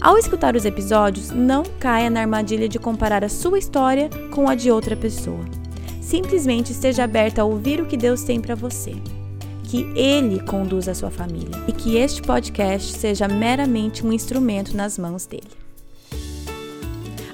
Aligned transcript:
Ao 0.00 0.16
escutar 0.16 0.54
os 0.54 0.64
episódios, 0.64 1.32
não 1.32 1.64
caia 1.80 2.08
na 2.08 2.20
armadilha 2.20 2.68
de 2.68 2.78
comparar 2.78 3.24
a 3.24 3.28
sua 3.28 3.58
história 3.58 4.08
com 4.30 4.48
a 4.48 4.54
de 4.54 4.70
outra 4.70 4.96
pessoa. 4.96 5.44
Simplesmente 6.00 6.70
esteja 6.70 7.02
aberta 7.02 7.42
a 7.42 7.44
ouvir 7.44 7.80
o 7.80 7.86
que 7.86 7.96
Deus 7.96 8.22
tem 8.22 8.40
para 8.40 8.54
você. 8.54 8.94
Que 9.64 9.82
Ele 9.96 10.40
conduza 10.40 10.92
a 10.92 10.94
sua 10.94 11.10
família 11.10 11.50
e 11.66 11.72
que 11.72 11.96
este 11.96 12.22
podcast 12.22 12.96
seja 12.96 13.26
meramente 13.26 14.06
um 14.06 14.12
instrumento 14.12 14.76
nas 14.76 14.96
mãos 14.96 15.26
dele. 15.26 15.50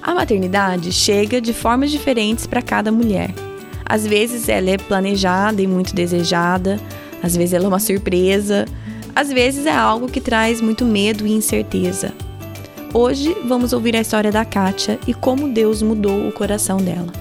A 0.01 0.15
maternidade 0.15 0.91
chega 0.91 1.39
de 1.39 1.53
formas 1.53 1.91
diferentes 1.91 2.47
para 2.47 2.63
cada 2.63 2.91
mulher. 2.91 3.31
Às 3.85 4.07
vezes 4.07 4.49
ela 4.49 4.71
é 4.71 4.77
planejada 4.77 5.61
e 5.61 5.67
muito 5.67 5.93
desejada, 5.93 6.79
às 7.21 7.37
vezes 7.37 7.53
ela 7.53 7.65
é 7.65 7.67
uma 7.67 7.79
surpresa, 7.79 8.65
às 9.15 9.31
vezes 9.31 9.67
é 9.67 9.75
algo 9.75 10.07
que 10.07 10.19
traz 10.19 10.59
muito 10.59 10.83
medo 10.83 11.27
e 11.27 11.31
incerteza. 11.31 12.11
Hoje 12.97 13.35
vamos 13.43 13.73
ouvir 13.73 13.93
a 13.97 13.99
história 13.99 14.31
da 14.31 14.45
Kátia 14.45 14.97
e 15.05 15.13
como 15.13 15.49
Deus 15.49 15.81
mudou 15.81 16.29
o 16.29 16.31
coração 16.31 16.77
dela. 16.77 17.11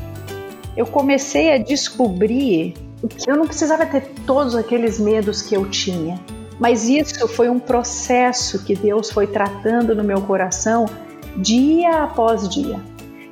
Eu 0.76 0.86
comecei 0.86 1.52
a 1.52 1.58
descobrir 1.58 2.74
que 3.08 3.28
eu 3.28 3.36
não 3.36 3.44
precisava 3.44 3.84
ter 3.84 4.02
todos 4.24 4.54
aqueles 4.54 5.00
medos 5.00 5.42
que 5.42 5.56
eu 5.56 5.68
tinha, 5.68 6.20
mas 6.60 6.88
isso 6.88 7.26
foi 7.26 7.48
um 7.48 7.58
processo 7.58 8.64
que 8.64 8.76
Deus 8.76 9.10
foi 9.10 9.26
tratando 9.26 9.96
no 9.96 10.04
meu 10.04 10.20
coração 10.20 10.86
dia 11.38 12.04
após 12.04 12.48
dia. 12.48 12.80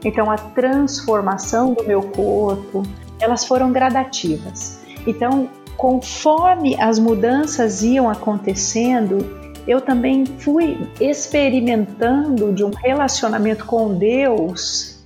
Então 0.04 0.28
a 0.28 0.36
transformação 0.36 1.74
do 1.74 1.84
meu 1.84 2.02
corpo, 2.02 2.82
elas 3.20 3.44
foram 3.44 3.70
gradativas. 3.70 4.80
Então, 5.06 5.48
conforme 5.76 6.74
as 6.80 6.98
mudanças 6.98 7.84
iam 7.84 8.10
acontecendo, 8.10 9.41
eu 9.66 9.80
também 9.80 10.26
fui 10.26 10.78
experimentando 11.00 12.52
de 12.52 12.64
um 12.64 12.70
relacionamento 12.70 13.64
com 13.64 13.94
Deus 13.94 15.04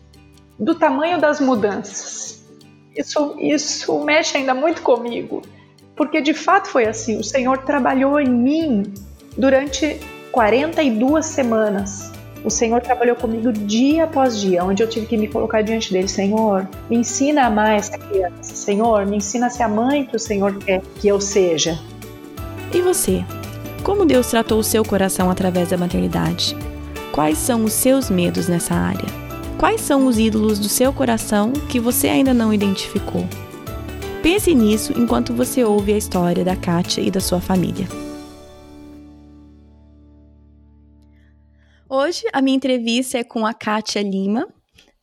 do 0.59 0.75
tamanho 0.75 1.21
das 1.21 1.41
mudanças. 1.41 2.45
Isso, 2.97 3.37
isso 3.39 3.99
mexe 4.05 4.39
ainda 4.39 4.55
muito 4.55 4.81
comigo, 4.81 5.43
porque 5.95 6.21
de 6.23 6.33
fato 6.33 6.69
foi 6.69 6.87
assim: 6.87 7.19
o 7.19 7.25
Senhor 7.25 7.59
trabalhou 7.59 8.19
em 8.19 8.29
mim 8.29 8.95
durante 9.37 10.01
42 10.33 11.27
semanas. 11.27 12.13
O 12.43 12.51
Senhor 12.51 12.81
trabalhou 12.81 13.17
comigo 13.17 13.53
dia 13.53 14.05
após 14.05 14.41
dia, 14.41 14.65
onde 14.65 14.83
eu 14.83 14.89
tive 14.89 15.07
que 15.07 15.17
me 15.17 15.27
colocar 15.27 15.63
diante 15.63 15.93
dele. 15.93 16.07
Senhor, 16.07 16.69
me 16.89 16.99
ensina 16.99 17.43
a 17.43 17.47
amar 17.47 17.77
essa 17.77 17.99
criança. 17.99 18.55
Senhor, 18.55 19.05
me 19.05 19.17
ensina 19.17 19.49
a 19.49 19.51
ser 19.51 19.65
a 19.65 19.69
mãe 19.69 20.05
que 20.05 20.15
o 20.15 20.19
Senhor 20.19 20.57
quer 20.59 20.81
que 21.01 21.09
eu 21.09 21.21
seja. 21.21 21.79
E 22.73 22.81
você? 22.81 23.25
Como 23.87 24.05
Deus 24.05 24.27
tratou 24.27 24.59
o 24.59 24.65
seu 24.65 24.85
coração 24.85 25.31
através 25.31 25.71
da 25.71 25.79
maternidade? 25.79 26.57
Quais 27.13 27.39
são 27.39 27.63
os 27.63 27.73
seus 27.73 28.11
medos 28.11 28.49
nessa 28.49 28.75
área? 28.75 29.07
Quais 29.61 29.81
são 29.81 30.09
os 30.09 30.19
ídolos 30.19 30.59
do 30.59 30.69
seu 30.69 30.93
coração 30.93 31.53
que 31.53 31.79
você 31.79 32.09
ainda 32.09 32.35
não 32.35 32.53
identificou? 32.53 33.25
Pense 34.25 34.53
nisso 34.53 34.93
enquanto 34.99 35.33
você 35.33 35.63
ouve 35.63 35.93
a 35.93 35.97
história 35.97 36.45
da 36.45 36.57
Kátia 36.57 37.01
e 37.01 37.13
da 37.13 37.21
sua 37.21 37.41
família. 37.41 37.87
Hoje 41.89 42.25
a 42.33 42.43
minha 42.43 42.57
entrevista 42.57 43.19
é 43.19 43.23
com 43.23 43.47
a 43.47 43.55
Kátia 43.55 44.03
Lima, 44.03 44.49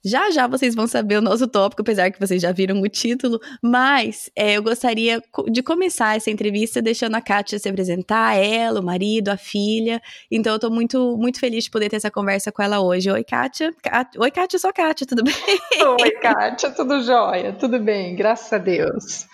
já 0.03 0.29
já 0.31 0.47
vocês 0.47 0.75
vão 0.75 0.85
saber 0.85 1.17
o 1.17 1.21
nosso 1.21 1.47
tópico, 1.47 1.81
apesar 1.81 2.11
que 2.11 2.19
vocês 2.19 2.41
já 2.41 2.51
viram 2.51 2.81
o 2.81 2.89
título, 2.89 3.39
mas 3.61 4.29
é, 4.35 4.57
eu 4.57 4.63
gostaria 4.63 5.21
de 5.49 5.63
começar 5.63 6.17
essa 6.17 6.29
entrevista 6.29 6.81
deixando 6.81 7.15
a 7.15 7.21
Kátia 7.21 7.57
se 7.57 7.69
apresentar, 7.69 8.35
ela, 8.35 8.81
o 8.81 8.83
marido, 8.83 9.29
a 9.29 9.37
filha. 9.37 10.01
Então 10.29 10.53
eu 10.53 10.59
tô 10.59 10.69
muito, 10.69 11.15
muito 11.17 11.39
feliz 11.39 11.63
de 11.63 11.71
poder 11.71 11.89
ter 11.89 11.95
essa 11.95 12.11
conversa 12.11 12.51
com 12.51 12.61
ela 12.61 12.81
hoje. 12.81 13.09
Oi, 13.09 13.23
Kátia. 13.23 13.73
Kátia. 13.81 14.19
Oi, 14.19 14.31
Kátia, 14.31 14.59
sou 14.59 14.73
Kátia, 14.73 15.07
tudo 15.07 15.23
bem? 15.23 15.33
Oi, 16.01 16.11
Kátia, 16.19 16.71
tudo 16.71 17.01
jóia? 17.01 17.53
Tudo 17.53 17.79
bem, 17.79 18.15
graças 18.15 18.51
a 18.51 18.57
Deus. 18.57 19.25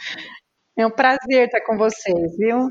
É 0.77 0.85
um 0.85 0.91
prazer 0.91 1.45
estar 1.45 1.61
com 1.61 1.77
vocês, 1.77 2.37
viu? 2.37 2.67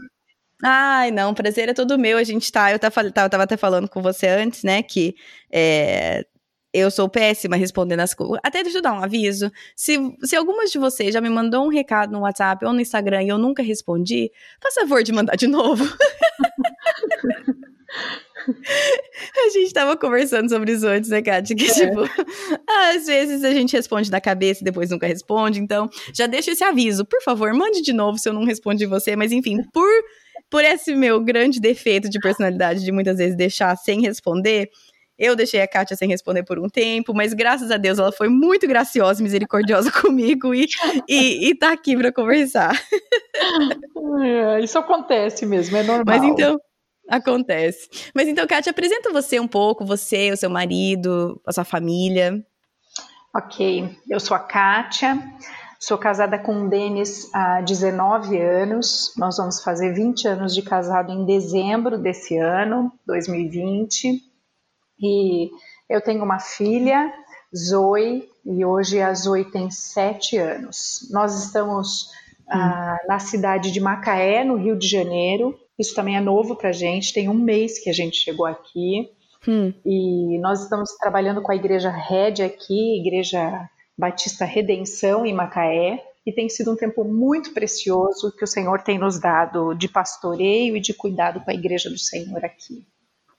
Ai, 0.64 1.10
não, 1.10 1.34
prazer 1.34 1.68
é 1.68 1.74
todo 1.74 1.98
meu. 1.98 2.18
A 2.18 2.24
gente 2.24 2.50
tá, 2.50 2.72
eu 2.72 2.78
tava, 2.78 3.02
eu 3.02 3.12
tava 3.12 3.42
até 3.42 3.56
falando 3.56 3.88
com 3.88 4.02
você 4.02 4.26
antes, 4.26 4.62
né, 4.62 4.82
que 4.82 5.14
é, 5.52 6.24
eu 6.72 6.90
sou 6.90 7.08
péssima 7.08 7.56
respondendo 7.56 8.00
as 8.00 8.14
coisas. 8.14 8.38
Até 8.42 8.62
deixa 8.62 8.78
eu 8.78 8.82
dar 8.82 8.92
um 8.92 9.02
aviso. 9.02 9.50
Se, 9.74 9.98
se 10.22 10.36
algumas 10.36 10.70
de 10.70 10.78
vocês 10.78 11.12
já 11.12 11.20
me 11.20 11.30
mandou 11.30 11.64
um 11.64 11.68
recado 11.68 12.12
no 12.12 12.20
WhatsApp 12.20 12.64
ou 12.64 12.72
no 12.72 12.80
Instagram 12.80 13.22
e 13.22 13.28
eu 13.28 13.38
nunca 13.38 13.62
respondi, 13.62 14.30
faça 14.62 14.82
favor 14.82 15.02
de 15.02 15.12
mandar 15.12 15.36
de 15.36 15.46
novo. 15.46 15.84
a 19.46 19.50
gente 19.50 19.72
tava 19.72 19.96
conversando 19.96 20.48
sobre 20.48 20.72
isso 20.72 20.86
antes, 20.86 21.10
né, 21.10 21.22
Kátia? 21.22 21.56
Que, 21.56 21.70
é. 21.70 21.74
tipo, 21.74 22.00
às 22.68 23.06
vezes 23.06 23.44
a 23.44 23.50
gente 23.50 23.74
responde 23.74 24.10
na 24.10 24.20
cabeça 24.20 24.60
e 24.60 24.64
depois 24.64 24.90
nunca 24.90 25.06
responde. 25.06 25.60
Então, 25.60 25.88
já 26.14 26.26
deixa 26.26 26.52
esse 26.52 26.64
aviso. 26.64 27.04
Por 27.04 27.22
favor, 27.22 27.52
mande 27.54 27.82
de 27.82 27.92
novo 27.92 28.18
se 28.18 28.28
eu 28.28 28.32
não 28.32 28.44
respondi 28.44 28.86
você. 28.86 29.16
Mas, 29.16 29.32
enfim, 29.32 29.62
por, 29.72 29.88
por 30.50 30.64
esse 30.64 30.94
meu 30.94 31.20
grande 31.20 31.60
defeito 31.60 32.08
de 32.08 32.18
personalidade 32.18 32.84
de 32.84 32.92
muitas 32.92 33.18
vezes 33.18 33.36
deixar 33.36 33.76
sem 33.76 34.00
responder, 34.00 34.70
eu 35.18 35.34
deixei 35.34 35.60
a 35.60 35.66
Kátia 35.66 35.96
sem 35.96 36.08
responder 36.08 36.44
por 36.44 36.58
um 36.58 36.68
tempo, 36.68 37.12
mas 37.12 37.34
graças 37.34 37.70
a 37.70 37.76
Deus 37.76 37.98
ela 37.98 38.12
foi 38.12 38.28
muito 38.28 38.68
graciosa 38.68 39.20
e 39.20 39.24
misericordiosa 39.24 39.90
comigo 40.00 40.54
e, 40.54 40.68
e, 41.08 41.48
e 41.48 41.54
tá 41.54 41.72
aqui 41.72 41.96
para 41.96 42.12
conversar. 42.12 42.72
É, 44.22 44.60
isso 44.60 44.78
acontece 44.78 45.44
mesmo, 45.44 45.76
é 45.76 45.82
normal. 45.82 46.04
Mas 46.06 46.22
então, 46.22 46.58
acontece. 47.08 47.88
Mas 48.14 48.28
então, 48.28 48.46
Kátia, 48.46 48.70
apresenta 48.70 49.12
você 49.12 49.40
um 49.40 49.48
pouco, 49.48 49.84
você, 49.84 50.30
o 50.30 50.36
seu 50.36 50.48
marido, 50.50 51.40
a 51.44 51.52
sua 51.52 51.64
família. 51.64 52.44
Ok, 53.34 53.90
eu 54.08 54.20
sou 54.20 54.36
a 54.36 54.40
Kátia, 54.40 55.20
sou 55.80 55.98
casada 55.98 56.38
com 56.38 56.66
o 56.66 56.68
Denis 56.68 57.28
há 57.34 57.60
19 57.60 58.38
anos, 58.40 59.12
nós 59.16 59.36
vamos 59.36 59.62
fazer 59.62 59.92
20 59.92 60.28
anos 60.28 60.54
de 60.54 60.62
casado 60.62 61.12
em 61.12 61.24
dezembro 61.24 61.98
desse 61.98 62.36
ano, 62.36 62.92
2020. 63.06 64.27
E 65.00 65.50
eu 65.88 66.00
tenho 66.00 66.22
uma 66.24 66.38
filha, 66.38 67.12
Zoe, 67.56 68.28
e 68.44 68.64
hoje 68.64 69.00
a 69.00 69.12
Zoe 69.14 69.44
tem 69.44 69.70
sete 69.70 70.36
anos. 70.36 71.08
Nós 71.10 71.44
estamos 71.44 72.10
hum. 72.48 72.50
ah, 72.50 72.98
na 73.06 73.18
cidade 73.18 73.70
de 73.70 73.80
Macaé, 73.80 74.44
no 74.44 74.56
Rio 74.56 74.76
de 74.76 74.88
Janeiro. 74.88 75.58
Isso 75.78 75.94
também 75.94 76.16
é 76.16 76.20
novo 76.20 76.56
para 76.56 76.70
a 76.70 76.72
gente, 76.72 77.12
tem 77.12 77.28
um 77.28 77.34
mês 77.34 77.78
que 77.78 77.88
a 77.88 77.92
gente 77.92 78.16
chegou 78.16 78.46
aqui. 78.46 79.10
Hum. 79.46 79.72
E 79.84 80.38
nós 80.40 80.62
estamos 80.62 80.90
trabalhando 80.96 81.40
com 81.40 81.52
a 81.52 81.56
igreja 81.56 81.90
Red 81.90 82.42
aqui, 82.44 83.00
Igreja 83.00 83.68
Batista 83.96 84.44
Redenção 84.44 85.24
em 85.24 85.32
Macaé. 85.32 86.04
E 86.26 86.32
tem 86.32 86.48
sido 86.48 86.72
um 86.72 86.76
tempo 86.76 87.04
muito 87.04 87.54
precioso 87.54 88.30
que 88.36 88.44
o 88.44 88.46
Senhor 88.46 88.82
tem 88.82 88.98
nos 88.98 89.18
dado 89.18 89.72
de 89.72 89.88
pastoreio 89.88 90.76
e 90.76 90.80
de 90.80 90.92
cuidado 90.92 91.40
com 91.40 91.50
a 91.50 91.54
igreja 91.54 91.88
do 91.88 91.98
Senhor 91.98 92.44
aqui. 92.44 92.84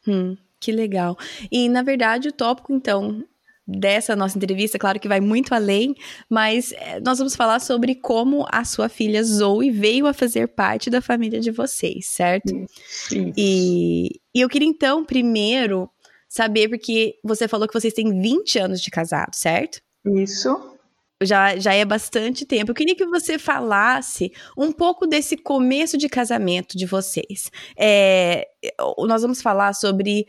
Hum. 0.08 0.36
Que 0.60 0.72
legal. 0.72 1.18
E, 1.52 1.70
na 1.70 1.82
verdade, 1.82 2.28
o 2.30 2.32
tópico, 2.32 2.74
então, 2.74 3.24
dessa 3.66 4.16
nossa 4.16 4.38
entrevista, 4.38 4.80
claro 4.80 5.00
que 5.00 5.08
vai 5.08 5.22
muito 5.22 5.54
além, 5.54 5.96
mas 6.30 6.72
é, 6.74 7.00
nós 7.00 7.18
vamos 7.18 7.36
falar 7.36 7.60
sobre 7.60 7.96
como 7.96 8.46
a 8.52 8.66
sua 8.66 8.90
filha 8.90 9.24
Zoe 9.24 9.72
veio 9.72 10.08
a 10.08 10.14
fazer 10.14 10.48
parte 10.48 10.90
da 10.90 11.02
família 11.02 11.40
de 11.40 11.52
vocês, 11.52 12.08
certo? 12.08 12.54
Sim. 12.86 13.32
E, 13.38 14.20
e 14.34 14.42
eu 14.42 14.50
queria, 14.50 14.68
então, 14.68 15.06
primeiro 15.06 15.90
saber, 16.28 16.70
porque 16.70 17.16
você 17.24 17.48
falou 17.48 17.68
que 17.68 17.74
vocês 17.74 17.94
têm 17.94 18.22
20 18.22 18.60
anos 18.60 18.82
de 18.82 18.92
casado, 18.92 19.34
certo? 19.34 19.80
Isso 20.06 20.78
já, 21.22 21.58
já 21.58 21.74
é 21.74 21.84
bastante 21.84 22.46
tempo. 22.46 22.72
Eu 22.72 22.76
queria 22.76 22.96
que 22.96 23.06
você 23.06 23.38
falasse 23.38 24.32
um 24.58 24.72
pouco 24.72 25.06
desse 25.06 25.36
começo 25.36 25.98
de 25.98 26.08
casamento 26.08 26.78
de 26.78 26.86
vocês. 26.86 27.52
É, 27.78 28.48
nós 29.00 29.22
vamos 29.22 29.42
falar 29.42 29.74
sobre 29.74 30.28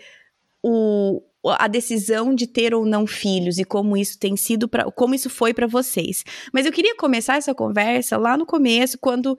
o, 0.63 1.23
a 1.45 1.67
decisão 1.67 2.35
de 2.35 2.47
ter 2.47 2.75
ou 2.75 2.85
não 2.85 3.07
filhos 3.07 3.59
e 3.59 3.65
como 3.65 3.97
isso 3.97 4.19
tem 4.19 4.37
sido 4.37 4.69
para 4.69 4.91
como 4.91 5.15
isso 5.15 5.31
foi 5.31 5.55
para 5.55 5.67
vocês. 5.67 6.25
Mas 6.53 6.67
eu 6.67 6.73
queria 6.73 6.97
começar 6.97 7.37
essa 7.37 7.55
conversa 7.55 8.17
lá 8.17 8.37
no 8.37 8.47
começo, 8.47 8.99
quando 8.99 9.39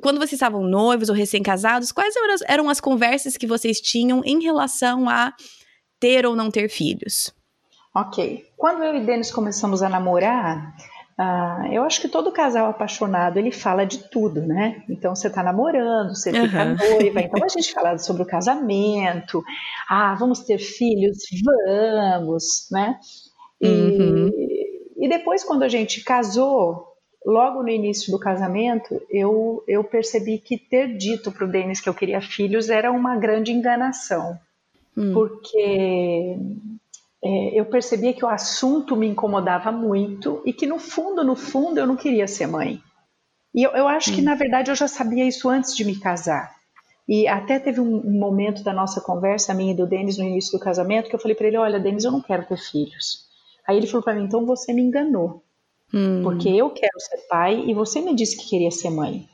quando 0.00 0.18
vocês 0.18 0.32
estavam 0.32 0.62
noivos 0.62 1.08
ou 1.08 1.14
recém-casados, 1.14 1.92
quais 1.92 2.16
eram 2.16 2.34
as, 2.34 2.40
eram 2.42 2.68
as 2.70 2.80
conversas 2.80 3.36
que 3.36 3.46
vocês 3.46 3.80
tinham 3.80 4.22
em 4.24 4.42
relação 4.42 5.08
a 5.08 5.34
ter 6.00 6.24
ou 6.24 6.34
não 6.34 6.50
ter 6.50 6.68
filhos? 6.68 7.32
Ok. 7.94 8.46
Quando 8.56 8.82
eu 8.82 8.96
e 8.96 9.04
Denis 9.04 9.30
começamos 9.30 9.82
a 9.82 9.88
namorar, 9.88 10.74
uh, 11.18 11.66
eu 11.72 11.82
acho 11.84 12.00
que 12.00 12.08
todo 12.08 12.32
casal 12.32 12.68
apaixonado 12.68 13.38
ele 13.38 13.50
fala 13.50 13.84
de 13.84 14.08
tudo, 14.10 14.40
né? 14.40 14.82
Então 14.88 15.14
você 15.14 15.28
está 15.28 15.42
namorando, 15.42 16.14
você 16.14 16.30
uhum. 16.30 16.46
fica 16.46 16.64
noiva, 16.64 17.20
então 17.20 17.44
a 17.44 17.48
gente 17.48 17.72
fala 17.72 17.98
sobre 17.98 18.22
o 18.22 18.26
casamento, 18.26 19.42
ah, 19.88 20.14
vamos 20.14 20.40
ter 20.40 20.58
filhos, 20.58 21.18
vamos, 21.44 22.68
né? 22.70 22.98
E, 23.60 23.68
uhum. 23.68 24.30
e 24.98 25.08
depois 25.08 25.44
quando 25.44 25.62
a 25.62 25.68
gente 25.68 26.02
casou, 26.02 26.92
logo 27.24 27.62
no 27.62 27.68
início 27.68 28.10
do 28.10 28.18
casamento, 28.18 29.00
eu, 29.08 29.62
eu 29.66 29.84
percebi 29.84 30.38
que 30.38 30.58
ter 30.58 30.96
dito 30.96 31.30
para 31.30 31.44
o 31.44 31.50
Denis 31.50 31.80
que 31.80 31.88
eu 31.88 31.94
queria 31.94 32.20
filhos 32.20 32.68
era 32.68 32.90
uma 32.90 33.16
grande 33.16 33.52
enganação. 33.52 34.38
Hum. 34.96 35.12
Porque 35.14 36.36
é, 37.24 37.58
eu 37.60 37.64
percebia 37.66 38.12
que 38.12 38.24
o 38.24 38.28
assunto 38.28 38.96
me 38.96 39.06
incomodava 39.06 39.70
muito 39.70 40.42
e 40.44 40.52
que 40.52 40.66
no 40.66 40.78
fundo, 40.78 41.22
no 41.22 41.36
fundo, 41.36 41.78
eu 41.78 41.86
não 41.86 41.96
queria 41.96 42.26
ser 42.26 42.46
mãe. 42.46 42.80
E 43.54 43.62
eu, 43.62 43.70
eu 43.72 43.86
acho 43.86 44.10
hum. 44.10 44.14
que, 44.16 44.22
na 44.22 44.34
verdade, 44.34 44.70
eu 44.70 44.74
já 44.74 44.88
sabia 44.88 45.24
isso 45.24 45.48
antes 45.48 45.76
de 45.76 45.84
me 45.84 45.98
casar. 45.98 46.54
E 47.08 47.28
até 47.28 47.58
teve 47.58 47.80
um, 47.80 48.18
momento 48.18 48.62
da 48.62 48.72
nossa 48.72 49.00
conversa, 49.00 49.52
a 49.52 49.54
minha 49.54 49.72
e 49.72 49.76
do 49.76 49.86
Denis, 49.86 50.18
no 50.18 50.24
início 50.24 50.58
do 50.58 50.64
casamento, 50.64 51.08
que 51.08 51.14
eu 51.14 51.20
falei 51.20 51.36
para 51.36 51.46
ele: 51.46 51.56
Olha, 51.56 51.78
Denis, 51.78 52.04
eu 52.04 52.12
não 52.12 52.22
quero 52.22 52.46
ter 52.46 52.56
filhos. 52.56 53.26
Aí 53.66 53.76
ele 53.76 53.86
falou 53.86 54.02
para 54.02 54.14
mim: 54.14 54.24
Então 54.24 54.46
você 54.46 54.72
me 54.72 54.82
enganou. 54.82 55.44
Hum. 55.92 56.22
Porque 56.22 56.48
eu 56.48 56.70
quero 56.70 56.98
ser 56.98 57.18
pai 57.28 57.64
e 57.66 57.74
você 57.74 58.00
me 58.00 58.14
disse 58.14 58.36
que 58.36 58.48
queria 58.48 58.70
ser 58.70 58.90
mãe. 58.90 59.28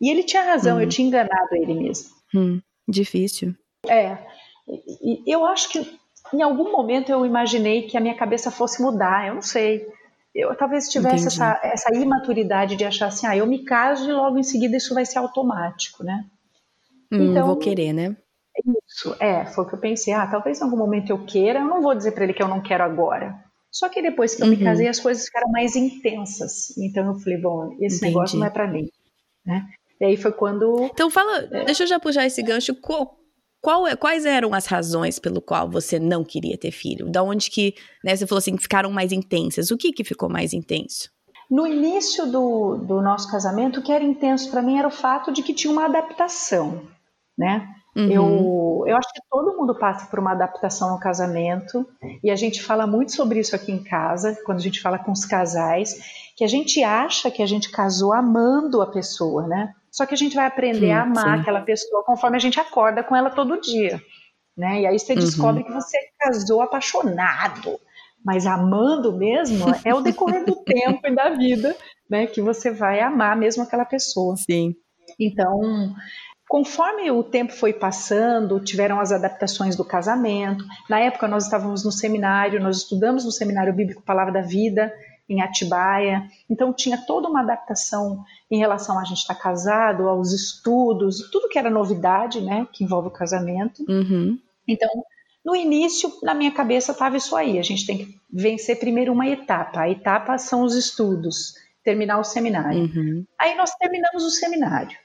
E 0.00 0.10
ele 0.10 0.24
tinha 0.24 0.42
razão, 0.42 0.76
hum. 0.76 0.80
eu 0.80 0.88
tinha 0.88 1.08
enganado 1.08 1.54
ele 1.54 1.74
mesmo. 1.74 2.10
Hum. 2.34 2.60
Difícil. 2.88 3.54
É. 3.88 4.18
E, 4.68 5.22
eu 5.26 5.44
acho 5.46 5.70
que 5.70 5.98
em 6.32 6.42
algum 6.42 6.70
momento 6.72 7.10
eu 7.10 7.24
imaginei 7.26 7.82
que 7.82 7.96
a 7.96 8.00
minha 8.00 8.14
cabeça 8.14 8.50
fosse 8.50 8.82
mudar, 8.82 9.28
eu 9.28 9.34
não 9.34 9.42
sei. 9.42 9.86
Eu 10.34 10.54
talvez 10.56 10.88
tivesse 10.88 11.26
essa, 11.26 11.60
essa 11.62 11.94
imaturidade 11.94 12.74
de 12.76 12.84
achar 12.84 13.08
assim, 13.08 13.26
ah, 13.26 13.36
eu 13.36 13.46
me 13.46 13.64
caso 13.64 14.08
e 14.08 14.12
logo 14.12 14.38
em 14.38 14.42
seguida 14.42 14.76
isso 14.76 14.94
vai 14.94 15.04
ser 15.04 15.18
automático, 15.18 16.02
né? 16.02 16.24
Hum, 17.12 17.30
então, 17.30 17.46
vou 17.46 17.56
querer, 17.56 17.92
né? 17.92 18.16
Isso, 18.86 19.14
é, 19.20 19.44
foi 19.46 19.64
o 19.64 19.68
que 19.68 19.74
eu 19.74 19.78
pensei. 19.78 20.14
Ah, 20.14 20.26
talvez 20.26 20.60
em 20.60 20.64
algum 20.64 20.76
momento 20.76 21.10
eu 21.10 21.24
queira, 21.24 21.60
eu 21.60 21.66
não 21.66 21.82
vou 21.82 21.94
dizer 21.94 22.12
para 22.12 22.24
ele 22.24 22.32
que 22.32 22.42
eu 22.42 22.48
não 22.48 22.62
quero 22.62 22.82
agora. 22.82 23.34
Só 23.70 23.88
que 23.88 24.02
depois 24.02 24.34
que 24.34 24.42
eu 24.42 24.46
uhum. 24.46 24.52
me 24.52 24.62
casei, 24.62 24.86
as 24.86 25.00
coisas 25.00 25.24
ficaram 25.24 25.50
mais 25.50 25.76
intensas. 25.76 26.76
Então 26.76 27.06
eu 27.06 27.18
falei, 27.18 27.38
bom, 27.38 27.74
esse 27.80 27.96
Entendi. 27.96 28.14
negócio 28.14 28.38
não 28.38 28.46
é 28.46 28.50
para 28.50 28.66
mim, 28.66 28.88
né? 29.44 29.66
E 30.00 30.04
aí 30.04 30.16
foi 30.16 30.32
quando. 30.32 30.90
Então 30.92 31.10
fala, 31.10 31.48
é... 31.50 31.64
deixa 31.64 31.84
eu 31.84 31.86
já 31.86 31.98
puxar 31.98 32.26
esse 32.26 32.42
gancho. 32.42 32.74
Qual, 32.74 33.18
qual, 33.62 33.86
é, 33.86 33.94
quais 33.94 34.26
eram 34.26 34.52
as 34.52 34.66
razões 34.66 35.20
pelo 35.20 35.40
qual 35.40 35.70
você 35.70 35.98
não 35.98 36.24
queria 36.24 36.58
ter 36.58 36.72
filho? 36.72 37.08
Da 37.08 37.22
onde 37.22 37.48
que, 37.48 37.74
né, 38.04 38.16
você 38.16 38.26
falou 38.26 38.40
assim, 38.40 38.58
ficaram 38.58 38.90
mais 38.90 39.12
intensas. 39.12 39.70
O 39.70 39.76
que 39.78 39.92
que 39.92 40.02
ficou 40.02 40.28
mais 40.28 40.52
intenso? 40.52 41.08
No 41.48 41.66
início 41.66 42.26
do, 42.26 42.76
do 42.78 43.00
nosso 43.00 43.30
casamento, 43.30 43.78
o 43.78 43.82
que 43.82 43.92
era 43.92 44.02
intenso 44.02 44.50
para 44.50 44.62
mim 44.62 44.78
era 44.78 44.88
o 44.88 44.90
fato 44.90 45.32
de 45.32 45.42
que 45.42 45.54
tinha 45.54 45.72
uma 45.72 45.84
adaptação, 45.84 46.82
né? 47.38 47.68
Uhum. 47.94 48.10
Eu, 48.10 48.84
eu 48.86 48.96
acho 48.96 49.12
que 49.12 49.20
todo 49.30 49.56
mundo 49.56 49.78
passa 49.78 50.06
por 50.06 50.18
uma 50.18 50.32
adaptação 50.32 50.92
no 50.92 50.98
casamento 50.98 51.86
e 52.24 52.30
a 52.30 52.36
gente 52.36 52.62
fala 52.62 52.86
muito 52.86 53.12
sobre 53.12 53.38
isso 53.38 53.54
aqui 53.54 53.70
em 53.70 53.84
casa, 53.84 54.36
quando 54.46 54.58
a 54.58 54.62
gente 54.62 54.80
fala 54.80 54.98
com 54.98 55.12
os 55.12 55.26
casais, 55.26 56.21
que 56.36 56.44
a 56.44 56.48
gente 56.48 56.82
acha 56.82 57.30
que 57.30 57.42
a 57.42 57.46
gente 57.46 57.70
casou 57.70 58.12
amando 58.12 58.80
a 58.80 58.86
pessoa, 58.86 59.46
né? 59.46 59.72
Só 59.90 60.06
que 60.06 60.14
a 60.14 60.16
gente 60.16 60.34
vai 60.34 60.46
aprender 60.46 60.86
sim, 60.86 60.92
a 60.92 61.02
amar 61.02 61.36
sim. 61.36 61.40
aquela 61.42 61.60
pessoa 61.60 62.02
conforme 62.04 62.36
a 62.36 62.40
gente 62.40 62.58
acorda 62.58 63.04
com 63.04 63.14
ela 63.14 63.30
todo 63.30 63.60
dia, 63.60 64.00
né? 64.56 64.80
E 64.80 64.86
aí 64.86 64.98
você 64.98 65.12
uhum. 65.12 65.18
descobre 65.18 65.64
que 65.64 65.72
você 65.72 65.98
casou 66.18 66.62
apaixonado, 66.62 67.78
mas 68.24 68.46
amando 68.46 69.12
mesmo 69.12 69.66
é 69.84 69.94
o 69.94 70.00
decorrer 70.00 70.44
do 70.44 70.56
tempo 70.64 71.06
e 71.06 71.14
da 71.14 71.30
vida, 71.30 71.76
né? 72.08 72.26
Que 72.26 72.40
você 72.40 72.70
vai 72.70 73.00
amar 73.00 73.36
mesmo 73.36 73.62
aquela 73.62 73.84
pessoa. 73.84 74.36
Sim. 74.36 74.74
Então, 75.20 75.94
Conforme 76.52 77.10
o 77.10 77.24
tempo 77.24 77.50
foi 77.50 77.72
passando, 77.72 78.60
tiveram 78.60 79.00
as 79.00 79.10
adaptações 79.10 79.74
do 79.74 79.82
casamento. 79.82 80.62
Na 80.86 81.00
época, 81.00 81.26
nós 81.26 81.44
estávamos 81.44 81.82
no 81.82 81.90
seminário, 81.90 82.60
nós 82.60 82.76
estudamos 82.76 83.24
no 83.24 83.32
Seminário 83.32 83.72
Bíblico 83.72 84.02
Palavra 84.02 84.34
da 84.34 84.42
Vida, 84.42 84.92
em 85.28 85.40
Atibaia. 85.40 86.28
Então, 86.48 86.72
tinha 86.72 86.98
toda 87.06 87.28
uma 87.28 87.40
adaptação 87.40 88.24
em 88.50 88.58
relação 88.58 88.98
a 88.98 89.04
gente 89.04 89.18
estar 89.18 89.34
casado, 89.34 90.08
aos 90.08 90.32
estudos, 90.32 91.30
tudo 91.30 91.48
que 91.48 91.58
era 91.58 91.70
novidade, 91.70 92.40
né, 92.40 92.66
que 92.72 92.84
envolve 92.84 93.08
o 93.08 93.12
casamento. 93.12 93.84
Uhum. 93.88 94.38
Então, 94.66 94.90
no 95.44 95.56
início, 95.56 96.12
na 96.22 96.34
minha 96.34 96.52
cabeça 96.52 96.92
estava 96.92 97.16
isso 97.16 97.34
aí. 97.34 97.58
A 97.58 97.62
gente 97.62 97.86
tem 97.86 97.98
que 97.98 98.20
vencer 98.32 98.78
primeiro 98.78 99.12
uma 99.12 99.26
etapa. 99.26 99.80
A 99.80 99.90
etapa 99.90 100.38
são 100.38 100.62
os 100.62 100.76
estudos, 100.76 101.54
terminar 101.82 102.18
o 102.18 102.24
seminário. 102.24 102.82
Uhum. 102.82 103.26
Aí 103.38 103.56
nós 103.56 103.74
terminamos 103.74 104.24
o 104.24 104.30
seminário. 104.30 104.96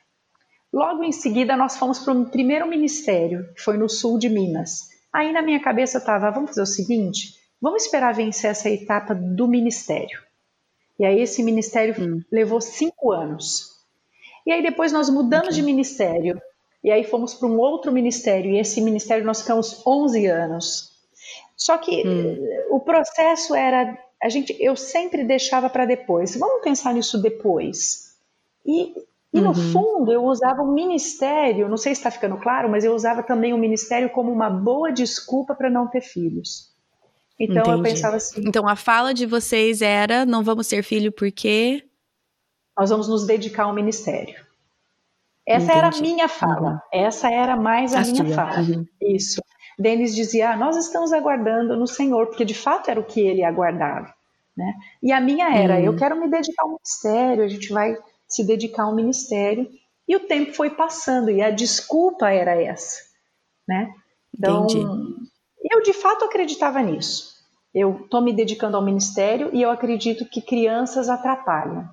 Logo 0.71 1.03
em 1.03 1.11
seguida, 1.11 1.55
nós 1.55 1.77
fomos 1.77 1.99
para 1.99 2.13
o 2.13 2.25
primeiro 2.25 2.67
ministério, 2.67 3.51
que 3.55 3.61
foi 3.61 3.77
no 3.77 3.89
sul 3.89 4.19
de 4.19 4.29
Minas. 4.29 4.89
Aí 5.11 5.31
na 5.31 5.41
minha 5.41 5.59
cabeça 5.59 5.97
estava: 5.97 6.29
vamos 6.29 6.49
fazer 6.49 6.61
o 6.61 6.65
seguinte, 6.65 7.33
vamos 7.61 7.83
esperar 7.83 8.13
vencer 8.13 8.51
essa 8.51 8.69
etapa 8.69 9.13
do 9.13 9.47
ministério. 9.47 10.21
E 10.99 11.05
aí 11.05 11.21
esse 11.21 11.43
ministério 11.43 11.95
hum. 11.99 12.21
levou 12.31 12.59
cinco 12.59 13.11
anos. 13.11 13.77
E 14.45 14.51
aí 14.51 14.61
depois 14.63 14.91
nós 14.91 15.09
mudamos 15.09 15.49
okay. 15.49 15.59
de 15.59 15.63
ministério. 15.63 16.41
E 16.83 16.91
aí 16.91 17.03
fomos 17.03 17.33
para 17.33 17.47
um 17.47 17.59
outro 17.59 17.91
ministério. 17.91 18.51
E 18.51 18.59
esse 18.59 18.81
ministério 18.81 19.25
nós 19.25 19.41
ficamos 19.41 19.85
11 19.85 20.25
anos. 20.25 20.91
Só 21.55 21.77
que 21.77 22.07
hum. 22.07 22.75
o 22.75 22.79
processo 22.79 23.55
era 23.55 23.97
a 24.21 24.29
gente 24.29 24.55
eu 24.59 24.75
sempre 24.75 25.23
deixava 25.23 25.69
para 25.69 25.85
depois. 25.85 26.35
Vamos 26.35 26.63
pensar 26.63 26.93
nisso 26.93 27.21
depois. 27.21 28.15
E 28.65 28.93
e 29.33 29.41
no 29.41 29.49
uhum. 29.49 29.53
fundo 29.53 30.11
eu 30.11 30.23
usava 30.23 30.61
o 30.61 30.73
ministério, 30.73 31.67
não 31.67 31.77
sei 31.77 31.93
se 31.93 31.99
está 31.99 32.09
ficando 32.09 32.37
claro, 32.37 32.69
mas 32.69 32.85
eu 32.85 32.93
usava 32.95 33.21
também 33.21 33.53
o 33.53 33.57
ministério 33.57 34.09
como 34.09 34.31
uma 34.31 34.49
boa 34.49 34.91
desculpa 34.91 35.53
para 35.53 35.69
não 35.69 35.85
ter 35.85 36.01
filhos. 36.01 36.73
Então 37.39 37.61
Entendi. 37.61 37.77
eu 37.77 37.83
pensava 37.83 38.15
assim. 38.15 38.41
Então 38.45 38.67
a 38.67 38.75
fala 38.75 39.13
de 39.13 39.25
vocês 39.25 39.81
era: 39.81 40.25
não 40.25 40.43
vamos 40.43 40.67
ter 40.67 40.83
filho 40.83 41.11
porque. 41.11 41.83
Nós 42.77 42.89
vamos 42.89 43.07
nos 43.07 43.25
dedicar 43.25 43.63
ao 43.63 43.73
ministério. 43.73 44.35
Essa 45.47 45.65
Entendi. 45.65 45.77
era 45.77 45.87
a 45.87 46.01
minha 46.01 46.27
fala. 46.27 46.71
Uhum. 46.71 46.79
Essa 46.91 47.31
era 47.31 47.55
mais 47.55 47.93
a, 47.93 47.99
a 47.99 48.01
minha 48.01 48.25
sua. 48.25 48.35
fala. 48.35 48.59
Uhum. 48.59 48.85
Isso. 49.01 49.41
Denis 49.77 50.15
dizia: 50.15 50.51
ah, 50.51 50.57
nós 50.57 50.75
estamos 50.75 51.13
aguardando 51.13 51.75
no 51.75 51.87
Senhor, 51.87 52.27
porque 52.27 52.43
de 52.43 52.55
fato 52.55 52.89
era 52.89 52.99
o 52.99 53.05
que 53.05 53.21
ele 53.21 53.43
aguardava. 53.43 54.13
Né? 54.55 54.73
E 55.03 55.11
a 55.11 55.21
minha 55.21 55.53
era: 55.55 55.79
eu 55.79 55.91
uhum. 55.91 55.97
quero 55.97 56.19
me 56.19 56.27
dedicar 56.27 56.63
ao 56.63 56.69
ministério, 56.69 57.43
a 57.43 57.47
gente 57.47 57.71
vai 57.71 57.95
se 58.27 58.45
dedicar 58.45 58.83
ao 58.83 58.95
ministério. 58.95 59.69
E 60.07 60.15
o 60.15 60.21
tempo 60.21 60.53
foi 60.53 60.69
passando 60.69 61.29
e 61.29 61.41
a 61.41 61.51
desculpa 61.51 62.29
era 62.29 62.61
essa, 62.61 63.01
né? 63.67 63.91
Então, 64.33 64.65
Entendi. 64.65 65.29
Eu 65.69 65.81
de 65.81 65.93
fato 65.93 66.25
acreditava 66.25 66.81
nisso. 66.81 67.35
Eu 67.73 68.01
estou 68.03 68.21
me 68.21 68.33
dedicando 68.33 68.77
ao 68.77 68.83
ministério 68.83 69.49
e 69.53 69.61
eu 69.61 69.69
acredito 69.69 70.25
que 70.25 70.41
crianças 70.41 71.09
atrapalham. 71.09 71.89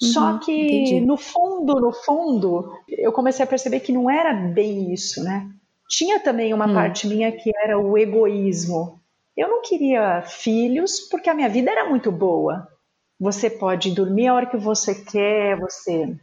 Uhum, 0.00 0.08
Só 0.12 0.38
que 0.38 0.52
entendi. 0.52 1.00
no 1.00 1.16
fundo, 1.16 1.80
no 1.80 1.92
fundo, 1.92 2.70
eu 2.88 3.12
comecei 3.12 3.44
a 3.44 3.48
perceber 3.48 3.80
que 3.80 3.92
não 3.92 4.10
era 4.10 4.32
bem 4.32 4.92
isso, 4.92 5.24
né? 5.24 5.48
Tinha 5.88 6.20
também 6.20 6.52
uma 6.52 6.66
hum. 6.66 6.74
parte 6.74 7.06
minha 7.06 7.32
que 7.32 7.50
era 7.56 7.78
o 7.78 7.96
egoísmo. 7.96 9.00
Eu 9.36 9.48
não 9.48 9.62
queria 9.62 10.22
filhos 10.22 11.00
porque 11.00 11.30
a 11.30 11.34
minha 11.34 11.48
vida 11.48 11.70
era 11.70 11.88
muito 11.88 12.10
boa. 12.10 12.68
Você 13.18 13.48
pode 13.48 13.92
dormir 13.92 14.26
a 14.26 14.34
hora 14.34 14.46
que 14.46 14.56
você 14.56 14.94
quer, 14.94 15.58
você 15.58 16.16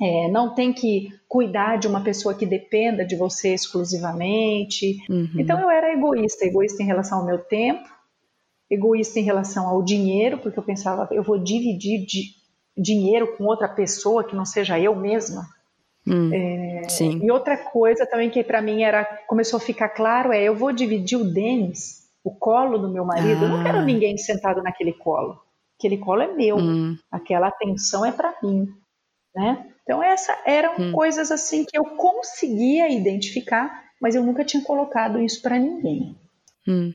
é, 0.00 0.28
não 0.28 0.54
tem 0.54 0.72
que 0.72 1.08
cuidar 1.28 1.76
de 1.76 1.86
uma 1.86 2.02
pessoa 2.02 2.34
que 2.34 2.46
dependa 2.46 3.04
de 3.04 3.16
você 3.16 3.54
exclusivamente. 3.54 4.98
Uhum. 5.08 5.30
Então 5.38 5.60
eu 5.60 5.70
era 5.70 5.92
egoísta, 5.92 6.44
egoísta 6.44 6.82
em 6.82 6.86
relação 6.86 7.20
ao 7.20 7.26
meu 7.26 7.38
tempo, 7.38 7.88
egoísta 8.70 9.18
em 9.18 9.22
relação 9.22 9.66
ao 9.68 9.82
dinheiro, 9.82 10.38
porque 10.38 10.58
eu 10.58 10.62
pensava, 10.62 11.08
eu 11.10 11.22
vou 11.22 11.38
dividir 11.38 12.04
di 12.04 12.36
dinheiro 12.78 13.34
com 13.36 13.44
outra 13.44 13.68
pessoa 13.68 14.22
que 14.22 14.36
não 14.36 14.44
seja 14.44 14.78
eu 14.78 14.94
mesma. 14.94 15.48
Hum, 16.06 16.30
é, 16.32 16.82
e 17.00 17.30
outra 17.30 17.56
coisa 17.56 18.06
também 18.06 18.30
que 18.30 18.44
para 18.44 18.62
mim 18.62 18.82
era 18.82 19.04
começou 19.26 19.56
a 19.56 19.60
ficar 19.60 19.88
claro 19.88 20.30
é 20.30 20.44
eu 20.44 20.54
vou 20.54 20.72
dividir 20.72 21.18
o 21.18 21.24
Denis, 21.24 22.04
o 22.22 22.30
colo 22.30 22.78
do 22.78 22.92
meu 22.92 23.04
marido. 23.04 23.44
Ah. 23.44 23.48
Eu 23.48 23.48
não 23.48 23.62
quero 23.64 23.78
ah. 23.78 23.84
ninguém 23.84 24.16
sentado 24.18 24.62
naquele 24.62 24.92
colo 24.92 25.40
aquele 25.78 25.98
colo 25.98 26.22
é 26.22 26.32
meu, 26.32 26.56
hum. 26.56 26.96
aquela 27.10 27.48
atenção 27.48 28.04
é 28.04 28.10
para 28.10 28.34
mim, 28.42 28.66
né? 29.34 29.70
Então 29.86 30.02
essa 30.02 30.36
eram 30.44 30.74
hum. 30.76 30.92
coisas 30.92 31.30
assim 31.30 31.64
que 31.64 31.78
eu 31.78 31.84
conseguia 31.84 32.90
identificar, 32.90 33.84
mas 34.02 34.16
eu 34.16 34.24
nunca 34.24 34.44
tinha 34.44 34.62
colocado 34.64 35.22
isso 35.22 35.40
para 35.40 35.56
ninguém. 35.60 36.16
Hum. 36.66 36.92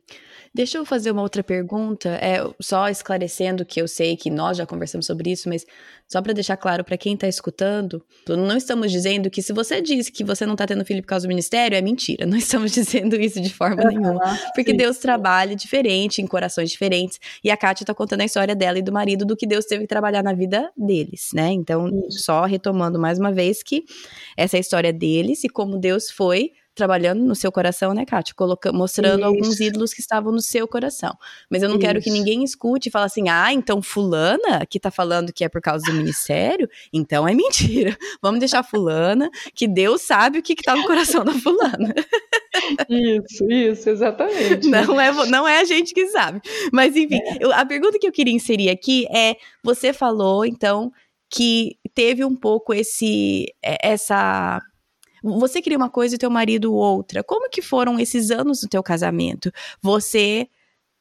Deixa 0.53 0.77
eu 0.77 0.85
fazer 0.85 1.11
uma 1.11 1.21
outra 1.21 1.41
pergunta, 1.41 2.09
é, 2.09 2.39
só 2.59 2.89
esclarecendo 2.89 3.65
que 3.65 3.81
eu 3.81 3.87
sei 3.87 4.17
que 4.17 4.29
nós 4.29 4.57
já 4.57 4.65
conversamos 4.65 5.05
sobre 5.05 5.31
isso, 5.31 5.47
mas 5.47 5.65
só 6.11 6.21
para 6.21 6.33
deixar 6.33 6.57
claro 6.57 6.83
para 6.83 6.97
quem 6.97 7.13
está 7.13 7.25
escutando, 7.25 8.03
não 8.27 8.57
estamos 8.57 8.91
dizendo 8.91 9.29
que 9.29 9.41
se 9.41 9.53
você 9.53 9.81
diz 9.81 10.09
que 10.09 10.25
você 10.25 10.45
não 10.45 10.55
está 10.55 10.67
tendo 10.67 10.83
filho 10.83 11.01
por 11.01 11.07
causa 11.07 11.25
do 11.25 11.29
ministério, 11.29 11.77
é 11.77 11.81
mentira. 11.81 12.25
Não 12.31 12.37
estamos 12.37 12.71
dizendo 12.71 13.15
isso 13.15 13.39
de 13.39 13.53
forma 13.53 13.83
nenhuma. 13.83 14.19
Porque 14.53 14.71
sim. 14.71 14.77
Deus 14.77 14.97
trabalha 14.97 15.55
diferente, 15.55 16.21
em 16.21 16.27
corações 16.27 16.69
diferentes. 16.69 17.19
E 17.43 17.49
a 17.49 17.55
Kátia 17.55 17.83
está 17.83 17.93
contando 17.93 18.21
a 18.21 18.25
história 18.25 18.55
dela 18.55 18.79
e 18.79 18.81
do 18.81 18.91
marido, 18.91 19.25
do 19.25 19.37
que 19.37 19.47
Deus 19.47 19.65
teve 19.65 19.83
que 19.83 19.87
trabalhar 19.87 20.23
na 20.23 20.33
vida 20.33 20.69
deles, 20.77 21.29
né? 21.33 21.51
Então, 21.51 21.89
só 22.09 22.43
retomando 22.43 22.99
mais 22.99 23.17
uma 23.17 23.31
vez 23.31 23.63
que 23.63 23.83
essa 24.35 24.57
é 24.57 24.59
a 24.59 24.61
história 24.61 24.91
deles 24.91 25.43
e 25.43 25.49
como 25.49 25.77
Deus 25.77 26.11
foi 26.11 26.51
trabalhando 26.81 27.23
no 27.23 27.35
seu 27.35 27.51
coração, 27.51 27.93
né, 27.93 28.05
Kátia? 28.05 28.33
Coloca, 28.33 28.73
mostrando 28.73 29.19
Isso. 29.19 29.27
alguns 29.27 29.59
ídolos 29.59 29.93
que 29.93 30.01
estavam 30.01 30.31
no 30.31 30.41
seu 30.41 30.67
coração. 30.67 31.15
Mas 31.47 31.61
eu 31.61 31.69
não 31.69 31.75
Isso. 31.77 31.85
quero 31.85 32.01
que 32.01 32.09
ninguém 32.09 32.43
escute 32.43 32.89
e 32.89 32.91
fale 32.91 33.05
assim, 33.05 33.29
ah, 33.29 33.53
então 33.53 33.83
fulana 33.83 34.65
que 34.67 34.79
tá 34.79 34.89
falando 34.89 35.31
que 35.31 35.43
é 35.43 35.49
por 35.49 35.61
causa 35.61 35.85
do 35.85 35.93
ministério, 35.93 36.67
então 36.91 37.27
é 37.27 37.35
mentira. 37.35 37.95
Vamos 38.19 38.39
deixar 38.39 38.63
fulana, 38.63 39.29
que 39.53 39.67
Deus 39.67 40.01
sabe 40.01 40.39
o 40.39 40.41
que, 40.41 40.55
que 40.55 40.63
tá 40.63 40.75
no 40.75 40.87
coração 40.87 41.23
da 41.23 41.33
fulana. 41.33 41.93
Isso, 42.89 43.49
isso, 43.49 43.89
exatamente. 43.89 44.67
Não 44.67 44.99
é, 44.99 45.11
não 45.27 45.47
é 45.47 45.61
a 45.61 45.63
gente 45.63 45.93
que 45.93 46.07
sabe. 46.07 46.41
Mas 46.71 46.97
enfim, 46.97 47.15
é. 47.15 47.37
eu, 47.39 47.53
a 47.53 47.65
pergunta 47.65 47.97
que 47.97 48.05
eu 48.05 48.11
queria 48.11 48.33
inserir 48.33 48.69
aqui 48.69 49.07
é, 49.09 49.37
você 49.63 49.93
falou, 49.93 50.45
então, 50.45 50.91
que 51.29 51.77
teve 51.93 52.25
um 52.25 52.35
pouco 52.35 52.73
esse, 52.73 53.45
é, 53.63 53.77
essa 53.81 54.59
você 55.21 55.61
queria 55.61 55.77
uma 55.77 55.89
coisa 55.89 56.15
e 56.15 56.17
teu 56.17 56.29
marido 56.29 56.73
outra. 56.73 57.23
Como 57.23 57.49
que 57.49 57.61
foram 57.61 57.99
esses 57.99 58.31
anos 58.31 58.61
do 58.61 58.67
teu 58.67 58.81
casamento? 58.81 59.51
Você 59.81 60.49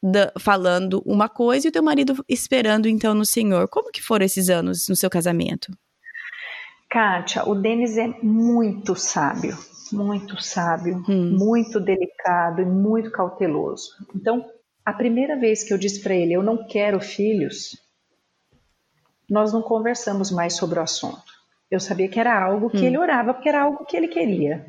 da, 0.03 0.33
falando 0.39 1.03
uma 1.05 1.29
coisa 1.29 1.67
e 1.67 1.71
o 1.71 1.73
teu 1.73 1.83
marido 1.83 2.25
esperando 2.29 2.89
então 2.89 3.15
no 3.15 3.27
Senhor. 3.27 3.69
Como 3.69 3.91
que 3.91 4.03
foram 4.03 4.25
esses 4.25 4.49
anos 4.49 4.89
no 4.89 4.97
seu 4.97 5.11
casamento? 5.11 5.73
Kátia, 6.89 7.49
o 7.49 7.55
Denis 7.55 7.97
é 7.97 8.09
muito 8.23 8.97
sábio, 8.97 9.57
muito 9.93 10.43
sábio, 10.43 11.05
hum. 11.09 11.37
muito 11.39 11.79
delicado 11.79 12.63
e 12.63 12.65
muito 12.65 13.11
cauteloso. 13.11 13.93
Então, 14.15 14.45
a 14.85 14.93
primeira 14.93 15.39
vez 15.39 15.63
que 15.63 15.73
eu 15.73 15.79
disse 15.79 16.03
para 16.03 16.15
ele, 16.15 16.33
eu 16.33 16.43
não 16.43 16.67
quero 16.67 16.99
filhos, 17.01 17.77
nós 19.29 19.53
não 19.53 19.63
conversamos 19.63 20.33
mais 20.33 20.57
sobre 20.57 20.81
o 20.81 20.83
assunto. 20.83 21.40
Eu 21.71 21.79
sabia 21.79 22.09
que 22.09 22.19
era 22.19 22.43
algo 22.43 22.69
que 22.69 22.79
hum. 22.79 22.85
ele 22.85 22.99
orava, 22.99 23.33
porque 23.33 23.49
era 23.49 23.63
algo 23.63 23.85
que 23.85 23.97
ele 23.97 24.09
queria. 24.09 24.67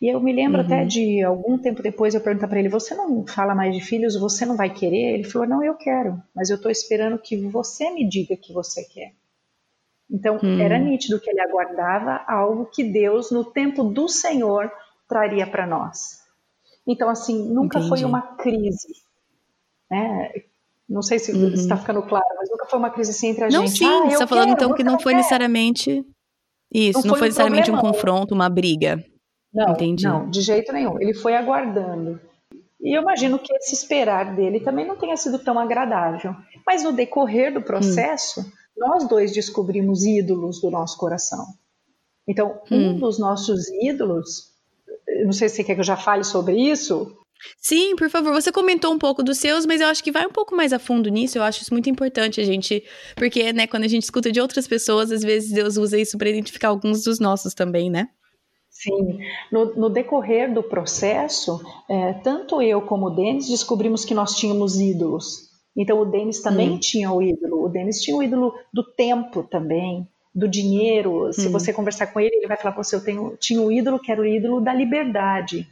E 0.00 0.08
eu 0.08 0.20
me 0.20 0.32
lembro 0.32 0.60
uhum. 0.60 0.66
até 0.66 0.84
de 0.84 1.22
algum 1.22 1.58
tempo 1.58 1.82
depois 1.82 2.14
eu 2.14 2.20
perguntar 2.20 2.48
para 2.48 2.58
ele: 2.58 2.68
Você 2.68 2.94
não 2.94 3.26
fala 3.26 3.54
mais 3.54 3.74
de 3.74 3.80
filhos? 3.80 4.14
Você 4.14 4.46
não 4.46 4.56
vai 4.56 4.72
querer? 4.72 5.14
Ele 5.14 5.24
falou: 5.24 5.48
Não, 5.48 5.64
eu 5.64 5.74
quero, 5.74 6.22
mas 6.34 6.50
eu 6.50 6.56
estou 6.56 6.70
esperando 6.70 7.18
que 7.18 7.36
você 7.36 7.90
me 7.90 8.08
diga 8.08 8.36
que 8.36 8.52
você 8.52 8.84
quer. 8.84 9.12
Então 10.10 10.38
hum. 10.42 10.60
era 10.60 10.78
nítido 10.78 11.20
que 11.20 11.30
ele 11.30 11.40
aguardava 11.40 12.22
algo 12.26 12.66
que 12.66 12.84
Deus, 12.84 13.30
no 13.30 13.44
tempo 13.44 13.82
do 13.82 14.08
Senhor, 14.08 14.70
traria 15.08 15.46
para 15.46 15.66
nós. 15.66 16.22
Então, 16.86 17.10
assim, 17.10 17.52
nunca 17.52 17.78
Entendi. 17.78 17.88
foi 17.88 18.04
uma 18.04 18.22
crise. 18.22 18.88
Né? 19.90 20.32
Não 20.88 21.02
sei 21.02 21.18
se 21.18 21.32
uhum. 21.32 21.52
está 21.52 21.76
ficando 21.76 22.02
claro, 22.02 22.24
mas 22.38 22.48
nunca 22.50 22.64
foi 22.64 22.78
uma 22.78 22.88
crise 22.88 23.10
assim 23.10 23.28
entre 23.28 23.44
a 23.44 23.48
não, 23.48 23.66
gente. 23.66 23.78
Sim, 23.78 23.84
ah, 23.84 24.04
você 24.04 24.12
está 24.14 24.26
falando 24.26 24.52
então 24.52 24.72
que 24.74 24.82
não 24.82 24.98
foi 24.98 25.12
quer. 25.12 25.18
necessariamente 25.18 26.06
isso, 26.72 27.00
não, 27.00 27.08
não 27.08 27.10
foi, 27.10 27.18
foi 27.18 27.28
necessariamente 27.28 27.70
um 27.70 27.78
confronto, 27.78 28.34
uma 28.34 28.48
briga. 28.48 29.02
Não, 29.52 29.72
Entendi. 29.72 30.04
não, 30.04 30.28
de 30.28 30.40
jeito 30.42 30.72
nenhum. 30.72 31.00
Ele 31.00 31.14
foi 31.14 31.34
aguardando. 31.34 32.20
E 32.80 32.96
eu 32.96 33.02
imagino 33.02 33.38
que 33.38 33.52
esse 33.54 33.74
esperar 33.74 34.36
dele 34.36 34.60
também 34.60 34.86
não 34.86 34.96
tenha 34.96 35.16
sido 35.16 35.38
tão 35.38 35.58
agradável. 35.58 36.34
Mas 36.66 36.82
no 36.84 36.92
decorrer 36.92 37.52
do 37.52 37.62
processo, 37.62 38.40
hum. 38.40 38.50
nós 38.76 39.08
dois 39.08 39.32
descobrimos 39.32 40.04
ídolos 40.04 40.60
do 40.60 40.70
nosso 40.70 40.96
coração. 40.98 41.44
Então, 42.26 42.60
um 42.70 42.90
hum. 42.90 42.96
dos 42.98 43.18
nossos 43.18 43.68
ídolos, 43.82 44.52
não 45.24 45.32
sei 45.32 45.48
se 45.48 45.56
você 45.56 45.64
quer 45.64 45.74
que 45.74 45.80
eu 45.80 45.84
já 45.84 45.96
fale 45.96 46.22
sobre 46.22 46.56
isso. 46.56 47.16
Sim, 47.60 47.96
por 47.96 48.10
favor. 48.10 48.32
Você 48.32 48.50
comentou 48.50 48.92
um 48.92 48.98
pouco 48.98 49.22
dos 49.22 49.38
seus, 49.38 49.64
mas 49.64 49.80
eu 49.80 49.88
acho 49.88 50.02
que 50.02 50.10
vai 50.10 50.26
um 50.26 50.32
pouco 50.32 50.56
mais 50.56 50.72
a 50.72 50.78
fundo 50.78 51.08
nisso. 51.08 51.38
Eu 51.38 51.42
acho 51.42 51.62
isso 51.62 51.72
muito 51.72 51.88
importante 51.88 52.40
a 52.40 52.44
gente, 52.44 52.82
porque, 53.16 53.52
né, 53.52 53.66
quando 53.66 53.84
a 53.84 53.88
gente 53.88 54.02
escuta 54.02 54.30
de 54.30 54.40
outras 54.40 54.66
pessoas, 54.66 55.12
às 55.12 55.22
vezes 55.22 55.52
Deus 55.52 55.76
usa 55.76 55.98
isso 55.98 56.18
para 56.18 56.28
identificar 56.28 56.68
alguns 56.68 57.04
dos 57.04 57.18
nossos 57.18 57.54
também, 57.54 57.90
né? 57.90 58.08
Sim, 58.70 59.18
no, 59.50 59.74
no 59.74 59.90
decorrer 59.90 60.52
do 60.52 60.62
processo, 60.62 61.60
é, 61.88 62.12
tanto 62.12 62.62
eu 62.62 62.80
como 62.82 63.06
o 63.06 63.10
Denis 63.10 63.48
descobrimos 63.48 64.04
que 64.04 64.14
nós 64.14 64.36
tínhamos 64.36 64.80
ídolos. 64.80 65.48
Então 65.76 66.00
o 66.00 66.04
Denis 66.04 66.40
também 66.40 66.70
hum. 66.70 66.78
tinha 66.78 67.10
o 67.10 67.22
ídolo. 67.22 67.64
O 67.64 67.68
Denis 67.68 68.00
tinha 68.00 68.16
o 68.16 68.22
ídolo 68.22 68.52
do 68.72 68.84
tempo 68.84 69.42
também, 69.42 70.06
do 70.34 70.48
dinheiro. 70.48 71.32
Se 71.32 71.48
hum. 71.48 71.52
você 71.52 71.72
conversar 71.72 72.08
com 72.08 72.20
ele, 72.20 72.34
ele 72.34 72.46
vai 72.46 72.56
falar 72.56 72.72
para 72.72 72.82
você: 72.82 72.96
eu 72.96 73.02
tenho, 73.02 73.36
tinha 73.38 73.60
o 73.60 73.70
ídolo 73.70 73.98
que 73.98 74.12
era 74.12 74.20
o 74.20 74.26
ídolo 74.26 74.60
da 74.60 74.72
liberdade. 74.72 75.66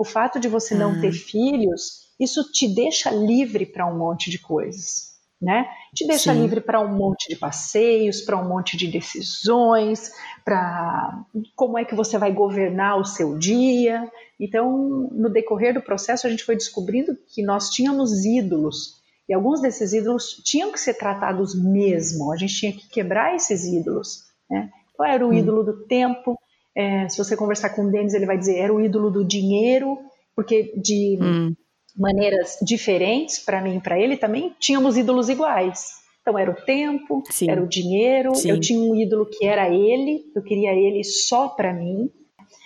O 0.00 0.04
fato 0.04 0.40
de 0.40 0.48
você 0.48 0.74
não 0.74 0.98
ter 0.98 1.10
ah. 1.10 1.12
filhos, 1.12 2.08
isso 2.18 2.50
te 2.50 2.66
deixa 2.66 3.10
livre 3.10 3.66
para 3.66 3.86
um 3.86 3.98
monte 3.98 4.30
de 4.30 4.38
coisas. 4.38 5.10
Né? 5.38 5.66
Te 5.94 6.06
deixa 6.06 6.32
Sim. 6.32 6.40
livre 6.40 6.62
para 6.62 6.80
um 6.80 6.96
monte 6.96 7.28
de 7.28 7.36
passeios, 7.36 8.22
para 8.22 8.40
um 8.40 8.48
monte 8.48 8.78
de 8.78 8.88
decisões, 8.88 10.10
para 10.42 11.22
como 11.54 11.78
é 11.78 11.84
que 11.84 11.94
você 11.94 12.16
vai 12.16 12.32
governar 12.32 12.98
o 12.98 13.04
seu 13.04 13.36
dia. 13.36 14.10
Então, 14.38 15.10
no 15.12 15.28
decorrer 15.28 15.74
do 15.74 15.82
processo, 15.82 16.26
a 16.26 16.30
gente 16.30 16.44
foi 16.44 16.56
descobrindo 16.56 17.14
que 17.28 17.42
nós 17.42 17.68
tínhamos 17.68 18.24
ídolos 18.24 18.98
e 19.28 19.34
alguns 19.34 19.60
desses 19.60 19.92
ídolos 19.92 20.40
tinham 20.42 20.72
que 20.72 20.80
ser 20.80 20.94
tratados 20.94 21.54
mesmo. 21.54 22.32
A 22.32 22.38
gente 22.38 22.54
tinha 22.54 22.72
que 22.72 22.88
quebrar 22.88 23.36
esses 23.36 23.66
ídolos. 23.66 24.24
Né? 24.48 24.70
Qual 24.94 25.06
era 25.06 25.26
o 25.26 25.28
hum. 25.28 25.34
ídolo 25.34 25.62
do 25.62 25.84
tempo? 25.84 26.38
É, 26.74 27.08
se 27.08 27.18
você 27.18 27.36
conversar 27.36 27.70
com 27.70 27.84
o 27.84 27.90
Denis, 27.90 28.14
ele 28.14 28.26
vai 28.26 28.38
dizer 28.38 28.58
era 28.58 28.72
o 28.72 28.80
ídolo 28.80 29.10
do 29.10 29.24
dinheiro, 29.24 29.98
porque 30.34 30.72
de 30.76 31.18
hum. 31.20 31.54
maneiras 31.96 32.58
diferentes, 32.62 33.38
para 33.38 33.60
mim 33.60 33.76
e 33.76 33.80
para 33.80 33.98
ele 33.98 34.16
também, 34.16 34.54
tínhamos 34.58 34.96
ídolos 34.96 35.28
iguais. 35.28 36.00
Então 36.22 36.38
era 36.38 36.50
o 36.50 36.54
tempo, 36.54 37.22
Sim. 37.30 37.50
era 37.50 37.62
o 37.62 37.68
dinheiro, 37.68 38.34
Sim. 38.34 38.50
eu 38.50 38.60
tinha 38.60 38.80
um 38.80 38.94
ídolo 38.94 39.26
que 39.26 39.46
era 39.46 39.68
ele, 39.68 40.30
eu 40.34 40.42
queria 40.42 40.72
ele 40.72 41.02
só 41.02 41.48
para 41.48 41.72
mim. 41.72 42.10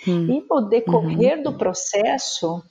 Hum. 0.06 0.30
E 0.30 0.44
no 0.48 0.68
decorrer 0.68 1.38
uhum. 1.38 1.42
do 1.44 1.52
processo, 1.54 2.62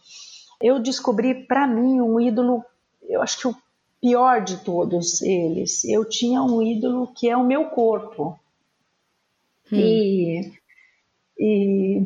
eu 0.61 0.79
descobri 0.79 1.45
para 1.45 1.65
mim 1.65 1.99
um 1.99 2.19
ídolo, 2.19 2.63
eu 3.09 3.21
acho 3.21 3.39
que 3.39 3.47
o 3.47 3.55
pior 4.03 4.43
de 4.43 4.57
todos 4.57 5.21
eles. 5.21 5.85
Eu 5.85 6.03
tinha 6.03 6.43
um 6.43 6.61
ídolo 6.61 7.07
que 7.15 7.29
é 7.29 7.37
o 7.37 7.45
meu 7.45 7.65
corpo. 7.69 8.37
Hum. 9.71 9.79
E 9.79 10.51
e 11.37 12.01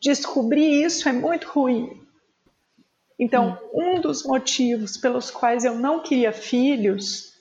descobrir 0.00 0.84
isso 0.84 1.08
é 1.08 1.12
muito 1.12 1.48
ruim. 1.48 2.00
Então, 3.18 3.58
hum. 3.74 3.96
um 3.96 4.00
dos 4.00 4.24
motivos 4.24 4.96
pelos 4.96 5.30
quais 5.30 5.64
eu 5.64 5.74
não 5.74 6.02
queria 6.02 6.32
filhos 6.32 7.32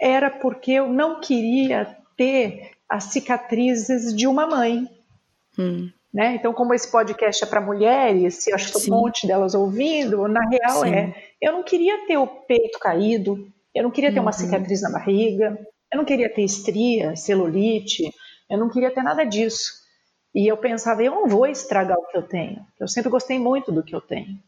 era 0.00 0.28
porque 0.28 0.72
eu 0.72 0.88
não 0.88 1.20
queria 1.20 1.96
ter 2.16 2.72
as 2.88 3.04
cicatrizes 3.04 4.14
de 4.14 4.26
uma 4.26 4.46
mãe. 4.46 4.88
Hum. 5.58 5.90
Né? 6.12 6.36
Então, 6.36 6.52
como 6.52 6.74
esse 6.74 6.90
podcast 6.90 7.42
é 7.42 7.46
para 7.46 7.60
mulheres, 7.60 8.46
eu 8.46 8.54
acho 8.54 8.72
que 8.72 8.90
um 8.90 8.94
monte 8.94 9.26
delas 9.26 9.54
ouvindo, 9.54 10.28
na 10.28 10.48
real 10.48 10.82
Sim. 10.82 10.94
é, 10.94 11.14
eu 11.40 11.52
não 11.52 11.64
queria 11.64 12.06
ter 12.06 12.16
o 12.16 12.26
peito 12.26 12.78
caído, 12.78 13.48
eu 13.74 13.82
não 13.82 13.90
queria 13.90 14.12
ter 14.12 14.20
uma 14.20 14.30
uhum. 14.30 14.38
cicatriz 14.38 14.80
na 14.80 14.90
barriga, 14.90 15.58
eu 15.92 15.98
não 15.98 16.04
queria 16.04 16.32
ter 16.32 16.42
estria, 16.42 17.16
celulite, 17.16 18.08
eu 18.48 18.58
não 18.58 18.70
queria 18.70 18.92
ter 18.92 19.02
nada 19.02 19.24
disso. 19.24 19.83
E 20.34 20.50
eu 20.50 20.56
pensava, 20.56 21.02
eu 21.02 21.12
não 21.12 21.28
vou 21.28 21.46
estragar 21.46 21.96
o 21.96 22.06
que 22.06 22.16
eu 22.16 22.22
tenho. 22.22 22.66
Eu 22.80 22.88
sempre 22.88 23.10
gostei 23.10 23.38
muito 23.38 23.70
do 23.70 23.82
que 23.82 23.94
eu 23.94 24.00
tenho. 24.00 24.38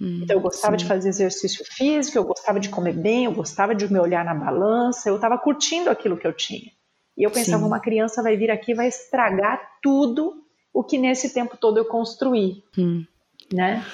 Hum, 0.00 0.20
então 0.22 0.36
eu 0.36 0.40
gostava 0.40 0.78
sim. 0.78 0.84
de 0.84 0.88
fazer 0.88 1.08
exercício 1.08 1.64
físico, 1.64 2.18
eu 2.18 2.24
gostava 2.24 2.60
de 2.60 2.68
comer 2.68 2.94
bem, 2.94 3.24
eu 3.24 3.32
gostava 3.32 3.74
de 3.74 3.90
me 3.90 3.98
olhar 3.98 4.24
na 4.24 4.34
balança, 4.34 5.08
eu 5.08 5.16
estava 5.16 5.38
curtindo 5.38 5.88
aquilo 5.88 6.16
que 6.16 6.26
eu 6.26 6.32
tinha. 6.32 6.70
E 7.16 7.22
eu 7.22 7.30
pensava, 7.30 7.62
sim. 7.62 7.66
uma 7.66 7.80
criança 7.80 8.22
vai 8.22 8.36
vir 8.36 8.50
aqui 8.50 8.72
e 8.72 8.74
vai 8.74 8.88
estragar 8.88 9.60
tudo 9.82 10.42
o 10.72 10.84
que 10.84 10.96
nesse 10.98 11.32
tempo 11.34 11.56
todo 11.56 11.78
eu 11.78 11.84
construí. 11.84 12.62
Hum. 12.78 13.04
Né? 13.52 13.84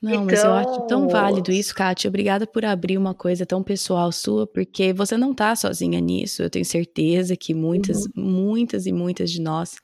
Não, 0.00 0.10
então... 0.10 0.24
mas 0.24 0.44
eu 0.44 0.52
acho 0.52 0.86
tão 0.86 1.04
então 1.04 1.08
válido 1.08 1.50
isso, 1.50 1.74
Kátia. 1.74 2.08
Obrigada 2.08 2.46
por 2.46 2.64
abrir 2.64 2.96
uma 2.96 3.12
coisa 3.12 3.44
tão 3.44 3.62
pessoal 3.62 4.12
sua, 4.12 4.46
porque 4.46 4.92
você 4.92 5.16
não 5.16 5.32
está 5.32 5.54
sozinha 5.56 6.00
nisso. 6.00 6.42
Eu 6.42 6.50
tenho 6.50 6.64
certeza 6.64 7.36
que 7.36 7.52
muitas, 7.52 8.06
uhum. 8.06 8.12
muitas 8.16 8.86
e 8.86 8.92
muitas 8.92 9.30
de 9.30 9.40
nós 9.40 9.76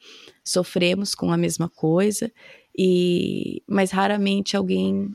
sofremos 0.45 1.15
com 1.15 1.33
a 1.33 1.37
mesma 1.37 1.69
coisa, 1.69 2.31
e 2.79 3.63
mas 3.67 3.91
raramente 3.91 4.57
alguém 4.57 5.11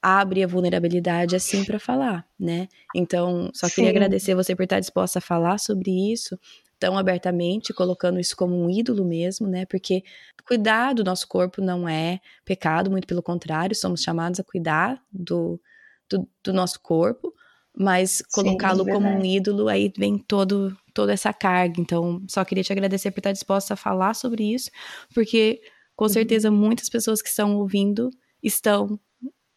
abre 0.00 0.44
a 0.44 0.46
vulnerabilidade 0.46 1.34
assim 1.34 1.64
para 1.64 1.80
falar, 1.80 2.24
né? 2.38 2.68
Então, 2.94 3.50
só 3.52 3.68
queria 3.68 3.90
Sim. 3.90 3.96
agradecer 3.96 4.34
você 4.34 4.54
por 4.54 4.62
estar 4.62 4.78
disposta 4.78 5.18
a 5.18 5.22
falar 5.22 5.58
sobre 5.58 5.90
isso 6.12 6.38
tão 6.78 6.96
abertamente, 6.96 7.72
colocando 7.72 8.20
isso 8.20 8.36
como 8.36 8.54
um 8.54 8.70
ídolo 8.70 9.04
mesmo, 9.04 9.46
né? 9.46 9.66
Porque 9.66 10.02
cuidar 10.46 10.94
do 10.94 11.04
nosso 11.04 11.26
corpo 11.26 11.60
não 11.60 11.88
é 11.88 12.20
pecado, 12.44 12.90
muito 12.90 13.06
pelo 13.06 13.22
contrário, 13.22 13.74
somos 13.74 14.02
chamados 14.02 14.40
a 14.40 14.44
cuidar 14.44 15.02
do, 15.12 15.60
do, 16.08 16.28
do 16.42 16.52
nosso 16.52 16.80
corpo, 16.80 17.34
mas 17.76 18.22
colocá-lo 18.32 18.84
como 18.84 19.06
um 19.08 19.24
ídolo, 19.24 19.68
aí 19.68 19.92
vem 19.96 20.18
todo, 20.18 20.76
toda 20.94 21.12
essa 21.12 21.32
carga. 21.32 21.80
Então, 21.80 22.22
só 22.28 22.44
queria 22.44 22.64
te 22.64 22.72
agradecer 22.72 23.10
por 23.10 23.20
estar 23.20 23.32
disposta 23.32 23.74
a 23.74 23.76
falar 23.76 24.14
sobre 24.14 24.52
isso, 24.52 24.70
porque 25.14 25.60
com 25.94 26.04
uhum. 26.04 26.08
certeza 26.08 26.50
muitas 26.50 26.88
pessoas 26.88 27.20
que 27.20 27.28
estão 27.28 27.56
ouvindo 27.56 28.10
estão 28.42 28.98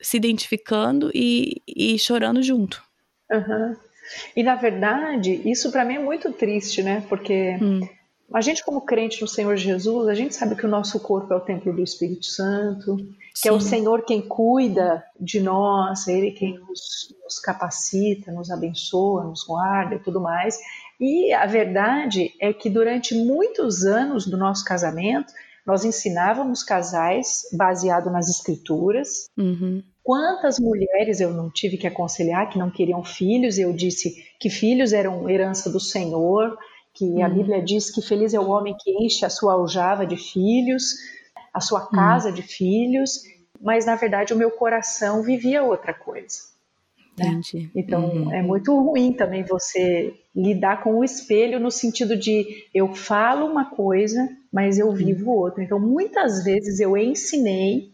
se 0.02 0.18
identificando 0.18 1.12
e, 1.14 1.62
e 1.68 1.98
chorando 1.98 2.42
junto. 2.42 2.84
Uhum. 3.32 3.76
E 4.36 4.44
na 4.44 4.56
verdade, 4.56 5.42
isso 5.46 5.72
para 5.72 5.86
mim 5.86 5.96
é 5.96 6.00
muito 6.00 6.32
triste, 6.32 6.82
né? 6.84 7.04
Porque 7.08 7.58
hum. 7.62 7.82
a 8.34 8.42
gente, 8.42 8.64
como 8.64 8.82
crente 8.82 9.22
no 9.22 9.28
Senhor 9.28 9.56
Jesus, 9.56 10.08
a 10.08 10.14
gente 10.14 10.36
sabe 10.36 10.56
que 10.56 10.66
o 10.66 10.70
nosso 10.70 11.00
corpo 11.00 11.34
é 11.34 11.38
o 11.38 11.42
templo 11.42 11.74
do 11.74 11.82
Espírito 11.82 12.26
Santo, 12.26 12.98
que 13.34 13.42
Sim. 13.42 13.50
é 13.50 13.52
o 13.52 13.60
Senhor 13.60 14.04
quem 14.04 14.22
cuida 14.22 15.04
de 15.20 15.40
nós, 15.40 16.08
é 16.08 16.14
Ele 16.14 16.32
quem 16.32 16.58
nos, 16.60 17.16
nos 17.24 17.40
capacita, 17.40 18.32
nos 18.32 18.52
abençoa, 18.52 19.24
nos 19.24 19.44
guarda 19.44 19.96
e 19.96 20.00
tudo 20.00 20.20
mais. 20.20 20.58
E 21.00 21.34
a 21.34 21.46
verdade 21.46 22.32
é 22.40 22.54
que 22.54 22.70
durante 22.70 23.16
muitos 23.16 23.86
anos 23.86 24.28
do 24.28 24.38
nosso 24.38 24.64
casamento, 24.64 25.34
nós 25.66 25.86
ensinávamos 25.86 26.64
casais 26.64 27.42
baseado 27.54 28.10
nas 28.10 28.30
escrituras. 28.30 29.30
Uhum. 29.38 29.82
Quantas 30.04 30.60
mulheres 30.60 31.22
eu 31.22 31.32
não 31.32 31.50
tive 31.50 31.78
que 31.78 31.86
aconselhar 31.86 32.50
que 32.50 32.58
não 32.58 32.72
queriam 32.72 33.04
filhos? 33.04 33.58
Eu 33.58 33.72
disse 33.72 34.24
que 34.40 34.50
filhos 34.50 34.94
eram 34.94 35.30
herança 35.30 35.70
do 35.70 35.80
Senhor, 35.80 36.58
que 36.94 37.06
uhum. 37.06 37.26
a 37.26 37.30
Bíblia 37.30 37.62
diz 37.62 37.92
que 37.92 38.02
feliz 38.02 38.34
é 38.34 38.40
o 38.40 38.50
homem 38.50 38.76
que 38.80 38.92
enche 39.04 39.26
a 39.26 39.30
sua 39.30 39.54
aljava 39.54 40.06
de 40.06 40.18
filhos, 40.18 40.96
a 41.54 41.62
sua 41.62 41.88
casa 41.88 42.30
uhum. 42.30 42.36
de 42.36 42.42
filhos, 42.42 43.22
mas 43.62 43.86
na 43.86 43.96
verdade 43.96 44.34
o 44.34 44.38
meu 44.38 44.52
coração 44.52 45.22
vivia 45.22 45.64
outra 45.64 45.94
coisa. 45.94 46.52
Né? 47.18 47.42
Então 47.76 48.06
uhum. 48.06 48.34
é 48.34 48.42
muito 48.42 48.76
ruim 48.80 49.14
também 49.14 49.44
você 49.44 50.14
lidar 50.36 50.82
com 50.82 50.98
o 50.98 51.04
espelho 51.04 51.60
no 51.60 51.70
sentido 51.70 52.16
de 52.18 52.66
eu 52.74 52.94
falo 52.94 53.46
uma 53.46 53.70
coisa, 53.70 54.30
mas 54.52 54.80
eu 54.80 54.92
vivo 54.92 55.32
outra. 55.32 55.64
Então 55.64 55.80
muitas 55.80 56.44
vezes 56.44 56.80
eu 56.80 56.98
ensinei, 56.98 57.92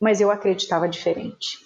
mas 0.00 0.20
eu 0.20 0.30
acreditava 0.30 0.88
diferente. 0.88 1.58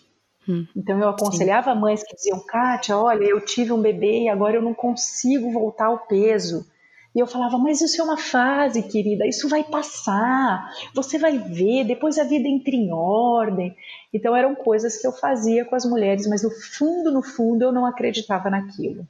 Hum. 0.49 0.67
Então 0.77 0.99
eu 0.99 1.09
aconselhava 1.09 1.73
Sim. 1.73 1.81
mães 1.81 2.03
que 2.03 2.15
diziam, 2.15 2.45
Kátia, 2.45 2.99
olha, 2.99 3.25
eu 3.25 3.41
tive 3.41 3.73
um 3.73 3.81
bebê 3.81 4.25
e 4.25 4.29
agora 4.29 4.57
eu 4.57 4.63
não 4.63 4.75
consigo 4.75 5.51
voltar 5.51 5.87
ao 5.87 6.01
peso. 6.07 6.67
E 7.15 7.21
eu 7.21 7.29
falava, 7.29 7.57
mas 7.57 7.81
isso 7.81 8.01
é 8.01 8.05
uma 8.05 8.19
fase, 8.19 8.83
querida, 8.83 9.25
isso 9.25 9.49
vai 9.49 9.63
passar, 9.63 10.69
você 10.93 11.17
vai 11.17 11.39
ver, 11.39 11.85
depois 11.85 12.19
a 12.19 12.25
vida 12.25 12.49
entra 12.49 12.75
em 12.75 12.93
ordem. 12.93 13.75
Então 14.13 14.35
eram 14.35 14.55
coisas 14.57 15.01
que 15.01 15.07
eu 15.07 15.13
fazia 15.13 15.65
com 15.65 15.77
as 15.77 15.85
mulheres, 15.85 16.27
mas 16.27 16.43
no 16.43 16.51
fundo, 16.51 17.13
no 17.13 17.23
fundo, 17.23 17.63
eu 17.63 17.73
não 17.73 17.87
acreditava 17.87 18.51
naquilo. 18.51 19.07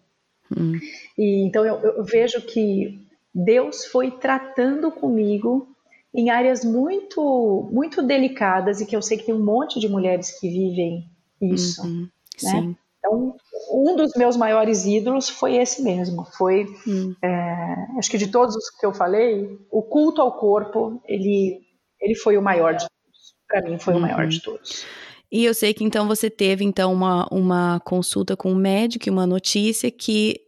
Hum. 0.54 0.78
E, 1.16 1.46
então 1.46 1.64
eu, 1.64 1.76
eu 1.80 2.04
vejo 2.04 2.42
que 2.42 3.00
Deus 3.34 3.86
foi 3.86 4.10
tratando 4.10 4.92
comigo 4.92 5.73
em 6.14 6.30
áreas 6.30 6.64
muito, 6.64 7.68
muito 7.72 8.00
delicadas 8.00 8.80
e 8.80 8.86
que 8.86 8.94
eu 8.94 9.02
sei 9.02 9.18
que 9.18 9.24
tem 9.24 9.34
um 9.34 9.44
monte 9.44 9.80
de 9.80 9.88
mulheres 9.88 10.38
que 10.38 10.48
vivem 10.48 11.10
isso. 11.40 11.82
Uhum. 11.82 12.02
Né? 12.42 12.50
Sim. 12.50 12.76
Então, 12.98 13.36
um 13.70 13.96
dos 13.96 14.12
meus 14.16 14.36
maiores 14.36 14.86
ídolos 14.86 15.28
foi 15.28 15.56
esse 15.56 15.82
mesmo. 15.82 16.24
Foi, 16.24 16.66
hum. 16.86 17.14
é, 17.22 17.98
acho 17.98 18.10
que 18.10 18.16
de 18.16 18.28
todos 18.28 18.54
os 18.54 18.70
que 18.70 18.86
eu 18.86 18.94
falei, 18.94 19.58
o 19.70 19.82
culto 19.82 20.22
ao 20.22 20.38
corpo, 20.38 21.02
ele, 21.04 21.60
ele 22.00 22.14
foi 22.14 22.38
o 22.38 22.42
maior 22.42 22.74
de 22.74 22.86
todos. 22.86 23.34
Para 23.46 23.62
mim, 23.62 23.78
foi 23.78 23.94
uhum. 23.94 23.98
o 23.98 24.02
maior 24.02 24.26
de 24.26 24.40
todos. 24.40 24.86
E 25.30 25.44
eu 25.44 25.52
sei 25.52 25.74
que 25.74 25.82
então 25.82 26.06
você 26.06 26.30
teve 26.30 26.64
então 26.64 26.92
uma, 26.92 27.26
uma 27.30 27.80
consulta 27.80 28.36
com 28.36 28.52
um 28.52 28.56
médico 28.56 29.08
e 29.08 29.10
uma 29.10 29.26
notícia 29.26 29.90
que 29.90 30.40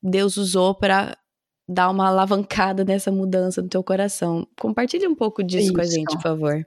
Deus 0.00 0.36
usou 0.36 0.74
para 0.74 1.18
dar 1.68 1.90
uma 1.90 2.08
alavancada 2.08 2.84
nessa 2.84 3.12
mudança 3.12 3.60
no 3.60 3.68
teu 3.68 3.82
coração. 3.82 4.46
Compartilhe 4.58 5.06
um 5.06 5.14
pouco 5.14 5.42
disso 5.42 5.64
Isso. 5.64 5.72
com 5.74 5.80
a 5.80 5.84
gente, 5.84 6.14
por 6.16 6.22
favor. 6.22 6.66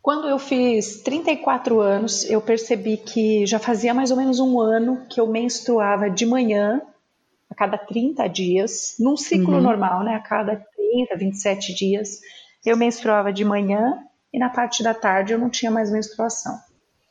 Quando 0.00 0.28
eu 0.28 0.38
fiz 0.38 1.02
34 1.02 1.80
anos, 1.80 2.28
eu 2.28 2.40
percebi 2.40 2.96
que 2.96 3.46
já 3.46 3.58
fazia 3.58 3.94
mais 3.94 4.10
ou 4.10 4.16
menos 4.16 4.38
um 4.38 4.60
ano 4.60 5.06
que 5.08 5.20
eu 5.20 5.26
menstruava 5.26 6.10
de 6.10 6.26
manhã, 6.26 6.82
a 7.50 7.54
cada 7.54 7.78
30 7.78 8.26
dias, 8.28 8.96
num 8.98 9.16
ciclo 9.16 9.54
uhum. 9.54 9.60
normal, 9.60 10.04
né? 10.04 10.14
A 10.14 10.20
cada 10.20 10.56
30, 10.56 11.16
27 11.16 11.74
dias, 11.74 12.20
eu 12.64 12.76
menstruava 12.76 13.32
de 13.32 13.44
manhã 13.44 13.98
e 14.32 14.38
na 14.38 14.48
parte 14.48 14.82
da 14.82 14.92
tarde 14.92 15.32
eu 15.32 15.38
não 15.38 15.48
tinha 15.48 15.70
mais 15.70 15.90
menstruação. 15.90 16.58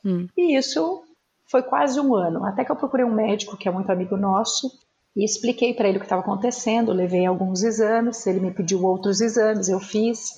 Uhum. 0.04 0.28
E 0.36 0.56
isso 0.56 1.02
foi 1.46 1.62
quase 1.62 1.98
um 2.00 2.14
ano, 2.14 2.44
até 2.44 2.64
que 2.64 2.70
eu 2.70 2.76
procurei 2.76 3.04
um 3.04 3.14
médico 3.14 3.56
que 3.56 3.68
é 3.68 3.72
muito 3.72 3.90
amigo 3.90 4.16
nosso 4.16 4.70
e 5.16 5.24
expliquei 5.24 5.72
para 5.74 5.88
ele 5.88 5.98
o 5.98 6.00
que 6.00 6.06
estava 6.06 6.22
acontecendo, 6.22 6.92
levei 6.92 7.24
alguns 7.24 7.62
exames, 7.62 8.26
ele 8.26 8.40
me 8.40 8.50
pediu 8.50 8.84
outros 8.84 9.20
exames, 9.20 9.68
eu 9.68 9.78
fiz. 9.78 10.30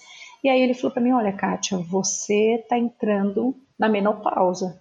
E 0.45 0.49
aí 0.49 0.61
ele 0.61 0.75
falou 0.75 0.93
para 0.93 1.03
mim: 1.03 1.13
Olha, 1.13 1.33
Kátia, 1.33 1.79
você 1.79 2.61
está 2.61 2.79
entrando 2.79 3.57
na 3.79 3.89
menopausa. 3.89 4.79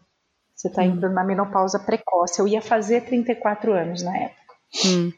Você 0.54 0.68
está 0.68 0.82
hum. 0.82 0.86
entrando 0.86 1.14
na 1.14 1.24
menopausa 1.24 1.80
precoce. 1.80 2.40
Eu 2.40 2.48
ia 2.48 2.62
fazer 2.62 3.06
34 3.06 3.74
anos 3.74 4.04
na 4.04 4.18
época. 4.18 4.54
Hum. 4.86 5.12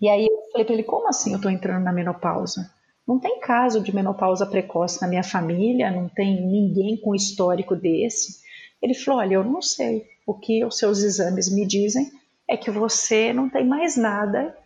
E 0.00 0.08
aí 0.08 0.26
eu 0.26 0.52
falei 0.52 0.66
para 0.66 0.74
ele: 0.74 0.84
Como 0.84 1.08
assim 1.08 1.30
eu 1.30 1.36
estou 1.36 1.50
entrando 1.50 1.84
na 1.84 1.92
menopausa? 1.92 2.70
Não 3.08 3.18
tem 3.18 3.40
caso 3.40 3.82
de 3.82 3.94
menopausa 3.94 4.46
precoce 4.46 5.00
na 5.00 5.08
minha 5.08 5.24
família, 5.24 5.90
não 5.90 6.08
tem 6.08 6.46
ninguém 6.46 7.00
com 7.00 7.14
histórico 7.14 7.74
desse. 7.74 8.40
Ele 8.82 8.94
falou: 8.94 9.20
Olha, 9.20 9.34
eu 9.34 9.44
não 9.44 9.62
sei. 9.62 10.04
O 10.26 10.34
que 10.34 10.62
os 10.62 10.76
seus 10.76 10.98
exames 10.98 11.50
me 11.50 11.66
dizem 11.66 12.19
é 12.50 12.56
que 12.56 12.70
você 12.70 13.32
não 13.32 13.48
tem 13.48 13.64
mais 13.64 13.96
nada 13.96 14.58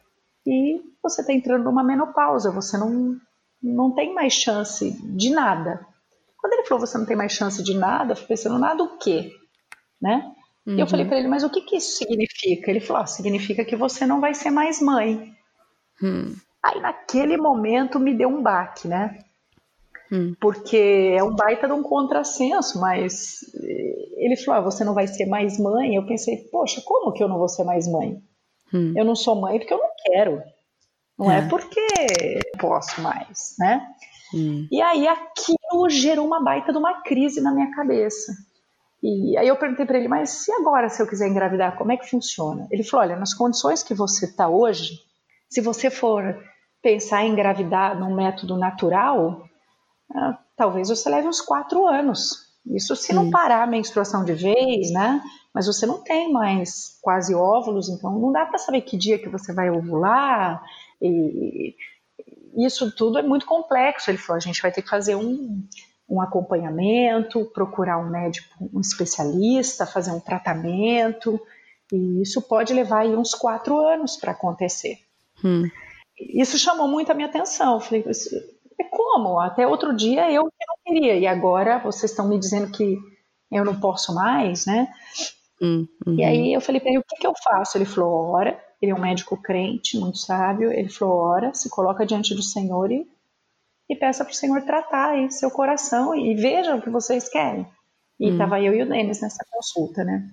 e 0.46 0.80
você 1.02 1.20
está 1.20 1.34
entrando 1.34 1.64
numa 1.64 1.84
menopausa. 1.84 2.50
Você 2.50 2.78
não, 2.78 3.14
não 3.62 3.94
tem 3.94 4.14
mais 4.14 4.32
chance 4.32 4.90
de 5.14 5.28
nada. 5.28 5.86
Quando 6.38 6.54
ele 6.54 6.64
falou 6.64 6.86
você 6.86 6.96
não 6.96 7.04
tem 7.04 7.16
mais 7.16 7.32
chance 7.32 7.62
de 7.62 7.76
nada, 7.76 8.12
eu 8.12 8.16
fui 8.16 8.26
pensando, 8.26 8.58
nada 8.58 8.82
o 8.82 8.96
quê? 8.96 9.30
Né? 10.00 10.32
Uhum. 10.66 10.76
E 10.76 10.80
eu 10.80 10.86
falei 10.86 11.04
uhum. 11.04 11.10
para 11.10 11.18
ele, 11.18 11.28
mas 11.28 11.44
o 11.44 11.50
que, 11.50 11.60
que 11.60 11.76
isso 11.76 11.98
significa? 11.98 12.70
Ele 12.70 12.80
falou, 12.80 13.02
ah, 13.02 13.06
significa 13.06 13.62
que 13.66 13.76
você 13.76 14.06
não 14.06 14.18
vai 14.18 14.32
ser 14.32 14.50
mais 14.50 14.80
mãe. 14.80 15.34
Hum. 16.02 16.34
Aí 16.62 16.80
naquele 16.80 17.36
momento 17.36 18.00
me 18.00 18.14
deu 18.14 18.30
um 18.30 18.42
baque, 18.42 18.88
né? 18.88 19.18
Hum. 20.14 20.32
Porque 20.40 21.12
é 21.16 21.24
um 21.24 21.34
baita 21.34 21.66
de 21.66 21.72
um 21.72 21.82
contrassenso, 21.82 22.80
mas 22.80 23.38
eh, 23.60 24.24
ele 24.24 24.36
falou, 24.36 24.60
ah, 24.60 24.64
você 24.70 24.84
não 24.84 24.94
vai 24.94 25.08
ser 25.08 25.26
mais 25.26 25.58
mãe. 25.58 25.96
Eu 25.96 26.06
pensei, 26.06 26.36
poxa, 26.52 26.80
como 26.84 27.12
que 27.12 27.22
eu 27.22 27.28
não 27.28 27.36
vou 27.36 27.48
ser 27.48 27.64
mais 27.64 27.88
mãe? 27.88 28.22
Hum. 28.72 28.94
Eu 28.96 29.04
não 29.04 29.16
sou 29.16 29.34
mãe 29.34 29.58
porque 29.58 29.74
eu 29.74 29.78
não 29.78 29.90
quero. 30.06 30.40
Não 31.18 31.30
é, 31.30 31.38
é 31.38 31.48
porque 31.48 31.80
posso 32.60 33.00
mais, 33.00 33.56
né? 33.58 33.84
Hum. 34.32 34.68
E 34.70 34.80
aí 34.80 35.08
aquilo 35.08 35.90
gerou 35.90 36.24
uma 36.24 36.42
baita 36.42 36.70
de 36.70 36.78
uma 36.78 37.02
crise 37.02 37.40
na 37.40 37.52
minha 37.52 37.72
cabeça. 37.72 38.32
E 39.02 39.36
aí 39.36 39.48
eu 39.48 39.56
perguntei 39.56 39.84
para 39.84 39.98
ele, 39.98 40.08
mas 40.08 40.46
e 40.46 40.52
agora 40.52 40.88
se 40.88 41.02
eu 41.02 41.06
quiser 41.08 41.28
engravidar, 41.28 41.76
como 41.76 41.92
é 41.92 41.96
que 41.96 42.08
funciona? 42.08 42.68
Ele 42.70 42.84
falou, 42.84 43.06
olha, 43.06 43.16
nas 43.16 43.34
condições 43.34 43.82
que 43.82 43.94
você 43.94 44.26
está 44.26 44.48
hoje, 44.48 44.98
se 45.50 45.60
você 45.60 45.90
for 45.90 46.40
pensar 46.80 47.24
em 47.24 47.32
engravidar 47.32 47.98
num 47.98 48.14
método 48.14 48.56
natural, 48.56 49.42
ah, 50.12 50.38
talvez 50.56 50.88
você 50.88 51.08
leve 51.08 51.28
uns 51.28 51.40
quatro 51.40 51.86
anos. 51.86 52.44
Isso 52.66 52.96
se 52.96 53.12
não 53.12 53.30
parar 53.30 53.62
a 53.62 53.66
menstruação 53.66 54.24
de 54.24 54.32
vez, 54.32 54.90
né? 54.90 55.22
Mas 55.52 55.66
você 55.66 55.86
não 55.86 56.02
tem 56.02 56.32
mais 56.32 56.98
quase 57.02 57.34
óvulos, 57.34 57.88
então 57.88 58.18
não 58.18 58.32
dá 58.32 58.46
para 58.46 58.58
saber 58.58 58.80
que 58.80 58.96
dia 58.96 59.18
que 59.18 59.28
você 59.28 59.52
vai 59.52 59.70
ovular, 59.70 60.62
e 61.00 61.76
isso 62.56 62.90
tudo 62.90 63.18
é 63.18 63.22
muito 63.22 63.46
complexo. 63.46 64.10
Ele 64.10 64.18
falou: 64.18 64.38
a 64.38 64.40
gente 64.40 64.62
vai 64.62 64.72
ter 64.72 64.82
que 64.82 64.88
fazer 64.88 65.14
um, 65.14 65.62
um 66.08 66.20
acompanhamento, 66.20 67.44
procurar 67.52 67.98
um 67.98 68.10
médico, 68.10 68.70
um 68.72 68.80
especialista, 68.80 69.86
fazer 69.86 70.10
um 70.10 70.20
tratamento, 70.20 71.38
e 71.92 72.22
isso 72.22 72.40
pode 72.42 72.72
levar 72.72 73.00
aí 73.00 73.14
uns 73.14 73.34
quatro 73.34 73.78
anos 73.78 74.16
para 74.16 74.32
acontecer. 74.32 74.98
Hum. 75.44 75.68
Isso 76.18 76.58
chamou 76.58 76.88
muito 76.88 77.12
a 77.12 77.14
minha 77.14 77.28
atenção. 77.28 77.74
Eu 77.74 77.80
falei: 77.80 78.04
como? 78.82 79.38
Até 79.38 79.66
outro 79.66 79.94
dia 79.94 80.30
eu 80.30 80.44
que 80.44 80.66
não 80.66 80.76
queria, 80.84 81.16
e 81.16 81.26
agora 81.26 81.78
vocês 81.78 82.10
estão 82.10 82.28
me 82.28 82.38
dizendo 82.38 82.72
que 82.72 82.98
eu 83.50 83.64
não 83.64 83.78
posso 83.78 84.14
mais, 84.14 84.66
né? 84.66 84.88
Hum, 85.62 85.86
uhum. 86.04 86.14
E 86.18 86.24
aí 86.24 86.52
eu 86.52 86.60
falei 86.60 86.80
para 86.80 86.90
ele: 86.90 86.98
o 86.98 87.04
que, 87.06 87.16
que 87.16 87.26
eu 87.26 87.34
faço? 87.42 87.78
Ele 87.78 87.84
falou: 87.84 88.30
ora 88.30 88.60
ele 88.82 88.92
é 88.92 88.94
um 88.94 89.00
médico 89.00 89.36
crente, 89.40 89.98
muito 89.98 90.18
sábio. 90.18 90.72
Ele 90.72 90.88
falou: 90.88 91.18
ora, 91.18 91.54
se 91.54 91.70
coloca 91.70 92.04
diante 92.04 92.34
do 92.34 92.42
Senhor 92.42 92.90
e, 92.90 93.06
e 93.88 93.96
peça 93.96 94.24
para 94.24 94.32
o 94.32 94.36
Senhor 94.36 94.62
tratar 94.62 95.10
aí 95.10 95.30
seu 95.30 95.50
coração 95.50 96.14
e 96.14 96.34
veja 96.34 96.74
o 96.74 96.82
que 96.82 96.90
vocês 96.90 97.28
querem. 97.28 97.66
E 98.18 98.30
estava 98.30 98.56
hum. 98.56 98.62
eu 98.62 98.74
e 98.74 98.82
o 98.82 98.88
Denis 98.88 99.20
nessa 99.20 99.44
consulta, 99.50 100.04
né? 100.04 100.28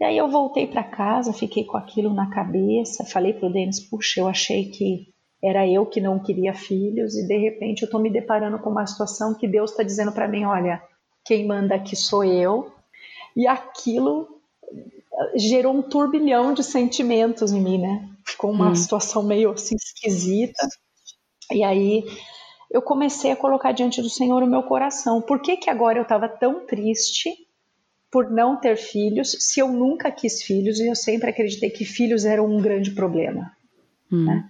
E 0.00 0.04
aí 0.04 0.18
eu 0.18 0.28
voltei 0.28 0.66
para 0.66 0.82
casa, 0.82 1.32
fiquei 1.32 1.64
com 1.64 1.76
aquilo 1.76 2.12
na 2.12 2.28
cabeça, 2.28 3.04
falei 3.04 3.34
para 3.34 3.48
o 3.48 3.52
Denis: 3.52 3.80
puxa, 3.88 4.20
eu 4.20 4.28
achei 4.28 4.70
que 4.70 5.11
era 5.42 5.66
eu 5.66 5.84
que 5.84 6.00
não 6.00 6.18
queria 6.18 6.54
filhos 6.54 7.16
e 7.16 7.26
de 7.26 7.36
repente 7.36 7.82
eu 7.82 7.86
estou 7.86 8.00
me 8.00 8.10
deparando 8.10 8.58
com 8.58 8.70
uma 8.70 8.86
situação 8.86 9.34
que 9.34 9.48
Deus 9.48 9.70
está 9.70 9.82
dizendo 9.82 10.12
para 10.12 10.28
mim: 10.28 10.44
olha, 10.44 10.82
quem 11.24 11.46
manda 11.46 11.74
aqui 11.74 11.96
sou 11.96 12.24
eu 12.24 12.72
E 13.36 13.46
aquilo 13.46 14.40
gerou 15.36 15.74
um 15.74 15.82
turbilhão 15.82 16.54
de 16.54 16.62
sentimentos 16.62 17.52
em 17.52 17.60
mim, 17.60 17.78
né? 17.78 18.08
Ficou 18.24 18.50
uma 18.50 18.70
hum. 18.70 18.74
situação 18.74 19.22
meio 19.22 19.50
assim 19.50 19.76
esquisita. 19.76 20.66
E 21.50 21.62
aí 21.62 22.04
eu 22.70 22.80
comecei 22.80 23.30
a 23.30 23.36
colocar 23.36 23.72
diante 23.72 24.00
do 24.00 24.08
Senhor 24.08 24.42
o 24.42 24.46
meu 24.46 24.62
coração. 24.62 25.20
Por 25.20 25.40
que, 25.40 25.56
que 25.56 25.68
agora 25.68 25.98
eu 25.98 26.02
estava 26.02 26.28
tão 26.28 26.66
triste 26.66 27.30
por 28.10 28.30
não 28.30 28.56
ter 28.56 28.76
filhos, 28.76 29.32
se 29.40 29.60
eu 29.60 29.68
nunca 29.68 30.10
quis 30.10 30.42
filhos 30.42 30.78
e 30.78 30.86
eu 30.86 30.94
sempre 30.94 31.30
acreditei 31.30 31.70
que 31.70 31.84
filhos 31.84 32.24
eram 32.24 32.46
um 32.46 32.60
grande 32.60 32.90
problema? 32.92 33.52
Hum. 34.10 34.26
Né? 34.26 34.48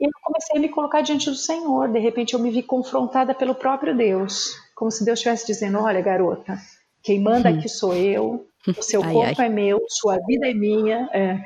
E 0.00 0.06
eu 0.06 0.10
comecei 0.22 0.58
a 0.58 0.60
me 0.60 0.68
colocar 0.68 1.00
diante 1.00 1.30
do 1.30 1.36
Senhor. 1.36 1.88
De 1.88 1.98
repente 1.98 2.34
eu 2.34 2.40
me 2.40 2.50
vi 2.50 2.62
confrontada 2.62 3.34
pelo 3.34 3.54
próprio 3.54 3.96
Deus, 3.96 4.54
como 4.74 4.90
se 4.90 5.04
Deus 5.04 5.18
estivesse 5.18 5.46
dizendo: 5.46 5.78
Olha, 5.78 6.00
garota, 6.00 6.58
quem 7.02 7.20
manda 7.20 7.48
aqui 7.48 7.68
sou 7.68 7.94
eu, 7.94 8.46
o 8.66 8.82
seu 8.82 9.02
ai, 9.02 9.12
corpo 9.12 9.40
ai. 9.40 9.46
é 9.46 9.50
meu, 9.50 9.80
sua 9.88 10.18
vida 10.26 10.48
é 10.48 10.54
minha. 10.54 11.08
É, 11.12 11.40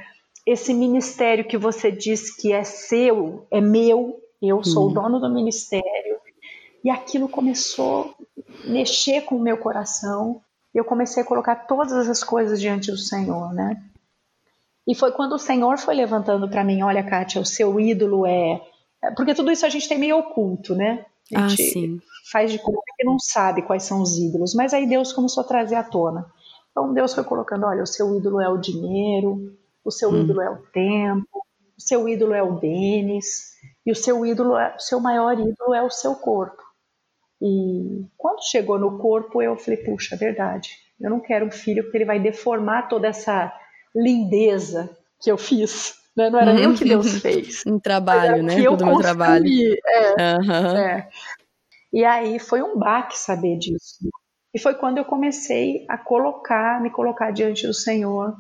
esse 0.46 0.74
ministério 0.74 1.46
que 1.46 1.56
você 1.56 1.92
diz 1.92 2.34
que 2.34 2.52
é 2.52 2.64
seu, 2.64 3.46
é 3.50 3.60
meu, 3.60 4.20
eu 4.42 4.64
sou 4.64 4.88
hum. 4.88 4.90
o 4.90 4.94
dono 4.94 5.20
do 5.20 5.32
ministério. 5.32 6.18
E 6.82 6.88
aquilo 6.88 7.28
começou 7.28 8.14
a 8.64 8.70
mexer 8.70 9.22
com 9.22 9.36
o 9.36 9.42
meu 9.42 9.58
coração. 9.58 10.40
Eu 10.74 10.84
comecei 10.84 11.22
a 11.22 11.26
colocar 11.26 11.54
todas 11.66 12.08
as 12.08 12.24
coisas 12.24 12.60
diante 12.60 12.90
do 12.90 12.96
Senhor, 12.96 13.52
né? 13.52 13.76
E 14.90 14.94
foi 14.96 15.12
quando 15.12 15.34
o 15.34 15.38
Senhor 15.38 15.78
foi 15.78 15.94
levantando 15.94 16.48
para 16.48 16.64
mim, 16.64 16.82
olha, 16.82 17.04
Kátia, 17.04 17.40
o 17.40 17.46
seu 17.46 17.78
ídolo 17.78 18.26
é... 18.26 18.60
Porque 19.14 19.36
tudo 19.36 19.52
isso 19.52 19.64
a 19.64 19.68
gente 19.68 19.88
tem 19.88 19.96
meio 19.96 20.18
oculto, 20.18 20.74
né? 20.74 21.06
A 21.32 21.44
ah, 21.44 21.48
gente 21.48 21.62
ah, 21.62 21.72
sim. 21.72 22.00
faz 22.32 22.50
de 22.50 22.58
conta 22.58 22.82
que 22.98 23.04
não 23.04 23.16
sabe 23.16 23.62
quais 23.62 23.84
são 23.84 24.02
os 24.02 24.18
ídolos. 24.18 24.52
Mas 24.52 24.74
aí 24.74 24.88
Deus 24.88 25.12
começou 25.12 25.44
a 25.44 25.46
trazer 25.46 25.76
à 25.76 25.84
tona. 25.84 26.26
Então 26.72 26.92
Deus 26.92 27.14
foi 27.14 27.22
colocando, 27.22 27.66
olha, 27.66 27.84
o 27.84 27.86
seu 27.86 28.16
ídolo 28.16 28.40
é 28.40 28.48
o 28.48 28.58
dinheiro, 28.58 29.56
o 29.84 29.92
seu 29.92 30.10
hum. 30.10 30.22
ídolo 30.22 30.40
é 30.40 30.50
o 30.50 30.56
tempo, 30.56 31.46
o 31.78 31.80
seu 31.80 32.08
ídolo 32.08 32.34
é 32.34 32.42
o 32.42 32.58
Denis, 32.58 33.52
e 33.86 33.92
o 33.92 33.94
seu 33.94 34.26
ídolo, 34.26 34.58
é, 34.58 34.74
o 34.74 34.80
seu 34.80 34.98
maior 34.98 35.38
ídolo 35.38 35.72
é 35.72 35.82
o 35.84 35.90
seu 35.90 36.16
corpo. 36.16 36.64
E 37.40 38.04
quando 38.18 38.42
chegou 38.42 38.76
no 38.76 38.98
corpo, 38.98 39.40
eu 39.40 39.56
falei, 39.56 39.84
puxa, 39.84 40.16
é 40.16 40.18
verdade, 40.18 40.72
eu 41.00 41.08
não 41.08 41.20
quero 41.20 41.46
um 41.46 41.50
filho 41.52 41.84
porque 41.84 41.98
ele 41.98 42.04
vai 42.04 42.18
deformar 42.18 42.88
toda 42.88 43.06
essa 43.06 43.52
lindeza 43.94 44.90
que 45.20 45.30
eu 45.30 45.38
fiz. 45.38 45.94
Né? 46.16 46.30
Não 46.30 46.38
era 46.38 46.52
nem 46.52 46.66
o 46.66 46.74
que 46.74 46.84
Deus 46.84 47.18
fez. 47.18 47.62
um 47.66 47.78
trabalho, 47.78 48.42
né? 48.42 48.54
Que 48.54 48.64
eu 48.64 48.76
meu 48.76 48.98
trabalho. 48.98 49.46
É, 49.86 50.36
uhum. 50.36 50.76
é. 50.76 51.08
E 51.92 52.04
aí 52.04 52.38
foi 52.38 52.62
um 52.62 52.78
baque 52.78 53.18
saber 53.18 53.58
disso. 53.58 54.08
E 54.52 54.58
foi 54.58 54.74
quando 54.74 54.98
eu 54.98 55.04
comecei 55.04 55.84
a 55.88 55.96
colocar, 55.96 56.80
me 56.80 56.90
colocar 56.90 57.30
diante 57.30 57.66
do 57.66 57.74
Senhor 57.74 58.34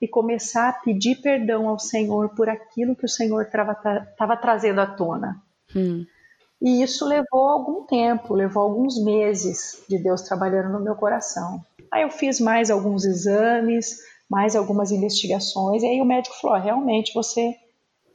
e 0.00 0.08
começar 0.08 0.68
a 0.68 0.72
pedir 0.72 1.16
perdão 1.22 1.68
ao 1.68 1.78
Senhor 1.78 2.34
por 2.34 2.48
aquilo 2.48 2.96
que 2.96 3.04
o 3.04 3.08
Senhor 3.08 3.42
estava 3.42 4.36
trazendo 4.36 4.80
à 4.80 4.86
tona. 4.86 5.40
Hum. 5.74 6.04
E 6.60 6.82
isso 6.82 7.06
levou 7.06 7.48
algum 7.48 7.84
tempo, 7.86 8.34
levou 8.34 8.62
alguns 8.62 9.02
meses 9.02 9.82
de 9.88 9.98
Deus 9.98 10.22
trabalhando 10.22 10.72
no 10.72 10.80
meu 10.80 10.94
coração. 10.94 11.60
Aí 11.90 12.02
eu 12.02 12.10
fiz 12.10 12.40
mais 12.40 12.70
alguns 12.70 13.04
exames, 13.04 13.98
mais 14.32 14.56
algumas 14.56 14.90
investigações, 14.90 15.82
e 15.82 15.86
aí 15.86 16.00
o 16.00 16.06
médico 16.06 16.40
falou: 16.40 16.58
realmente 16.58 17.12
você 17.12 17.54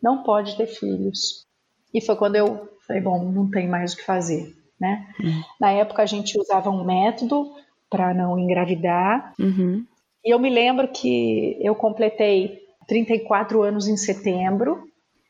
não 0.01 0.23
pode 0.23 0.57
ter 0.57 0.65
filhos. 0.65 1.45
E 1.93 2.01
foi 2.01 2.15
quando 2.15 2.35
eu 2.37 2.67
falei: 2.87 3.03
bom, 3.03 3.23
não 3.23 3.47
tem 3.51 3.67
mais 3.67 3.93
o 3.93 3.97
que 3.97 4.03
fazer. 4.03 4.51
Né? 4.81 5.07
Uhum. 5.19 5.41
Na 5.61 5.71
época 5.71 6.01
a 6.01 6.07
gente 6.07 6.39
usava 6.39 6.71
um 6.71 6.83
método 6.83 7.53
para 7.87 8.15
não 8.15 8.37
engravidar. 8.39 9.31
Uhum. 9.39 9.85
E 10.25 10.33
eu 10.33 10.39
me 10.39 10.49
lembro 10.49 10.87
que 10.87 11.55
eu 11.61 11.75
completei 11.75 12.61
34 12.87 13.61
anos 13.61 13.87
em 13.87 13.95
setembro. 13.95 14.87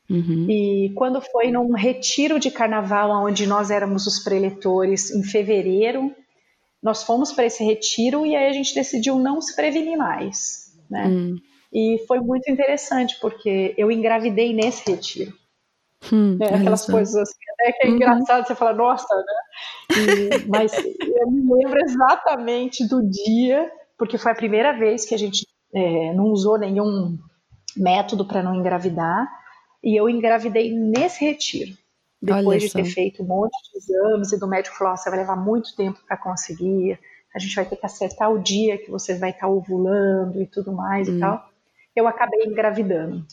Uhum. 0.08 0.46
E 0.48 0.90
quando 0.94 1.20
foi 1.20 1.50
num 1.50 1.72
retiro 1.72 2.40
de 2.40 2.50
carnaval, 2.50 3.10
onde 3.26 3.46
nós 3.46 3.70
éramos 3.70 4.06
os 4.06 4.18
preletores, 4.20 5.10
em 5.10 5.22
fevereiro, 5.22 6.14
nós 6.82 7.02
fomos 7.02 7.30
para 7.30 7.44
esse 7.44 7.62
retiro 7.62 8.24
e 8.24 8.34
aí 8.34 8.48
a 8.48 8.52
gente 8.52 8.74
decidiu 8.74 9.18
não 9.18 9.40
se 9.40 9.54
prevenir 9.54 9.98
mais. 9.98 10.67
Né? 10.90 11.06
Uhum. 11.06 11.36
E 11.72 12.04
foi 12.06 12.20
muito 12.20 12.50
interessante, 12.50 13.18
porque 13.20 13.74
eu 13.76 13.90
engravidei 13.90 14.54
nesse 14.54 14.90
retiro. 14.90 15.32
Hum, 16.12 16.36
né? 16.38 16.46
Aquelas 16.54 16.86
coisas 16.86 17.14
assim, 17.16 17.38
até 17.54 17.72
que 17.72 17.86
é 17.86 17.90
uhum. 17.90 17.96
engraçado, 17.96 18.46
você 18.46 18.54
fala, 18.54 18.72
nossa, 18.72 19.14
né? 19.16 19.24
E, 19.96 20.48
mas 20.48 20.72
eu 20.72 21.30
me 21.30 21.54
lembro 21.54 21.78
exatamente 21.80 22.86
do 22.86 23.02
dia, 23.02 23.70
porque 23.98 24.16
foi 24.16 24.32
a 24.32 24.36
primeira 24.36 24.72
vez 24.78 25.04
que 25.04 25.14
a 25.14 25.18
gente 25.18 25.44
é, 25.74 26.12
não 26.14 26.26
usou 26.26 26.58
nenhum 26.58 27.18
método 27.76 28.26
para 28.26 28.42
não 28.42 28.54
engravidar, 28.54 29.28
e 29.82 29.98
eu 29.98 30.08
engravidei 30.08 30.72
nesse 30.72 31.24
retiro. 31.24 31.76
Depois 32.20 32.64
de 32.64 32.72
ter 32.72 32.84
feito 32.84 33.22
um 33.22 33.26
monte 33.26 33.56
de 33.72 33.78
exames, 33.78 34.32
e 34.32 34.38
do 34.38 34.48
médico 34.48 34.76
falou: 34.76 34.96
você 34.96 35.08
vai 35.08 35.20
levar 35.20 35.36
muito 35.36 35.74
tempo 35.76 36.00
para 36.06 36.16
conseguir, 36.16 36.98
a 37.34 37.38
gente 37.38 37.54
vai 37.54 37.64
ter 37.64 37.76
que 37.76 37.86
acertar 37.86 38.32
o 38.32 38.38
dia 38.38 38.78
que 38.78 38.90
você 38.90 39.14
vai 39.14 39.30
estar 39.30 39.46
tá 39.46 39.48
ovulando 39.48 40.40
e 40.40 40.46
tudo 40.46 40.72
mais 40.72 41.08
hum. 41.08 41.16
e 41.16 41.20
tal. 41.20 41.48
Eu 41.94 42.06
acabei 42.06 42.44
engravidando. 42.44 43.24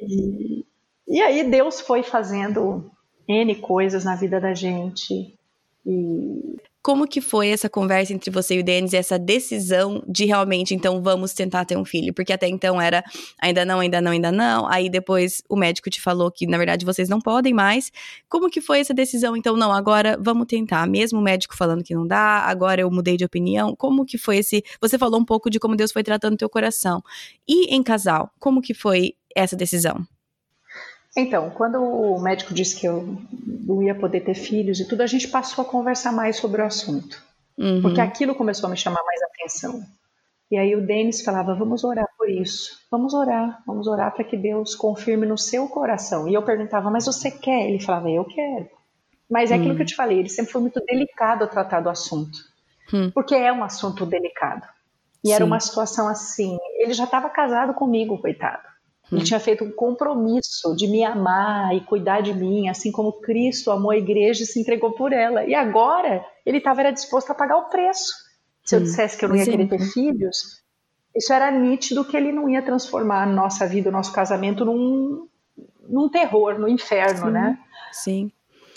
E, 0.00 0.64
e 1.08 1.20
aí 1.20 1.44
Deus 1.44 1.80
foi 1.80 2.02
fazendo 2.02 2.90
N 3.28 3.54
coisas 3.56 4.04
na 4.04 4.16
vida 4.16 4.40
da 4.40 4.54
gente. 4.54 5.36
E... 5.84 6.56
Como 6.82 7.06
que 7.06 7.20
foi 7.20 7.48
essa 7.48 7.68
conversa 7.68 8.12
entre 8.12 8.30
você 8.30 8.56
e 8.56 8.60
o 8.60 8.64
Denis, 8.64 8.92
essa 8.92 9.16
decisão 9.18 10.02
de 10.08 10.24
realmente, 10.24 10.74
então, 10.74 11.00
vamos 11.00 11.32
tentar 11.32 11.64
ter 11.64 11.76
um 11.76 11.84
filho? 11.84 12.12
Porque 12.12 12.32
até 12.32 12.48
então 12.48 12.80
era 12.80 13.04
ainda 13.40 13.64
não, 13.64 13.78
ainda 13.78 14.00
não, 14.00 14.10
ainda 14.10 14.32
não. 14.32 14.66
Aí 14.66 14.90
depois 14.90 15.42
o 15.48 15.54
médico 15.54 15.88
te 15.88 16.00
falou 16.00 16.30
que, 16.30 16.46
na 16.46 16.58
verdade, 16.58 16.84
vocês 16.84 17.08
não 17.08 17.20
podem 17.20 17.54
mais. 17.54 17.92
Como 18.28 18.50
que 18.50 18.60
foi 18.60 18.80
essa 18.80 18.92
decisão? 18.92 19.36
Então, 19.36 19.56
não, 19.56 19.72
agora 19.72 20.18
vamos 20.20 20.46
tentar. 20.46 20.86
Mesmo 20.88 21.20
o 21.20 21.22
médico 21.22 21.56
falando 21.56 21.84
que 21.84 21.94
não 21.94 22.06
dá, 22.06 22.40
agora 22.40 22.80
eu 22.80 22.90
mudei 22.90 23.16
de 23.16 23.24
opinião. 23.24 23.76
Como 23.76 24.04
que 24.04 24.18
foi 24.18 24.38
esse... 24.38 24.64
Você 24.80 24.98
falou 24.98 25.20
um 25.20 25.24
pouco 25.24 25.48
de 25.48 25.60
como 25.60 25.76
Deus 25.76 25.92
foi 25.92 26.02
tratando 26.02 26.36
teu 26.36 26.50
coração. 26.50 27.00
E 27.46 27.74
em 27.74 27.82
casal, 27.82 28.30
como 28.40 28.60
que 28.60 28.74
foi 28.74 29.14
essa 29.36 29.54
decisão? 29.54 30.04
Então, 31.16 31.50
quando 31.50 31.82
o 31.82 32.18
médico 32.20 32.54
disse 32.54 32.78
que 32.78 32.86
eu 32.86 33.18
não 33.66 33.82
ia 33.82 33.94
poder 33.94 34.20
ter 34.20 34.34
filhos 34.34 34.80
e 34.80 34.88
tudo, 34.88 35.02
a 35.02 35.06
gente 35.06 35.28
passou 35.28 35.62
a 35.62 35.68
conversar 35.68 36.10
mais 36.12 36.36
sobre 36.36 36.62
o 36.62 36.64
assunto. 36.64 37.22
Uhum. 37.58 37.82
Porque 37.82 38.00
aquilo 38.00 38.34
começou 38.34 38.66
a 38.66 38.70
me 38.70 38.76
chamar 38.76 39.02
mais 39.04 39.20
atenção. 39.22 39.82
E 40.50 40.56
aí 40.56 40.74
o 40.74 40.86
Denis 40.86 41.22
falava: 41.22 41.54
vamos 41.54 41.84
orar 41.84 42.08
por 42.16 42.28
isso, 42.28 42.78
vamos 42.90 43.14
orar, 43.14 43.62
vamos 43.66 43.86
orar 43.86 44.14
para 44.14 44.24
que 44.24 44.36
Deus 44.36 44.74
confirme 44.74 45.26
no 45.26 45.36
seu 45.36 45.68
coração. 45.68 46.28
E 46.28 46.34
eu 46.34 46.42
perguntava: 46.42 46.90
mas 46.90 47.06
você 47.06 47.30
quer? 47.30 47.68
Ele 47.68 47.80
falava: 47.80 48.10
eu 48.10 48.24
quero. 48.24 48.68
Mas 49.30 49.50
é 49.50 49.54
aquilo 49.54 49.70
uhum. 49.70 49.76
que 49.76 49.82
eu 49.82 49.86
te 49.86 49.94
falei, 49.94 50.18
ele 50.18 50.28
sempre 50.28 50.52
foi 50.52 50.60
muito 50.60 50.78
delicado 50.84 51.44
a 51.44 51.46
tratar 51.46 51.80
do 51.80 51.88
assunto. 51.88 52.38
Uhum. 52.92 53.10
Porque 53.10 53.34
é 53.34 53.50
um 53.52 53.64
assunto 53.64 54.04
delicado. 54.04 54.66
E 55.24 55.28
Sim. 55.28 55.34
era 55.34 55.44
uma 55.44 55.60
situação 55.60 56.08
assim. 56.08 56.58
Ele 56.76 56.92
já 56.92 57.04
estava 57.04 57.30
casado 57.30 57.72
comigo, 57.72 58.20
coitado. 58.20 58.71
Ele 59.12 59.20
hum. 59.20 59.24
tinha 59.24 59.38
feito 59.38 59.62
um 59.62 59.70
compromisso 59.70 60.74
de 60.74 60.88
me 60.88 61.04
amar 61.04 61.76
e 61.76 61.82
cuidar 61.82 62.22
de 62.22 62.32
mim, 62.32 62.68
assim 62.68 62.90
como 62.90 63.20
Cristo 63.20 63.70
amou 63.70 63.90
a 63.90 63.96
igreja 63.96 64.42
e 64.42 64.46
se 64.46 64.58
entregou 64.58 64.92
por 64.92 65.12
ela. 65.12 65.44
E 65.44 65.54
agora 65.54 66.24
ele 66.46 66.56
estava 66.56 66.90
disposto 66.90 67.30
a 67.30 67.34
pagar 67.34 67.58
o 67.58 67.68
preço. 67.68 68.14
Se 68.64 68.74
eu 68.74 68.80
dissesse 68.80 69.18
que 69.18 69.24
eu 69.24 69.28
não 69.28 69.36
ia 69.36 69.44
querer 69.44 69.68
ter 69.68 69.80
filhos, 69.80 70.62
isso 71.14 71.30
era 71.30 71.50
nítido 71.50 72.06
que 72.06 72.16
ele 72.16 72.32
não 72.32 72.48
ia 72.48 72.62
transformar 72.62 73.24
a 73.24 73.26
nossa 73.26 73.66
vida, 73.66 73.90
o 73.90 73.92
nosso 73.92 74.12
casamento 74.12 74.64
num, 74.64 75.28
num 75.86 76.08
terror, 76.08 76.58
no 76.58 76.66
inferno, 76.66 77.26
Sim. 77.26 77.32
né? 77.32 77.58
Sim. 77.92 78.32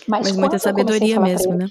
Mas, 0.06 0.28
Mas 0.28 0.38
muita 0.38 0.60
sabedoria 0.60 1.18
mesmo, 1.20 1.54
ele, 1.54 1.64
né? 1.64 1.70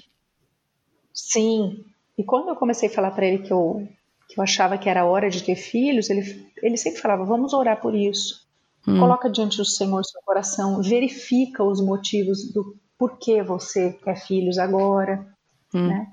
Sim. 1.13 1.85
E 2.17 2.23
quando 2.23 2.49
eu 2.49 2.55
comecei 2.55 2.89
a 2.89 2.91
falar 2.91 3.11
para 3.11 3.27
ele 3.27 3.43
que 3.43 3.53
eu, 3.53 3.87
que 4.27 4.39
eu 4.39 4.43
achava 4.43 4.77
que 4.77 4.89
era 4.89 5.05
hora 5.05 5.29
de 5.29 5.43
ter 5.43 5.55
filhos, 5.55 6.09
ele, 6.09 6.49
ele 6.63 6.77
sempre 6.77 6.99
falava: 6.99 7.23
vamos 7.23 7.53
orar 7.53 7.79
por 7.79 7.93
isso. 7.93 8.44
Hum. 8.87 8.99
Coloca 8.99 9.29
diante 9.29 9.57
do 9.57 9.65
Senhor 9.65 10.03
seu 10.03 10.21
coração, 10.23 10.81
verifica 10.81 11.63
os 11.63 11.81
motivos 11.81 12.51
do 12.51 12.75
porquê 12.97 13.41
você 13.41 13.91
quer 13.91 14.15
filhos 14.15 14.57
agora, 14.57 15.27
hum. 15.73 15.87
né? 15.87 16.07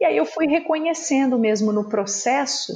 E 0.00 0.04
aí 0.04 0.16
eu 0.16 0.26
fui 0.26 0.46
reconhecendo 0.46 1.38
mesmo 1.38 1.72
no 1.72 1.88
processo 1.88 2.72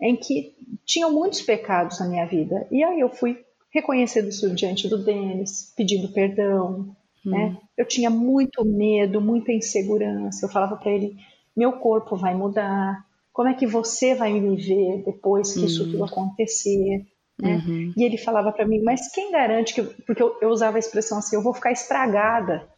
em 0.00 0.16
que 0.16 0.56
tinham 0.84 1.12
muitos 1.12 1.40
pecados 1.42 2.00
na 2.00 2.08
minha 2.08 2.26
vida. 2.26 2.66
E 2.70 2.82
aí 2.82 2.98
eu 2.98 3.08
fui 3.08 3.44
reconhecendo 3.70 4.28
isso 4.28 4.52
diante 4.54 4.88
do 4.88 4.98
Denis, 4.98 5.72
pedindo 5.76 6.08
perdão, 6.08 6.94
hum. 7.24 7.30
né? 7.30 7.56
Eu 7.76 7.86
tinha 7.86 8.10
muito 8.10 8.64
medo, 8.64 9.20
muita 9.20 9.52
insegurança. 9.52 10.44
Eu 10.44 10.50
falava 10.50 10.76
para 10.76 10.90
ele: 10.90 11.16
meu 11.56 11.72
corpo 11.74 12.16
vai 12.16 12.34
mudar. 12.34 13.06
Como 13.32 13.48
é 13.48 13.54
que 13.54 13.66
você 13.66 14.14
vai 14.14 14.32
me 14.32 14.56
ver 14.56 15.04
depois 15.04 15.54
que 15.54 15.60
hum. 15.60 15.64
isso 15.64 15.90
tudo 15.90 16.04
acontecer? 16.04 17.06
Né? 17.42 17.60
Uhum. 17.66 17.92
E 17.96 18.04
ele 18.04 18.16
falava 18.16 18.52
para 18.52 18.64
mim, 18.64 18.80
mas 18.82 19.10
quem 19.12 19.32
garante 19.32 19.74
que. 19.74 19.82
Porque 19.82 20.22
eu, 20.22 20.38
eu, 20.40 20.48
usava 20.48 20.76
a 20.76 20.78
expressão 20.78 21.18
assim, 21.18 21.34
eu 21.34 21.42
vou 21.42 21.52
ficar 21.52 21.72
estragada. 21.72 22.68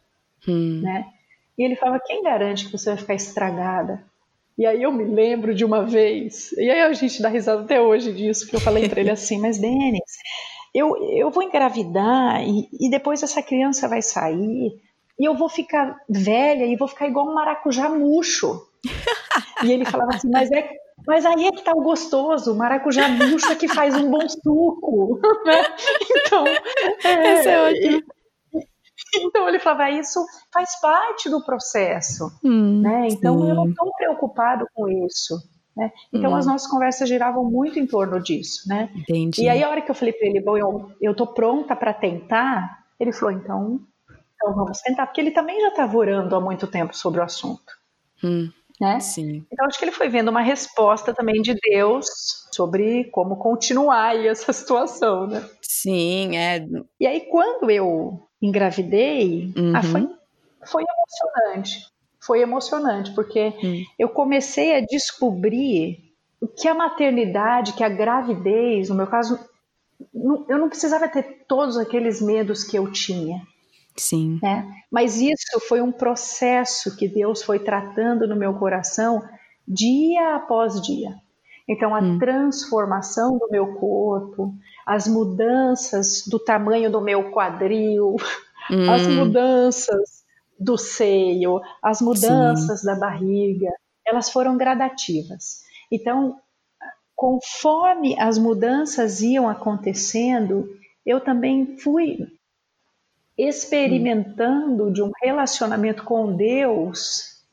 Uhum. 0.47 0.81
Né? 0.81 1.05
E 1.55 1.63
ele 1.63 1.75
falava, 1.75 2.01
quem 2.03 2.23
garante 2.23 2.65
que 2.65 2.71
você 2.71 2.89
vai 2.89 2.97
ficar 2.97 3.13
estragada? 3.13 4.03
E 4.57 4.65
aí 4.65 4.81
eu 4.81 4.91
me 4.91 5.03
lembro 5.03 5.53
de 5.53 5.63
uma 5.63 5.85
vez, 5.85 6.51
e 6.53 6.69
aí 6.69 6.81
a 6.81 6.93
gente 6.93 7.21
dá 7.21 7.29
risada 7.29 7.61
até 7.61 7.79
hoje 7.79 8.11
disso, 8.11 8.47
que 8.47 8.55
eu 8.55 8.59
falei 8.59 8.89
para 8.89 9.01
ele 9.01 9.11
assim, 9.11 9.37
mas 9.39 9.59
Denis, 9.59 10.01
eu, 10.73 10.95
eu 11.11 11.29
vou 11.29 11.43
engravidar 11.43 12.41
e, 12.41 12.67
e 12.79 12.89
depois 12.89 13.21
essa 13.21 13.43
criança 13.43 13.87
vai 13.87 14.01
sair 14.01 14.81
e 15.19 15.25
eu 15.25 15.35
vou 15.35 15.47
ficar 15.49 15.97
velha 16.09 16.65
e 16.65 16.75
vou 16.75 16.87
ficar 16.87 17.07
igual 17.07 17.27
um 17.27 17.35
maracujá 17.35 17.87
murcho. 17.89 18.65
e 19.63 19.71
ele 19.71 19.85
falava 19.85 20.15
assim, 20.15 20.29
mas 20.29 20.51
é 20.51 20.69
mas 21.07 21.25
aí 21.25 21.45
é 21.45 21.51
que 21.51 21.63
tá 21.63 21.71
o 21.73 21.83
gostoso, 21.83 22.53
o 22.53 22.55
maracujá 22.55 23.07
murcho 23.07 23.51
é 23.51 23.55
que 23.55 23.67
faz 23.67 23.95
um 23.95 24.09
bom 24.09 24.27
suco, 24.27 25.19
né? 25.45 25.63
Então, 26.11 26.45
é, 27.03 27.45
é 27.45 27.61
ótimo. 27.69 28.03
Então 29.17 29.47
ele 29.47 29.59
falava, 29.59 29.89
isso 29.91 30.25
faz 30.53 30.79
parte 30.79 31.29
do 31.29 31.43
processo, 31.43 32.31
hum, 32.43 32.81
né? 32.81 33.07
Então 33.09 33.39
sim. 33.39 33.49
eu 33.49 33.55
não 33.55 33.69
estou 33.69 33.91
preocupado 33.97 34.65
com 34.73 34.87
isso. 34.89 35.35
Né? 35.75 35.91
Então 36.13 36.31
hum. 36.31 36.35
as 36.35 36.45
nossas 36.45 36.69
conversas 36.69 37.09
giravam 37.09 37.43
muito 37.43 37.77
em 37.77 37.85
torno 37.85 38.21
disso, 38.21 38.67
né? 38.67 38.89
Entendi. 38.95 39.43
E 39.43 39.49
aí 39.49 39.61
a 39.61 39.69
hora 39.69 39.81
que 39.81 39.91
eu 39.91 39.95
falei 39.95 40.13
para 40.13 40.27
ele, 40.27 40.39
bom, 40.39 40.57
eu, 40.57 40.91
eu 41.01 41.13
tô 41.13 41.27
pronta 41.27 41.75
para 41.75 41.93
tentar, 41.93 42.85
ele 42.97 43.11
falou, 43.11 43.35
então, 43.35 43.81
então 44.35 44.55
vamos 44.55 44.79
tentar, 44.79 45.05
porque 45.05 45.19
ele 45.19 45.31
também 45.31 45.59
já 45.59 45.69
estava 45.69 45.97
orando 45.97 46.33
há 46.33 46.39
muito 46.39 46.65
tempo 46.65 46.95
sobre 46.95 47.19
o 47.19 47.23
assunto. 47.23 47.73
Hum. 48.23 48.49
Né? 48.79 48.99
Sim. 48.99 49.45
Então 49.51 49.65
acho 49.65 49.79
que 49.79 49.85
ele 49.85 49.91
foi 49.91 50.09
vendo 50.09 50.29
uma 50.29 50.41
resposta 50.41 51.13
também 51.13 51.41
de 51.41 51.53
Deus 51.53 52.07
sobre 52.51 53.05
como 53.05 53.37
continuar 53.37 54.15
essa 54.25 54.51
situação, 54.51 55.27
né? 55.27 55.47
Sim, 55.61 56.35
é. 56.37 56.65
E 56.99 57.07
aí 57.07 57.21
quando 57.21 57.69
eu 57.71 58.19
engravidei, 58.41 59.53
ah, 59.73 59.79
uhum. 59.79 59.83
foi, 59.83 60.09
foi 60.65 60.83
emocionante. 60.83 61.85
Foi 62.19 62.41
emocionante, 62.41 63.11
porque 63.13 63.53
uhum. 63.61 63.83
eu 63.99 64.09
comecei 64.09 64.75
a 64.75 64.81
descobrir 64.81 65.99
o 66.41 66.47
que 66.47 66.67
a 66.67 66.73
maternidade, 66.73 67.73
que 67.73 67.83
a 67.83 67.89
gravidez, 67.89 68.89
no 68.89 68.95
meu 68.95 69.07
caso, 69.07 69.39
eu 70.13 70.57
não 70.57 70.69
precisava 70.69 71.07
ter 71.07 71.45
todos 71.47 71.77
aqueles 71.77 72.21
medos 72.21 72.63
que 72.63 72.77
eu 72.77 72.91
tinha. 72.91 73.41
Sim. 73.95 74.39
Né? 74.41 74.67
Mas 74.91 75.21
isso 75.21 75.59
foi 75.67 75.81
um 75.81 75.91
processo 75.91 76.95
que 76.97 77.07
Deus 77.07 77.41
foi 77.41 77.59
tratando 77.59 78.27
no 78.27 78.35
meu 78.35 78.53
coração 78.55 79.21
dia 79.67 80.35
após 80.35 80.81
dia. 80.81 81.15
Então, 81.67 81.95
a 81.95 81.99
hum. 81.99 82.19
transformação 82.19 83.37
do 83.37 83.49
meu 83.49 83.75
corpo, 83.75 84.53
as 84.85 85.07
mudanças 85.07 86.23
do 86.27 86.37
tamanho 86.37 86.91
do 86.91 87.01
meu 87.01 87.31
quadril, 87.31 88.15
hum. 88.69 88.91
as 88.91 89.07
mudanças 89.07 90.23
do 90.59 90.77
seio, 90.77 91.59
as 91.81 92.01
mudanças 92.01 92.81
Sim. 92.81 92.85
da 92.85 92.95
barriga, 92.95 93.71
elas 94.05 94.29
foram 94.29 94.57
gradativas. 94.57 95.63
Então, 95.91 96.39
conforme 97.15 98.19
as 98.19 98.37
mudanças 98.37 99.21
iam 99.21 99.49
acontecendo, 99.49 100.69
eu 101.05 101.19
também 101.19 101.77
fui 101.77 102.19
experimentando 103.37 104.91
de 104.91 105.01
um 105.01 105.11
relacionamento 105.21 106.03
com 106.03 106.35
Deus 106.35 107.43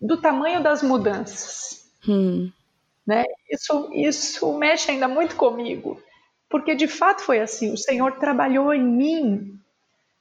do 0.00 0.16
tamanho 0.16 0.62
das 0.62 0.82
mudanças. 0.82 1.88
Hum. 2.08 2.50
Né? 3.06 3.24
Isso, 3.50 3.90
isso 3.92 4.52
mexe 4.58 4.90
ainda 4.90 5.06
muito 5.08 5.36
comigo, 5.36 6.00
porque 6.48 6.74
de 6.74 6.88
fato 6.88 7.22
foi 7.22 7.40
assim: 7.40 7.72
o 7.72 7.76
Senhor 7.76 8.12
trabalhou 8.18 8.72
em 8.74 8.82
mim 8.82 9.58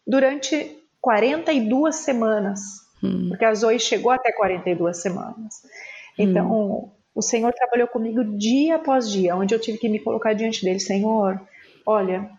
durante 0.06 0.78
42 1.00 1.96
semanas, 1.96 2.60
hum. 3.04 3.30
porque 3.30 3.46
a 3.46 3.54
Zoe 3.54 3.80
chegou 3.80 4.12
até 4.12 4.32
42 4.32 5.02
semanas. 5.02 5.64
Então, 6.18 6.52
hum. 6.52 6.90
o 7.16 7.22
Senhor 7.22 7.52
trabalhou 7.54 7.88
comigo 7.88 8.24
dia 8.24 8.76
após 8.76 9.10
dia, 9.10 9.36
onde 9.36 9.54
eu 9.56 9.60
tive 9.60 9.78
que 9.78 9.90
me 9.90 10.00
colocar 10.00 10.34
diante 10.34 10.64
dele: 10.64 10.80
Senhor, 10.80 11.40
olha, 11.86 12.30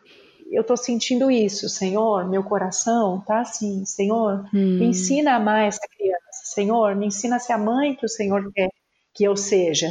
eu 0.53 0.61
estou 0.61 0.77
sentindo 0.77 1.31
isso, 1.31 1.69
Senhor, 1.69 2.29
meu 2.29 2.45
coração 2.45 3.23
tá 3.27 3.41
assim, 3.41 3.85
Senhor, 3.85 4.45
hum. 4.55 4.79
me 4.79 4.87
ensina 4.87 5.33
a 5.33 5.37
amar 5.37 5.67
essa 5.67 5.87
criança, 5.97 6.43
Senhor, 6.45 6.95
me 6.95 7.07
ensina 7.07 7.37
a 7.37 7.39
ser 7.39 7.55
a 7.55 7.59
mãe 7.59 7.95
que 7.95 8.05
o 8.05 8.09
Senhor 8.09 8.53
quer 8.53 8.69
que 9.15 9.25
eu 9.25 9.37
seja. 9.37 9.89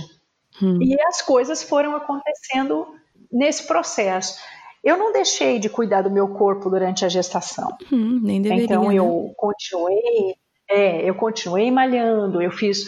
Hum. 0.62 0.82
E 0.82 1.00
as 1.04 1.22
coisas 1.22 1.64
foram 1.64 1.96
acontecendo 1.96 2.88
nesse 3.32 3.66
processo. 3.66 4.40
Eu 4.84 4.98
não 4.98 5.12
deixei 5.12 5.60
de 5.60 5.70
cuidar 5.70 6.02
do 6.02 6.10
meu 6.10 6.30
corpo 6.30 6.70
durante 6.70 7.06
a 7.06 7.10
gestação. 7.10 7.70
Hum, 7.92 8.20
nem 8.22 8.42
deveria, 8.42 8.66
então 8.66 8.88
né? 8.88 8.96
eu 8.96 9.32
continuei, 9.38 10.36
é, 10.70 11.08
eu 11.08 11.16
continuei 11.16 11.70
malhando, 11.70 12.42
eu 12.42 12.52
fiz 12.52 12.86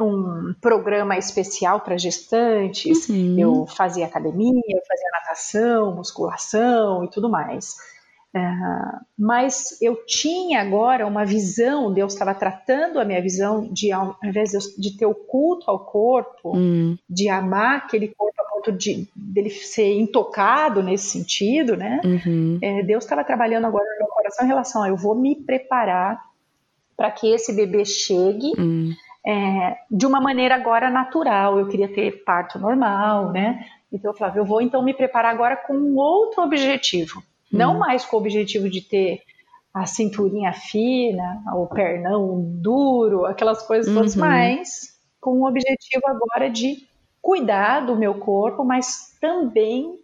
um 0.00 0.54
programa 0.60 1.16
especial 1.16 1.80
para 1.80 1.96
gestantes, 1.96 3.08
uhum. 3.08 3.38
eu 3.38 3.66
fazia 3.66 4.06
academia, 4.06 4.62
eu 4.68 4.82
fazia 4.86 5.10
natação, 5.12 5.94
musculação 5.94 7.04
e 7.04 7.08
tudo 7.08 7.28
mais. 7.28 7.76
Uh, 8.34 8.98
mas 9.16 9.80
eu 9.80 10.04
tinha 10.04 10.60
agora 10.60 11.06
uma 11.06 11.24
visão, 11.24 11.92
Deus 11.92 12.12
estava 12.12 12.34
tratando 12.34 12.98
a 12.98 13.04
minha 13.04 13.22
visão 13.22 13.72
de, 13.72 13.92
ao 13.92 14.16
invés 14.24 14.50
de 14.76 14.96
ter 14.96 15.06
o 15.06 15.14
culto 15.14 15.70
ao 15.70 15.78
corpo, 15.78 16.56
uhum. 16.56 16.98
de 17.08 17.28
amar 17.28 17.76
aquele 17.76 18.08
corpo 18.08 18.34
a 18.42 18.50
ponto 18.50 18.72
de 18.72 19.08
dele 19.14 19.50
ser 19.50 19.96
intocado 19.96 20.82
nesse 20.82 21.10
sentido, 21.10 21.76
né? 21.76 22.00
Uhum. 22.04 22.58
É, 22.60 22.82
Deus 22.82 23.04
estava 23.04 23.22
trabalhando 23.22 23.68
agora 23.68 23.84
no 23.84 23.98
meu 23.98 24.08
coração 24.08 24.44
em 24.44 24.48
relação 24.48 24.82
a 24.82 24.88
eu 24.88 24.96
vou 24.96 25.14
me 25.14 25.36
preparar 25.36 26.20
para 26.96 27.12
que 27.12 27.32
esse 27.32 27.52
bebê 27.52 27.84
chegue 27.84 28.52
uhum 28.58 28.92
é, 29.26 29.78
de 29.90 30.06
uma 30.06 30.20
maneira 30.20 30.54
agora 30.54 30.90
natural. 30.90 31.58
Eu 31.58 31.68
queria 31.68 31.88
ter 31.88 32.24
parto 32.24 32.58
normal, 32.58 33.32
né? 33.32 33.66
Então 33.92 34.10
eu 34.10 34.16
falava, 34.16 34.38
eu 34.38 34.44
vou 34.44 34.60
então 34.60 34.82
me 34.82 34.92
preparar 34.92 35.32
agora 35.32 35.56
com 35.56 35.74
um 35.74 35.96
outro 35.96 36.42
objetivo. 36.42 37.20
Hum. 37.52 37.58
Não 37.58 37.78
mais 37.78 38.04
com 38.04 38.16
o 38.16 38.20
objetivo 38.20 38.68
de 38.68 38.80
ter 38.80 39.22
a 39.72 39.86
cinturinha 39.86 40.52
fina, 40.52 41.42
o 41.54 41.66
pernão 41.66 42.40
duro, 42.60 43.26
aquelas 43.26 43.66
coisas 43.66 43.88
uhum. 43.88 43.94
todas, 43.94 44.14
mas 44.14 44.94
com 45.20 45.40
o 45.40 45.48
objetivo 45.48 46.06
agora 46.06 46.48
de 46.48 46.86
cuidar 47.20 47.80
do 47.80 47.96
meu 47.96 48.14
corpo, 48.14 48.64
mas 48.64 49.16
também 49.20 49.98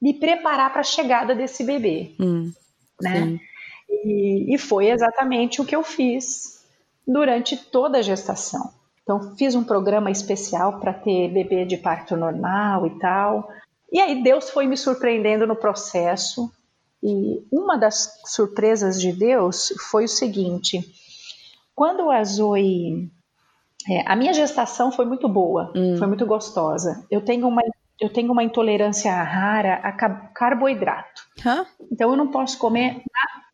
me 0.00 0.14
preparar 0.14 0.70
para 0.70 0.82
a 0.82 0.84
chegada 0.84 1.34
desse 1.34 1.64
bebê, 1.64 2.14
hum, 2.20 2.52
né? 3.00 3.40
E, 3.88 4.54
e, 4.54 4.58
foi 4.58 4.90
exatamente 4.90 5.60
o 5.60 5.64
que 5.64 5.74
eu 5.74 5.82
fiz 5.82 6.57
durante 7.08 7.56
toda 7.56 7.98
a 7.98 8.02
gestação. 8.02 8.70
Então, 9.02 9.34
fiz 9.36 9.54
um 9.54 9.64
programa 9.64 10.10
especial 10.10 10.78
para 10.78 10.92
ter 10.92 11.32
bebê 11.32 11.64
de 11.64 11.78
parto 11.78 12.14
normal 12.14 12.86
e 12.86 12.98
tal. 12.98 13.48
E 13.90 13.98
aí, 13.98 14.22
Deus 14.22 14.50
foi 14.50 14.66
me 14.66 14.76
surpreendendo 14.76 15.46
no 15.46 15.56
processo. 15.56 16.52
E 17.02 17.42
uma 17.50 17.78
das 17.78 18.20
surpresas 18.26 19.00
de 19.00 19.12
Deus 19.12 19.72
foi 19.90 20.04
o 20.04 20.08
seguinte: 20.08 20.84
quando 21.74 22.10
a 22.10 22.22
Zoe. 22.22 23.10
É, 23.88 24.02
a 24.06 24.14
minha 24.14 24.34
gestação 24.34 24.92
foi 24.92 25.06
muito 25.06 25.26
boa, 25.28 25.72
hum. 25.74 25.96
foi 25.96 26.06
muito 26.06 26.26
gostosa. 26.26 27.06
Eu 27.10 27.24
tenho 27.24 27.48
uma 27.48 27.62
eu 27.98 28.12
tenho 28.12 28.30
uma 28.30 28.44
intolerância 28.44 29.10
rara 29.10 29.74
a 29.76 29.92
carboidrato. 29.92 31.22
Hã? 31.44 31.64
Então 31.90 32.10
eu 32.10 32.16
não 32.16 32.30
posso 32.30 32.58
comer 32.58 33.02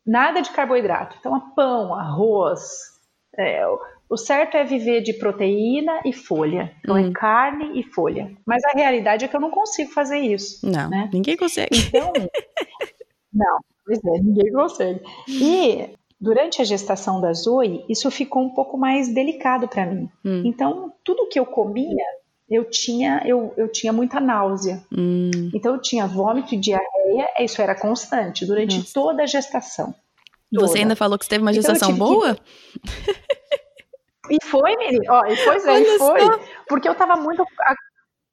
nada 0.05 0.41
de 0.41 0.51
carboidrato. 0.51 1.17
Então, 1.19 1.39
pão, 1.55 1.95
arroz, 1.95 2.94
é, 3.39 3.65
o 4.09 4.17
certo 4.17 4.57
é 4.57 4.65
viver 4.65 5.01
de 5.01 5.15
proteína 5.15 6.01
e 6.05 6.13
folha, 6.13 6.73
não 6.87 6.97
é 6.97 7.03
hum. 7.03 7.09
é 7.09 7.13
carne 7.13 7.81
e 7.81 7.83
folha. 7.83 8.31
Mas 8.47 8.63
a 8.65 8.73
realidade 8.77 9.25
é 9.25 9.29
que 9.29 9.35
eu 9.35 9.41
não 9.41 9.51
consigo 9.51 9.91
fazer 9.91 10.19
isso. 10.19 10.65
Não, 10.65 10.89
né? 10.89 11.11
ninguém 11.13 11.37
consegue. 11.37 11.77
Então, 11.89 12.13
não, 13.33 13.59
pois 13.85 13.99
é, 13.99 14.21
ninguém 14.21 14.53
consegue. 14.53 15.01
E 15.29 15.91
durante 16.21 16.61
a 16.61 16.65
gestação 16.65 17.21
da 17.21 17.33
Zoe, 17.33 17.85
isso 17.89 18.11
ficou 18.11 18.43
um 18.43 18.51
pouco 18.51 18.77
mais 18.77 19.13
delicado 19.13 19.67
para 19.69 19.87
mim. 19.87 20.09
Hum. 20.25 20.43
Então, 20.45 20.93
tudo 21.03 21.29
que 21.29 21.39
eu 21.39 21.47
comia, 21.47 22.05
eu 22.49 22.65
tinha, 22.65 23.23
eu, 23.25 23.53
eu 23.57 23.71
tinha 23.71 23.93
muita 23.93 24.21
náusea. 24.21 24.83
Hum. 24.93 25.51
Então, 25.55 25.75
eu 25.75 25.81
tinha 25.81 26.07
vômito 26.07 26.55
e 26.55 26.59
diarreia, 26.59 27.29
isso 27.41 27.61
era 27.61 27.75
constante 27.75 28.47
durante 28.47 28.79
Nossa. 28.79 28.93
toda 28.95 29.23
a 29.23 29.27
gestação. 29.27 29.95
Você 30.61 30.79
ainda 30.79 30.97
falou 30.97 31.19
que 31.19 31.25
você 31.25 31.31
teve 31.31 31.43
uma 31.43 31.51
então, 31.51 31.63
gestação 31.63 31.91
então, 31.91 32.07
boa? 32.07 32.35
Que... 32.35 32.45
E 34.31 34.39
foi, 34.47 34.77
menino. 34.77 35.05
Ó, 35.09 35.27
e 35.27 35.37
pois 35.45 35.67
é, 35.67 35.81
e 35.81 35.99
foi. 35.99 36.21
Só. 36.21 36.41
Porque 36.69 36.89
eu 36.89 36.93
estava 36.93 37.17
muito 37.17 37.45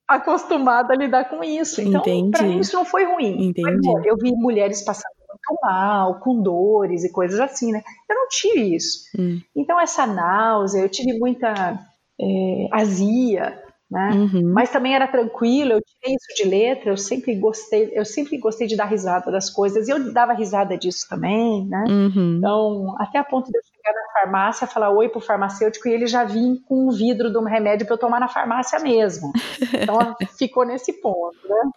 acostumada 0.08 0.94
a 0.94 0.98
lidar 0.98 1.26
com 1.26 1.44
isso. 1.44 1.82
Então, 1.82 2.02
para 2.32 2.44
mim, 2.44 2.60
isso 2.60 2.76
não 2.76 2.86
foi 2.86 3.06
ruim. 3.06 3.48
Entendi. 3.48 3.88
Mas, 3.92 4.06
eu 4.06 4.16
vi 4.18 4.32
mulheres 4.34 4.82
passando 4.84 5.14
muito 5.28 5.62
mal, 5.62 6.20
com 6.20 6.42
dores 6.42 7.04
e 7.04 7.12
coisas 7.12 7.40
assim, 7.40 7.72
né? 7.72 7.82
Eu 8.10 8.16
não 8.16 8.28
tive 8.28 8.76
isso. 8.76 9.06
Hum. 9.18 9.40
Então, 9.56 9.80
essa 9.80 10.06
náusea, 10.06 10.82
eu 10.82 10.90
tive 10.90 11.18
muita 11.18 11.80
é, 12.20 12.68
azia, 12.72 13.62
né? 13.92 14.12
Uhum. 14.14 14.54
Mas 14.54 14.72
também 14.72 14.96
era 14.96 15.06
tranquilo, 15.06 15.74
eu 15.74 15.82
tirei 15.82 16.16
isso 16.16 16.34
de 16.34 16.50
letra, 16.50 16.92
eu 16.92 16.98
sempre 16.98 17.36
gostei, 17.36 17.92
eu 17.94 18.06
sempre 18.06 18.38
gostei 18.38 18.66
de 18.66 18.78
dar 18.78 18.86
risada 18.86 19.30
das 19.30 19.50
coisas, 19.50 19.88
e 19.88 19.92
eu 19.92 20.14
dava 20.14 20.32
risada 20.32 20.78
disso 20.78 21.06
também, 21.10 21.68
né? 21.68 21.84
Uhum. 21.90 22.38
Então, 22.38 22.96
até 22.98 23.20
a 23.20 23.24
ponto 23.24 23.52
de 23.52 23.58
eu 23.58 23.62
chegar 23.64 23.94
na 23.94 24.14
farmácia, 24.14 24.66
falar 24.66 24.92
oi 24.92 25.10
pro 25.10 25.20
farmacêutico 25.20 25.90
e 25.90 25.92
ele 25.92 26.08
já 26.08 26.24
vinha 26.24 26.56
com 26.70 26.88
um 26.88 26.92
vidro 26.92 27.30
de 27.30 27.38
um 27.38 27.44
remédio 27.44 27.86
para 27.86 27.96
eu 27.96 28.00
tomar 28.00 28.22
na 28.22 28.30
farmácia 28.30 28.80
mesmo. 28.80 29.34
Então 29.82 30.16
ficou 30.38 30.66
nesse 30.66 30.94
ponto, 31.02 31.38
né? 31.48 31.72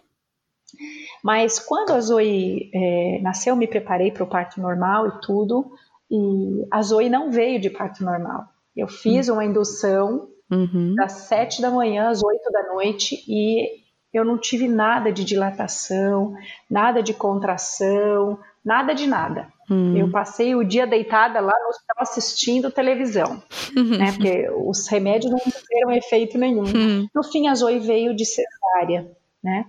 Mas 1.23 1.59
quando 1.59 1.91
a 1.91 1.99
Zoe 1.99 2.69
é, 2.73 3.19
nasceu, 3.21 3.53
eu 3.53 3.57
me 3.57 3.67
preparei 3.67 4.11
para 4.11 4.23
o 4.23 4.27
parto 4.27 4.61
normal 4.61 5.07
e 5.07 5.21
tudo, 5.21 5.71
e 6.09 6.67
a 6.71 6.81
Zoe 6.81 7.09
não 7.09 7.31
veio 7.31 7.59
de 7.59 7.69
parto 7.69 8.03
normal. 8.03 8.45
Eu 8.75 8.87
fiz 8.87 9.27
uma 9.27 9.43
indução 9.43 10.27
uhum. 10.49 10.95
das 10.95 11.11
sete 11.27 11.61
da 11.61 11.69
manhã 11.69 12.09
às 12.09 12.23
oito 12.23 12.51
da 12.51 12.63
noite 12.73 13.23
e 13.27 13.83
eu 14.13 14.23
não 14.23 14.37
tive 14.37 14.67
nada 14.67 15.11
de 15.11 15.25
dilatação, 15.25 16.35
nada 16.69 17.03
de 17.03 17.13
contração, 17.13 18.39
nada 18.63 18.93
de 18.93 19.05
nada. 19.07 19.53
Hum. 19.69 19.97
Eu 19.97 20.09
passei 20.09 20.55
o 20.55 20.63
dia 20.63 20.87
deitada 20.87 21.39
lá 21.39 21.53
no 21.63 21.69
hospital 21.69 21.97
assistindo 21.99 22.71
televisão, 22.71 23.43
uhum. 23.75 23.97
né? 23.97 24.11
Porque 24.13 24.49
os 24.65 24.87
remédios 24.87 25.31
não 25.31 25.39
tiveram 25.39 25.91
efeito 25.91 26.37
nenhum. 26.37 26.63
Uhum. 26.63 27.07
No 27.13 27.23
fim, 27.23 27.47
a 27.47 27.55
Zoe 27.55 27.79
veio 27.79 28.15
de 28.15 28.25
cesárea, 28.25 29.11
né? 29.43 29.65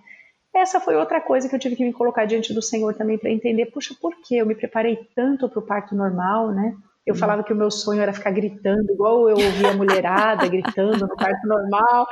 Essa 0.55 0.81
foi 0.81 0.97
outra 0.97 1.21
coisa 1.21 1.49
que 1.49 1.55
eu 1.55 1.59
tive 1.59 1.77
que 1.77 1.85
me 1.85 1.93
colocar 1.93 2.25
diante 2.25 2.55
do 2.55 2.63
Senhor 2.63 2.95
também 2.95 3.19
para 3.19 3.31
entender, 3.31 3.67
puxa, 3.67 3.95
por 4.01 4.15
que 4.23 4.37
eu 4.37 4.47
me 4.47 4.55
preparei 4.55 4.97
tanto 5.15 5.49
para 5.49 5.59
o 5.59 5.67
parto 5.67 5.95
normal, 5.95 6.53
né? 6.53 6.75
Eu 7.07 7.15
hum. 7.15 7.19
falava 7.19 7.45
que 7.45 7.53
o 7.53 7.57
meu 7.57 7.71
sonho 7.71 8.03
era 8.03 8.13
ficar 8.13 8.33
gritando, 8.33 8.93
igual 8.93 9.29
eu 9.29 9.37
ouvia 9.37 9.71
a 9.71 9.75
mulherada 9.75 10.47
gritando 10.49 10.99
no 10.99 11.17
parto 11.17 11.47
normal. 11.47 12.07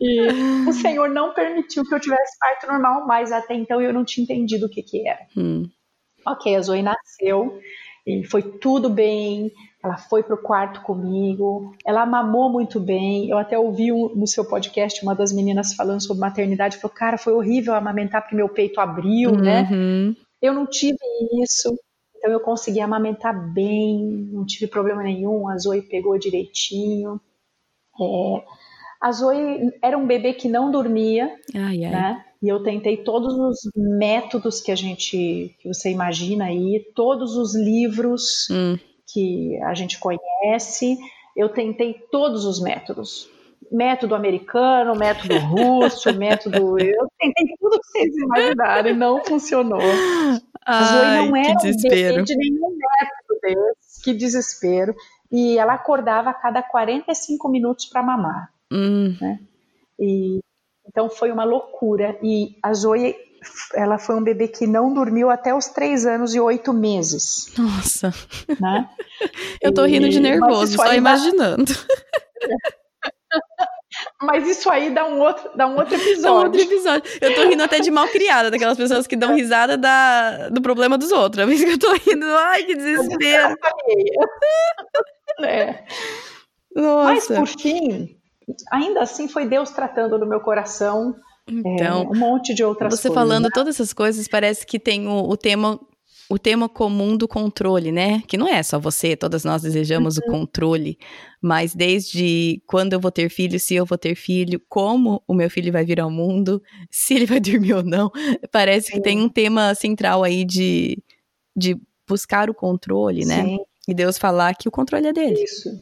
E 0.00 0.20
o 0.68 0.72
Senhor 0.72 1.08
não 1.08 1.32
permitiu 1.32 1.82
que 1.84 1.94
eu 1.94 2.00
tivesse 2.00 2.38
parto 2.38 2.66
normal, 2.66 3.06
mas 3.06 3.32
até 3.32 3.54
então 3.54 3.80
eu 3.80 3.92
não 3.92 4.04
tinha 4.04 4.24
entendido 4.24 4.66
o 4.66 4.68
que, 4.68 4.82
que 4.82 5.08
era. 5.08 5.20
Hum. 5.36 5.68
Ok, 6.26 6.54
a 6.54 6.60
Zoe 6.60 6.82
nasceu 6.82 7.60
e 8.06 8.24
foi 8.24 8.42
tudo 8.42 8.90
bem. 8.90 9.50
Ela 9.82 9.98
foi 9.98 10.22
para 10.22 10.34
o 10.34 10.42
quarto 10.42 10.80
comigo, 10.80 11.74
ela 11.84 12.06
mamou 12.06 12.50
muito 12.50 12.80
bem. 12.80 13.28
Eu 13.28 13.36
até 13.36 13.58
ouvi 13.58 13.92
um, 13.92 14.14
no 14.14 14.26
seu 14.26 14.44
podcast 14.44 15.02
uma 15.02 15.14
das 15.14 15.30
meninas 15.30 15.74
falando 15.74 16.02
sobre 16.02 16.20
maternidade. 16.20 16.78
Falou, 16.78 16.96
cara, 16.96 17.18
foi 17.18 17.34
horrível 17.34 17.74
amamentar 17.74 18.22
porque 18.22 18.36
meu 18.36 18.48
peito 18.48 18.80
abriu, 18.80 19.32
né? 19.32 19.68
uhum. 19.70 20.08
né? 20.08 20.16
Eu 20.40 20.54
não 20.54 20.66
tive 20.66 20.98
isso. 21.42 21.74
Então 22.24 22.32
eu 22.32 22.40
consegui 22.40 22.80
amamentar 22.80 23.52
bem, 23.52 24.30
não 24.32 24.46
tive 24.46 24.66
problema 24.66 25.02
nenhum, 25.02 25.46
a 25.46 25.58
Zoe 25.58 25.82
pegou 25.82 26.18
direitinho. 26.18 27.20
É, 28.00 28.44
a 28.98 29.12
Zoe 29.12 29.70
era 29.82 29.98
um 29.98 30.06
bebê 30.06 30.32
que 30.32 30.48
não 30.48 30.70
dormia, 30.70 31.26
ai, 31.54 31.84
ai. 31.84 31.90
né? 31.90 32.24
E 32.42 32.48
eu 32.48 32.62
tentei 32.62 32.96
todos 32.96 33.34
os 33.34 33.70
métodos 33.76 34.62
que 34.62 34.72
a 34.72 34.74
gente, 34.74 35.54
que 35.58 35.68
você 35.68 35.90
imagina 35.90 36.46
aí, 36.46 36.82
todos 36.94 37.36
os 37.36 37.54
livros 37.54 38.48
hum. 38.50 38.78
que 39.12 39.58
a 39.62 39.74
gente 39.74 39.98
conhece, 39.98 40.96
eu 41.36 41.50
tentei 41.50 41.92
todos 42.10 42.46
os 42.46 42.58
métodos. 42.58 43.28
Método 43.70 44.14
americano, 44.14 44.94
método 44.94 45.38
russo, 45.38 46.12
método. 46.16 46.78
Eu 46.78 47.08
tentei 47.18 47.54
tudo 47.58 47.80
que 47.80 47.86
vocês 47.86 48.16
imaginarem, 48.16 48.96
não 48.96 49.24
funcionou. 49.24 49.80
A 50.64 50.84
Zoe 50.84 51.28
não 51.28 51.36
era 51.36 51.54
desespero. 51.54 52.20
um 52.20 52.24
de 52.24 52.36
nenhum 52.36 52.70
método 52.70 53.40
desse, 53.42 54.02
que 54.02 54.14
desespero. 54.14 54.94
E 55.30 55.58
ela 55.58 55.74
acordava 55.74 56.30
a 56.30 56.34
cada 56.34 56.62
45 56.62 57.48
minutos 57.48 57.86
para 57.86 58.02
mamar. 58.02 58.50
Hum. 58.72 59.16
Né? 59.20 59.40
E, 59.98 60.40
então 60.86 61.10
foi 61.10 61.30
uma 61.30 61.44
loucura. 61.44 62.16
E 62.22 62.56
a 62.62 62.72
Zoe, 62.72 63.14
ela 63.74 63.98
foi 63.98 64.14
um 64.14 64.22
bebê 64.22 64.48
que 64.48 64.66
não 64.66 64.94
dormiu 64.94 65.30
até 65.30 65.54
os 65.54 65.66
3 65.66 66.06
anos 66.06 66.34
e 66.34 66.40
8 66.40 66.72
meses. 66.72 67.52
Nossa. 67.58 68.12
Né? 68.60 68.88
Eu 69.60 69.72
tô 69.72 69.84
rindo 69.84 70.08
de 70.08 70.20
nervoso, 70.20 70.76
só 70.76 70.94
imaginando. 70.94 71.72
Mas 74.24 74.48
isso 74.48 74.70
aí 74.70 74.90
dá 74.90 75.06
um 75.06 75.20
outro, 75.20 75.50
dá 75.54 75.66
um 75.66 75.76
outro 75.76 75.94
episódio. 75.94 76.22
Dá 76.22 76.32
um 76.32 76.42
outro 76.44 76.60
episódio. 76.60 77.10
Eu 77.20 77.34
tô 77.34 77.48
rindo 77.48 77.62
até 77.62 77.80
de 77.80 77.90
mal 77.90 78.08
criada, 78.08 78.50
daquelas 78.50 78.76
pessoas 78.76 79.06
que 79.06 79.16
dão 79.16 79.34
risada 79.34 79.76
da, 79.76 80.48
do 80.48 80.62
problema 80.62 80.96
dos 80.96 81.12
outros. 81.12 81.46
É 81.46 81.52
isso 81.52 81.64
que 81.64 81.72
eu 81.72 81.78
tô 81.78 81.92
rindo. 81.92 82.26
Ai, 82.26 82.64
que 82.64 82.74
desespero. 82.74 83.56
é. 85.40 85.84
Nossa. 86.74 87.04
Mas 87.04 87.26
por 87.26 87.46
fim, 87.60 88.16
ainda 88.72 89.02
assim 89.02 89.28
foi 89.28 89.46
Deus 89.46 89.70
tratando 89.70 90.18
no 90.18 90.26
meu 90.26 90.40
coração. 90.40 91.14
Então, 91.46 92.02
é, 92.02 92.16
um 92.16 92.18
monte 92.18 92.54
de 92.54 92.64
outras 92.64 92.94
você 92.94 93.08
coisas. 93.08 93.12
Você 93.12 93.14
falando 93.14 93.50
todas 93.50 93.74
essas 93.74 93.92
coisas, 93.92 94.26
parece 94.26 94.66
que 94.66 94.78
tem 94.78 95.06
o, 95.06 95.28
o 95.28 95.36
tema 95.36 95.78
o 96.28 96.38
tema 96.38 96.68
comum 96.68 97.16
do 97.16 97.28
controle, 97.28 97.92
né? 97.92 98.22
Que 98.26 98.36
não 98.36 98.48
é 98.48 98.62
só 98.62 98.78
você, 98.78 99.16
todas 99.16 99.44
nós 99.44 99.62
desejamos 99.62 100.16
uhum. 100.16 100.24
o 100.26 100.30
controle, 100.30 100.98
mas 101.40 101.74
desde 101.74 102.62
quando 102.66 102.94
eu 102.94 103.00
vou 103.00 103.10
ter 103.10 103.28
filho, 103.28 103.60
se 103.60 103.74
eu 103.74 103.84
vou 103.84 103.98
ter 103.98 104.14
filho, 104.14 104.60
como 104.68 105.22
o 105.28 105.34
meu 105.34 105.50
filho 105.50 105.72
vai 105.72 105.84
vir 105.84 106.00
ao 106.00 106.10
mundo, 106.10 106.62
se 106.90 107.14
ele 107.14 107.26
vai 107.26 107.40
dormir 107.40 107.74
ou 107.74 107.82
não, 107.82 108.10
parece 108.50 108.88
Sim. 108.88 108.92
que 108.94 109.00
tem 109.00 109.20
um 109.20 109.28
tema 109.28 109.74
central 109.74 110.24
aí 110.24 110.44
de, 110.44 111.02
de 111.56 111.76
buscar 112.08 112.48
o 112.48 112.54
controle, 112.54 113.24
né? 113.24 113.42
Sim. 113.42 113.58
E 113.86 113.94
Deus 113.94 114.16
falar 114.16 114.54
que 114.54 114.66
o 114.66 114.72
controle 114.72 115.06
é 115.06 115.12
dele. 115.12 115.42
Isso. 115.42 115.78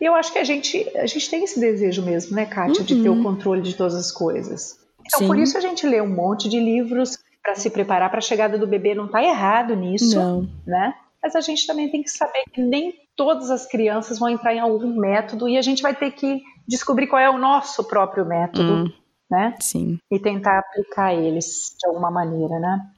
E 0.00 0.04
eu 0.04 0.14
acho 0.14 0.32
que 0.32 0.38
a 0.38 0.44
gente, 0.44 0.88
a 0.96 1.06
gente 1.06 1.28
tem 1.28 1.42
esse 1.42 1.58
desejo 1.58 2.02
mesmo, 2.02 2.36
né, 2.36 2.46
Kátia, 2.46 2.80
uhum. 2.80 2.86
de 2.86 3.02
ter 3.02 3.08
o 3.08 3.14
uhum. 3.14 3.22
controle 3.22 3.62
de 3.62 3.74
todas 3.74 3.94
as 3.94 4.12
coisas. 4.12 4.78
Então, 5.04 5.20
Sim. 5.20 5.26
por 5.26 5.38
isso 5.38 5.58
a 5.58 5.60
gente 5.60 5.86
lê 5.86 6.00
um 6.00 6.08
monte 6.08 6.48
de 6.48 6.60
livros 6.60 7.18
para 7.42 7.54
se 7.56 7.70
preparar 7.70 8.08
para 8.08 8.18
a 8.18 8.22
chegada 8.22 8.56
do 8.56 8.66
bebê 8.66 8.94
não 8.94 9.06
está 9.06 9.22
errado 9.22 9.74
nisso, 9.74 10.16
não. 10.16 10.48
né? 10.66 10.94
Mas 11.22 11.36
a 11.36 11.40
gente 11.40 11.66
também 11.66 11.90
tem 11.90 12.02
que 12.02 12.10
saber 12.10 12.44
que 12.52 12.60
nem 12.60 12.94
todas 13.16 13.50
as 13.50 13.66
crianças 13.66 14.18
vão 14.18 14.28
entrar 14.28 14.54
em 14.54 14.60
algum 14.60 14.98
método 14.98 15.48
e 15.48 15.56
a 15.56 15.62
gente 15.62 15.82
vai 15.82 15.94
ter 15.94 16.12
que 16.12 16.42
descobrir 16.66 17.06
qual 17.06 17.20
é 17.20 17.30
o 17.30 17.38
nosso 17.38 17.84
próprio 17.84 18.24
método, 18.24 18.84
hum, 18.84 18.92
né? 19.30 19.54
Sim. 19.60 19.98
E 20.10 20.18
tentar 20.18 20.58
aplicar 20.58 21.14
eles 21.14 21.76
de 21.78 21.86
alguma 21.86 22.10
maneira, 22.10 22.58
né? 22.58 22.90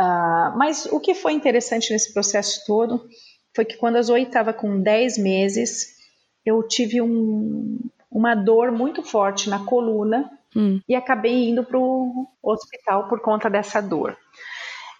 Uh, 0.00 0.58
mas 0.58 0.86
o 0.86 0.98
que 0.98 1.14
foi 1.14 1.32
interessante 1.32 1.92
nesse 1.92 2.12
processo 2.12 2.64
todo 2.66 3.06
foi 3.54 3.64
que 3.64 3.76
quando 3.76 3.96
a 3.96 4.02
Zoe 4.02 4.22
estava 4.22 4.52
com 4.52 4.80
10 4.80 5.18
meses, 5.18 5.94
eu 6.44 6.66
tive 6.66 7.00
um, 7.00 7.78
uma 8.10 8.34
dor 8.34 8.72
muito 8.72 9.02
forte 9.02 9.48
na 9.48 9.64
coluna 9.64 10.28
hum. 10.54 10.80
e 10.88 10.94
acabei 10.94 11.48
indo 11.50 11.64
para 11.64 11.78
o 11.78 12.28
hospital 12.42 13.08
por 13.08 13.20
conta 13.20 13.48
dessa 13.50 13.80
dor. 13.80 14.16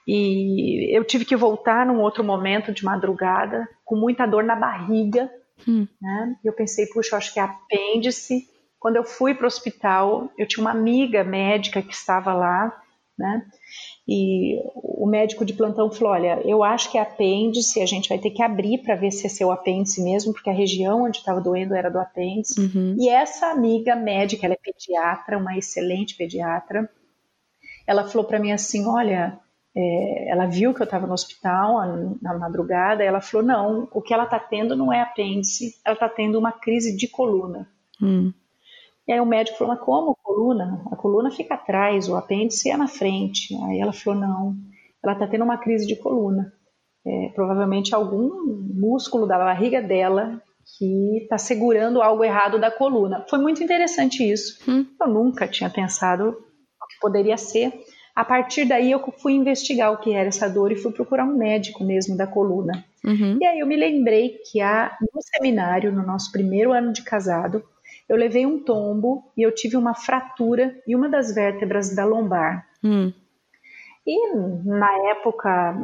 E 0.06 0.94
eu 0.96 1.04
tive 1.04 1.24
que 1.24 1.36
voltar 1.36 1.86
num 1.86 2.00
outro 2.00 2.22
momento 2.22 2.72
de 2.72 2.84
madrugada, 2.84 3.68
com 3.84 3.96
muita 3.96 4.26
dor 4.26 4.44
na 4.44 4.54
barriga. 4.54 5.30
Hum. 5.66 5.86
Né? 6.00 6.36
E 6.44 6.48
eu 6.48 6.52
pensei, 6.52 6.86
puxa, 6.86 7.14
eu 7.14 7.18
acho 7.18 7.32
que 7.32 7.40
é 7.40 7.42
apêndice. 7.42 8.48
Quando 8.78 8.96
eu 8.96 9.04
fui 9.04 9.34
para 9.34 9.44
o 9.44 9.46
hospital, 9.46 10.30
eu 10.36 10.46
tinha 10.46 10.62
uma 10.62 10.72
amiga 10.72 11.24
médica 11.24 11.80
que 11.80 11.94
estava 11.94 12.34
lá, 12.34 12.70
né? 13.18 13.46
E 14.06 14.60
o 14.74 15.06
médico 15.06 15.44
de 15.44 15.54
plantão 15.54 15.90
falou: 15.90 16.12
Olha, 16.12 16.40
eu 16.44 16.62
acho 16.62 16.90
que 16.90 16.98
é 16.98 17.00
apêndice, 17.00 17.80
a 17.80 17.86
gente 17.86 18.08
vai 18.08 18.18
ter 18.18 18.30
que 18.30 18.42
abrir 18.42 18.78
para 18.78 18.94
ver 18.94 19.10
se 19.10 19.26
é 19.26 19.30
seu 19.30 19.50
apêndice 19.50 20.02
mesmo, 20.02 20.32
porque 20.32 20.50
a 20.50 20.54
região 20.54 21.04
onde 21.04 21.18
estava 21.18 21.40
doendo 21.40 21.74
era 21.74 21.90
do 21.90 21.98
apêndice. 21.98 22.60
Uhum. 22.60 22.96
E 22.98 23.08
essa 23.08 23.46
amiga 23.46 23.96
médica, 23.96 24.46
ela 24.46 24.54
é 24.54 24.58
pediatra, 24.58 25.38
uma 25.38 25.56
excelente 25.56 26.16
pediatra, 26.16 26.88
ela 27.86 28.04
falou 28.04 28.26
para 28.26 28.38
mim 28.38 28.52
assim: 28.52 28.86
Olha, 28.86 29.38
é, 29.74 30.30
ela 30.30 30.46
viu 30.46 30.74
que 30.74 30.82
eu 30.82 30.84
estava 30.84 31.06
no 31.06 31.14
hospital 31.14 31.78
na 32.20 32.36
madrugada, 32.38 33.02
ela 33.02 33.22
falou: 33.22 33.46
Não, 33.46 33.88
o 33.90 34.02
que 34.02 34.12
ela 34.12 34.24
está 34.24 34.38
tendo 34.38 34.76
não 34.76 34.92
é 34.92 35.00
apêndice, 35.00 35.80
ela 35.82 35.94
está 35.94 36.10
tendo 36.10 36.38
uma 36.38 36.52
crise 36.52 36.94
de 36.94 37.08
coluna. 37.08 37.66
Uhum. 38.02 38.34
E 39.06 39.12
aí 39.12 39.20
o 39.20 39.26
médico 39.26 39.58
falou, 39.58 39.74
mas 39.74 39.84
como 39.84 40.16
coluna? 40.22 40.82
A 40.90 40.96
coluna 40.96 41.30
fica 41.30 41.54
atrás, 41.54 42.08
o 42.08 42.16
apêndice 42.16 42.70
é 42.70 42.76
na 42.76 42.86
frente. 42.86 43.54
Aí 43.64 43.80
ela 43.80 43.92
falou, 43.92 44.20
não, 44.20 44.54
ela 45.02 45.12
está 45.12 45.26
tendo 45.26 45.44
uma 45.44 45.58
crise 45.58 45.86
de 45.86 45.96
coluna. 45.96 46.52
É, 47.06 47.28
provavelmente 47.34 47.94
algum 47.94 48.30
músculo 48.74 49.26
da 49.26 49.36
barriga 49.36 49.82
dela 49.82 50.40
que 50.78 51.18
está 51.18 51.36
segurando 51.36 52.00
algo 52.00 52.24
errado 52.24 52.58
da 52.58 52.70
coluna. 52.70 53.24
Foi 53.28 53.38
muito 53.38 53.62
interessante 53.62 54.22
isso. 54.22 54.58
Hum. 54.66 54.86
Eu 54.98 55.08
nunca 55.08 55.46
tinha 55.46 55.68
pensado 55.68 56.30
o 56.30 56.86
que 56.86 56.98
poderia 57.00 57.36
ser. 57.36 57.72
A 58.16 58.24
partir 58.24 58.64
daí 58.64 58.90
eu 58.90 59.00
fui 59.18 59.34
investigar 59.34 59.92
o 59.92 59.98
que 59.98 60.14
era 60.14 60.28
essa 60.28 60.48
dor 60.48 60.72
e 60.72 60.76
fui 60.76 60.92
procurar 60.92 61.24
um 61.24 61.36
médico 61.36 61.84
mesmo 61.84 62.16
da 62.16 62.26
coluna. 62.26 62.84
Uhum. 63.04 63.38
E 63.40 63.44
aí 63.44 63.58
eu 63.58 63.66
me 63.66 63.76
lembrei 63.76 64.38
que 64.50 64.60
há, 64.60 64.96
no 65.00 65.20
seminário, 65.20 65.92
no 65.92 66.06
nosso 66.06 66.32
primeiro 66.32 66.72
ano 66.72 66.92
de 66.92 67.02
casado, 67.02 67.62
eu 68.08 68.16
levei 68.16 68.44
um 68.46 68.62
tombo 68.62 69.30
e 69.36 69.42
eu 69.42 69.54
tive 69.54 69.76
uma 69.76 69.94
fratura 69.94 70.76
em 70.86 70.94
uma 70.94 71.08
das 71.08 71.34
vértebras 71.34 71.94
da 71.94 72.04
lombar. 72.04 72.66
Hum. 72.82 73.12
E 74.06 74.36
na 74.64 75.10
época 75.10 75.74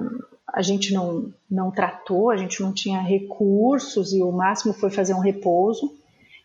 a 0.47 0.63
gente 0.63 0.93
não, 0.93 1.33
não 1.51 1.71
tratou, 1.71 2.31
a 2.31 2.37
gente 2.37 2.61
não 2.61 2.73
tinha 2.73 3.01
recursos 3.01 4.13
e 4.13 4.23
o 4.23 4.31
máximo 4.31 4.75
foi 4.75 4.91
fazer 4.91 5.15
um 5.15 5.21
repouso. 5.21 5.97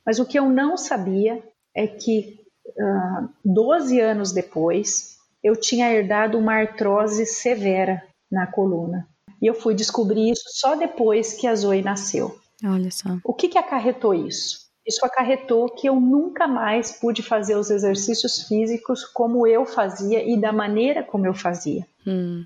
Mas 0.05 0.19
o 0.19 0.25
que 0.25 0.37
eu 0.37 0.49
não 0.49 0.77
sabia 0.77 1.43
é 1.73 1.87
que 1.87 2.39
uh, 2.67 3.29
12 3.43 3.99
anos 3.99 4.31
depois 4.31 5.17
eu 5.43 5.55
tinha 5.55 5.91
herdado 5.91 6.37
uma 6.37 6.53
artrose 6.53 7.25
severa 7.25 8.03
na 8.31 8.47
coluna. 8.47 9.07
E 9.41 9.47
eu 9.47 9.53
fui 9.53 9.75
descobrir 9.75 10.31
isso 10.31 10.45
só 10.47 10.75
depois 10.75 11.33
que 11.33 11.45
a 11.47 11.55
Zoe 11.55 11.81
nasceu. 11.81 12.39
Olha 12.63 12.89
só. 12.89 13.09
O 13.23 13.33
que, 13.33 13.49
que 13.49 13.57
acarretou 13.57 14.13
isso? 14.13 14.64
Isso 14.85 15.03
acarretou 15.05 15.67
que 15.69 15.87
eu 15.87 15.99
nunca 15.99 16.47
mais 16.47 16.91
pude 16.91 17.23
fazer 17.23 17.55
os 17.55 17.71
exercícios 17.71 18.43
físicos 18.47 19.03
como 19.03 19.47
eu 19.47 19.65
fazia 19.65 20.23
e 20.23 20.39
da 20.39 20.53
maneira 20.53 21.03
como 21.03 21.25
eu 21.25 21.33
fazia. 21.33 21.85
Hum. 22.05 22.45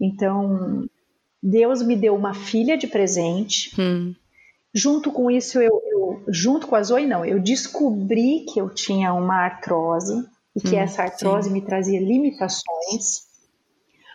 Então, 0.00 0.88
Deus 1.42 1.82
me 1.82 1.96
deu 1.96 2.14
uma 2.14 2.34
filha 2.34 2.76
de 2.76 2.86
presente. 2.86 3.72
Hum. 3.80 4.14
Junto 4.72 5.10
com 5.10 5.30
isso, 5.30 5.60
eu, 5.60 5.82
eu, 5.86 6.24
junto 6.28 6.66
com 6.66 6.76
a 6.76 6.82
Zoe, 6.82 7.06
não, 7.06 7.24
eu 7.24 7.40
descobri 7.40 8.44
que 8.52 8.60
eu 8.60 8.68
tinha 8.68 9.12
uma 9.12 9.36
artrose 9.36 10.24
e 10.54 10.60
que 10.60 10.76
Hum, 10.76 10.80
essa 10.80 11.02
artrose 11.02 11.48
sim. 11.48 11.52
me 11.52 11.62
trazia 11.62 12.00
limitações. 12.00 13.26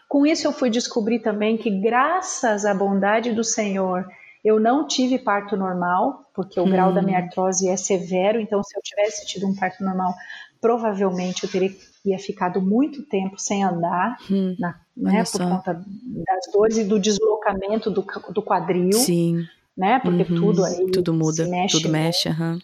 Com 0.07 0.25
isso, 0.25 0.45
eu 0.47 0.51
fui 0.53 0.69
descobrir 0.69 1.19
também 1.19 1.57
que, 1.57 1.69
graças 1.69 2.65
à 2.65 2.73
bondade 2.73 3.33
do 3.33 3.43
Senhor, 3.43 4.05
eu 4.43 4.59
não 4.59 4.87
tive 4.87 5.19
parto 5.19 5.55
normal, 5.55 6.25
porque 6.33 6.59
o 6.59 6.63
Hum. 6.65 6.69
grau 6.69 6.93
da 6.93 7.01
minha 7.01 7.17
artrose 7.19 7.69
é 7.69 7.77
severo. 7.77 8.39
Então, 8.39 8.63
se 8.63 8.75
eu 8.77 8.81
tivesse 8.81 9.25
tido 9.27 9.47
um 9.47 9.55
parto 9.55 9.83
normal, 9.83 10.13
provavelmente 10.59 11.43
eu 11.43 11.49
teria 11.51 12.17
ficado 12.19 12.61
muito 12.61 13.03
tempo 13.03 13.37
sem 13.37 13.63
andar, 13.63 14.17
Hum. 14.29 14.55
na- 14.59 14.79
né, 14.95 15.23
por 15.31 15.39
conta 15.43 15.73
das 15.73 16.51
dores 16.51 16.77
e 16.77 16.83
do 16.83 16.99
deslocamento 16.99 17.89
do, 17.89 18.05
do 18.31 18.41
quadril, 18.43 18.91
Sim. 18.93 19.45
né? 19.77 19.99
Porque 19.99 20.23
Uhum. 20.31 20.39
tudo 20.39 20.63
aí 20.65 20.91
Tudo 20.91 21.13
muda. 21.13 21.43
se 21.45 21.49
mexe, 21.49 21.77
tudo 21.81 21.91
mexe, 21.91 22.29
aham. 22.29 22.59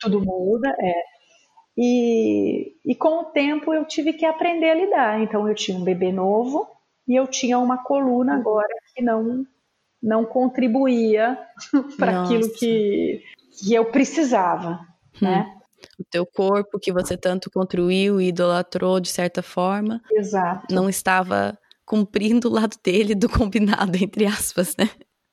tudo 0.00 0.20
muda, 0.20 0.68
é. 0.80 0.94
E, 1.76 2.74
e 2.84 2.94
com 2.94 3.20
o 3.20 3.24
tempo 3.26 3.72
eu 3.72 3.84
tive 3.84 4.12
que 4.12 4.26
aprender 4.26 4.70
a 4.70 4.74
lidar. 4.74 5.20
Então 5.22 5.48
eu 5.48 5.54
tinha 5.54 5.76
um 5.76 5.84
bebê 5.84 6.12
novo 6.12 6.66
e 7.08 7.14
eu 7.14 7.26
tinha 7.26 7.58
uma 7.58 7.78
coluna 7.82 8.34
agora 8.34 8.74
que 8.94 9.02
não 9.02 9.46
não 10.02 10.24
contribuía 10.24 11.38
para 11.96 12.22
aquilo 12.22 12.50
que, 12.52 13.22
que 13.58 13.74
eu 13.74 13.84
precisava, 13.86 14.80
Hum. 15.20 15.26
né? 15.26 15.54
O 15.98 16.04
teu 16.10 16.24
corpo 16.24 16.78
que 16.80 16.92
você 16.92 17.16
tanto 17.16 17.50
construiu 17.50 18.20
e 18.20 18.28
idolatrou 18.28 19.00
de 19.00 19.08
certa 19.08 19.42
forma, 19.42 20.00
Exato. 20.12 20.72
não 20.72 20.88
estava 20.88 21.58
cumprindo 21.84 22.48
o 22.48 22.52
lado 22.52 22.76
dele 22.82 23.14
do 23.14 23.28
combinado, 23.28 23.96
entre 24.02 24.24
aspas, 24.24 24.76
né? 24.76 24.88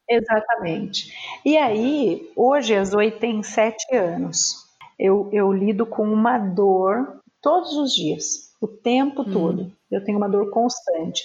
Exatamente. 0.10 1.14
E 1.46 1.56
aí, 1.56 2.32
hoje 2.36 2.74
tem 3.20 3.44
sete 3.44 3.96
anos. 3.96 4.56
Eu, 4.98 5.30
eu 5.32 5.54
lido 5.54 5.86
com 5.86 6.04
uma 6.04 6.38
dor 6.38 7.22
todos 7.42 7.74
os 7.78 7.94
dias, 7.94 8.50
o 8.60 8.68
tempo 8.68 9.22
Hum. 9.22 9.32
todo. 9.32 9.72
Eu 9.90 10.04
tenho 10.04 10.18
uma 10.18 10.28
dor 10.28 10.50
constante. 10.50 11.24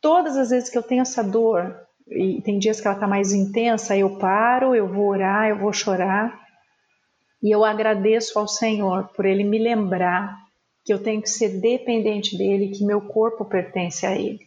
Todas 0.00 0.36
as 0.36 0.50
vezes 0.50 0.70
que 0.70 0.78
eu 0.78 0.82
tenho 0.82 1.02
essa 1.02 1.22
dor, 1.22 1.76
e 2.10 2.40
tem 2.42 2.58
dias 2.58 2.80
que 2.80 2.86
ela 2.86 2.96
está 2.96 3.06
mais 3.06 3.32
intensa, 3.32 3.96
eu 3.96 4.18
paro, 4.18 4.74
eu 4.74 4.86
vou 4.86 5.08
orar, 5.08 5.48
eu 5.48 5.58
vou 5.58 5.72
chorar. 5.72 6.40
E 7.42 7.54
eu 7.54 7.64
agradeço 7.64 8.38
ao 8.38 8.48
Senhor 8.48 9.08
por 9.14 9.24
Ele 9.24 9.44
me 9.44 9.58
lembrar 9.58 10.36
que 10.84 10.92
eu 10.92 11.02
tenho 11.02 11.22
que 11.22 11.30
ser 11.30 11.60
dependente 11.60 12.36
dele, 12.36 12.68
que 12.68 12.84
meu 12.84 13.00
corpo 13.00 13.44
pertence 13.44 14.04
a 14.04 14.14
Ele. 14.14 14.40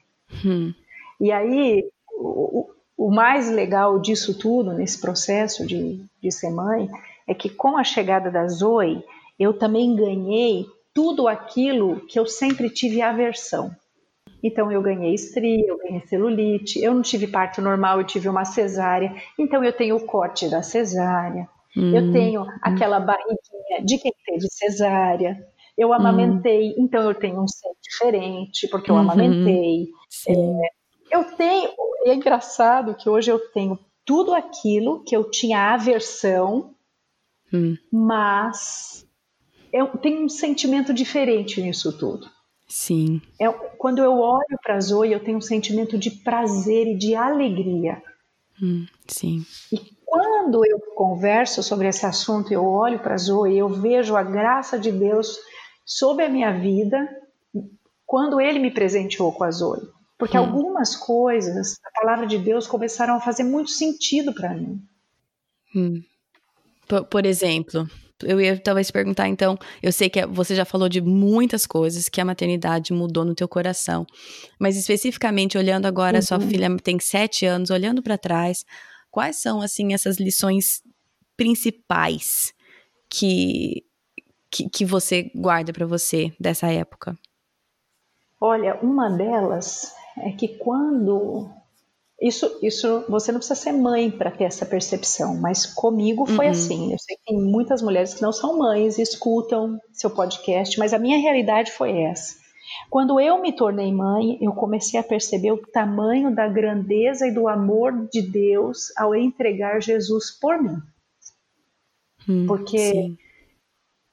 Hum. 0.45 0.73
E 1.19 1.31
aí, 1.31 1.83
o, 2.11 2.69
o 2.97 3.11
mais 3.11 3.49
legal 3.49 3.99
disso 3.99 4.37
tudo, 4.37 4.73
nesse 4.73 4.99
processo 4.99 5.65
de, 5.65 6.03
de 6.21 6.31
ser 6.31 6.49
mãe, 6.49 6.89
é 7.27 7.33
que 7.33 7.49
com 7.49 7.77
a 7.77 7.83
chegada 7.83 8.29
da 8.29 8.47
Zoe, 8.47 9.03
eu 9.39 9.53
também 9.53 9.95
ganhei 9.95 10.65
tudo 10.93 11.27
aquilo 11.27 12.01
que 12.07 12.19
eu 12.19 12.25
sempre 12.25 12.69
tive 12.69 13.01
aversão. 13.01 13.75
Então, 14.43 14.71
eu 14.71 14.81
ganhei 14.81 15.13
estria, 15.13 15.65
eu 15.67 15.77
ganhei 15.77 16.01
celulite, 16.07 16.79
eu 16.83 16.93
não 16.93 17.01
tive 17.01 17.27
parto 17.27 17.61
normal, 17.61 17.99
eu 18.01 18.05
tive 18.05 18.27
uma 18.27 18.43
cesárea. 18.45 19.13
Então, 19.39 19.63
eu 19.63 19.71
tenho 19.73 19.95
o 19.95 20.05
corte 20.05 20.49
da 20.49 20.61
cesárea, 20.61 21.47
eu 21.75 22.01
Hum. 22.01 22.11
tenho 22.11 22.45
aquela 22.61 22.99
barriguinha 22.99 23.83
de 23.85 23.97
quem 23.97 24.11
teve 24.25 24.47
cesárea. 24.51 25.47
Eu 25.77 25.91
amamentei, 25.93 26.75
então 26.77 27.01
eu 27.09 27.15
tenho 27.15 27.41
um 27.41 27.47
ser 27.47 27.69
diferente, 27.81 28.67
porque 28.67 28.91
eu 28.91 28.95
Uhum. 28.95 29.01
amamentei. 29.01 29.87
Sim. 30.09 30.59
Eu 31.09 31.23
tenho, 31.35 31.71
é 32.05 32.13
engraçado 32.13 32.95
que 32.95 33.09
hoje 33.09 33.31
eu 33.31 33.39
tenho 33.51 33.79
tudo 34.05 34.33
aquilo 34.35 35.03
que 35.03 35.15
eu 35.15 35.29
tinha 35.31 35.73
aversão, 35.73 36.75
Hum. 37.51 37.75
mas 37.91 39.05
eu 39.73 39.87
tenho 39.97 40.25
um 40.25 40.29
sentimento 40.29 40.93
diferente 40.93 41.61
nisso 41.61 41.97
tudo. 41.97 42.27
Sim. 42.75 43.21
É, 43.39 43.47
quando 43.77 43.99
eu 43.99 44.17
olho 44.17 44.57
para 44.63 44.77
a 44.77 44.81
Zoe, 44.81 45.11
eu 45.11 45.23
tenho 45.23 45.37
um 45.37 45.41
sentimento 45.41 45.95
de 45.95 46.09
prazer 46.09 46.87
e 46.87 46.97
de 46.97 47.13
alegria. 47.13 48.01
Hum. 48.59 48.87
Sim. 49.07 49.45
E 49.71 49.77
quando 50.03 50.65
eu 50.65 50.79
converso 50.95 51.61
sobre 51.61 51.87
esse 51.87 52.03
assunto, 52.03 52.51
eu 52.51 52.65
olho 52.65 52.97
para 52.97 53.13
a 53.13 53.17
Zoe, 53.17 53.55
eu 53.55 53.69
vejo 53.69 54.15
a 54.15 54.23
graça 54.23 54.79
de 54.79 54.91
Deus 54.91 55.37
sobre 55.85 56.25
a 56.25 56.29
minha 56.29 56.51
vida 56.51 57.07
quando 58.07 58.41
Ele 58.41 58.57
me 58.57 58.71
presenteou 58.71 59.31
com 59.31 59.43
a 59.43 59.51
Zoe. 59.51 59.87
Porque 60.17 60.35
Hum. 60.35 60.41
algumas 60.41 60.95
coisas, 60.95 61.77
a 61.85 62.01
palavra 62.01 62.25
de 62.25 62.39
Deus, 62.39 62.65
começaram 62.65 63.13
a 63.13 63.19
fazer 63.19 63.43
muito 63.43 63.69
sentido 63.69 64.33
para 64.33 64.51
mim. 64.51 64.81
Hum. 65.75 66.01
Por, 66.87 67.05
por 67.05 67.23
exemplo, 67.23 67.87
eu 68.25 68.39
ia 68.41 68.57
talvez 68.59 68.89
perguntar, 68.91 69.27
então, 69.27 69.57
eu 69.81 69.91
sei 69.91 70.09
que 70.09 70.25
você 70.25 70.55
já 70.55 70.65
falou 70.65 70.89
de 70.89 71.01
muitas 71.01 71.65
coisas 71.65 72.09
que 72.09 72.21
a 72.21 72.25
maternidade 72.25 72.93
mudou 72.93 73.23
no 73.25 73.35
teu 73.35 73.47
coração, 73.47 74.05
mas 74.59 74.77
especificamente 74.77 75.57
olhando 75.57 75.85
agora, 75.85 76.21
sua 76.21 76.37
Uhum. 76.37 76.49
filha 76.49 76.77
tem 76.77 76.99
sete 76.99 77.45
anos, 77.45 77.69
olhando 77.69 78.01
para 78.01 78.17
trás, 78.17 78.65
quais 79.11 79.37
são, 79.37 79.61
assim, 79.61 79.93
essas 79.93 80.17
lições 80.17 80.81
principais 81.37 82.53
que, 83.09 83.83
que, 84.49 84.69
que 84.69 84.85
você 84.85 85.31
guarda 85.35 85.71
para 85.73 85.85
você 85.85 86.31
dessa 86.39 86.71
época? 86.71 87.15
Olha, 88.39 88.75
uma 88.81 89.09
delas 89.09 89.93
é 90.17 90.31
que 90.31 90.57
quando. 90.57 91.49
Isso, 92.23 92.57
isso 92.61 93.03
você 93.09 93.33
não 93.33 93.39
precisa 93.39 93.59
ser 93.59 93.73
mãe 93.73 94.09
para 94.09 94.31
ter 94.31 94.45
essa 94.45 94.65
percepção, 94.65 95.35
mas 95.35 95.65
comigo 95.65 96.25
foi 96.25 96.45
Uhum. 96.45 96.51
assim. 96.51 96.91
Eu 96.93 96.97
sei 96.97 97.17
que 97.17 97.25
tem 97.25 97.37
muitas 97.41 97.81
mulheres 97.81 98.13
que 98.13 98.21
não 98.21 98.31
são 98.31 98.57
mães 98.57 98.97
e 98.97 99.01
escutam 99.01 99.77
seu 99.91 100.09
podcast, 100.09 100.79
mas 100.79 100.93
a 100.93 100.97
minha 100.97 101.17
realidade 101.17 101.71
foi 101.71 102.03
essa. 102.03 102.41
Quando 102.89 103.19
eu 103.19 103.41
me 103.41 103.51
tornei 103.51 103.91
mãe, 103.91 104.37
eu 104.41 104.53
comecei 104.53 104.97
a 104.97 105.03
perceber 105.03 105.51
o 105.51 105.57
tamanho 105.57 106.33
da 106.33 106.47
grandeza 106.47 107.27
e 107.27 107.31
do 107.33 107.49
amor 107.49 108.07
de 108.09 108.21
Deus 108.21 108.93
ao 108.97 109.13
entregar 109.13 109.81
Jesus 109.81 110.31
por 110.31 110.61
mim. 110.63 110.77
Hum, 112.27 112.45
Porque 112.47 112.77
sim. 112.77 113.17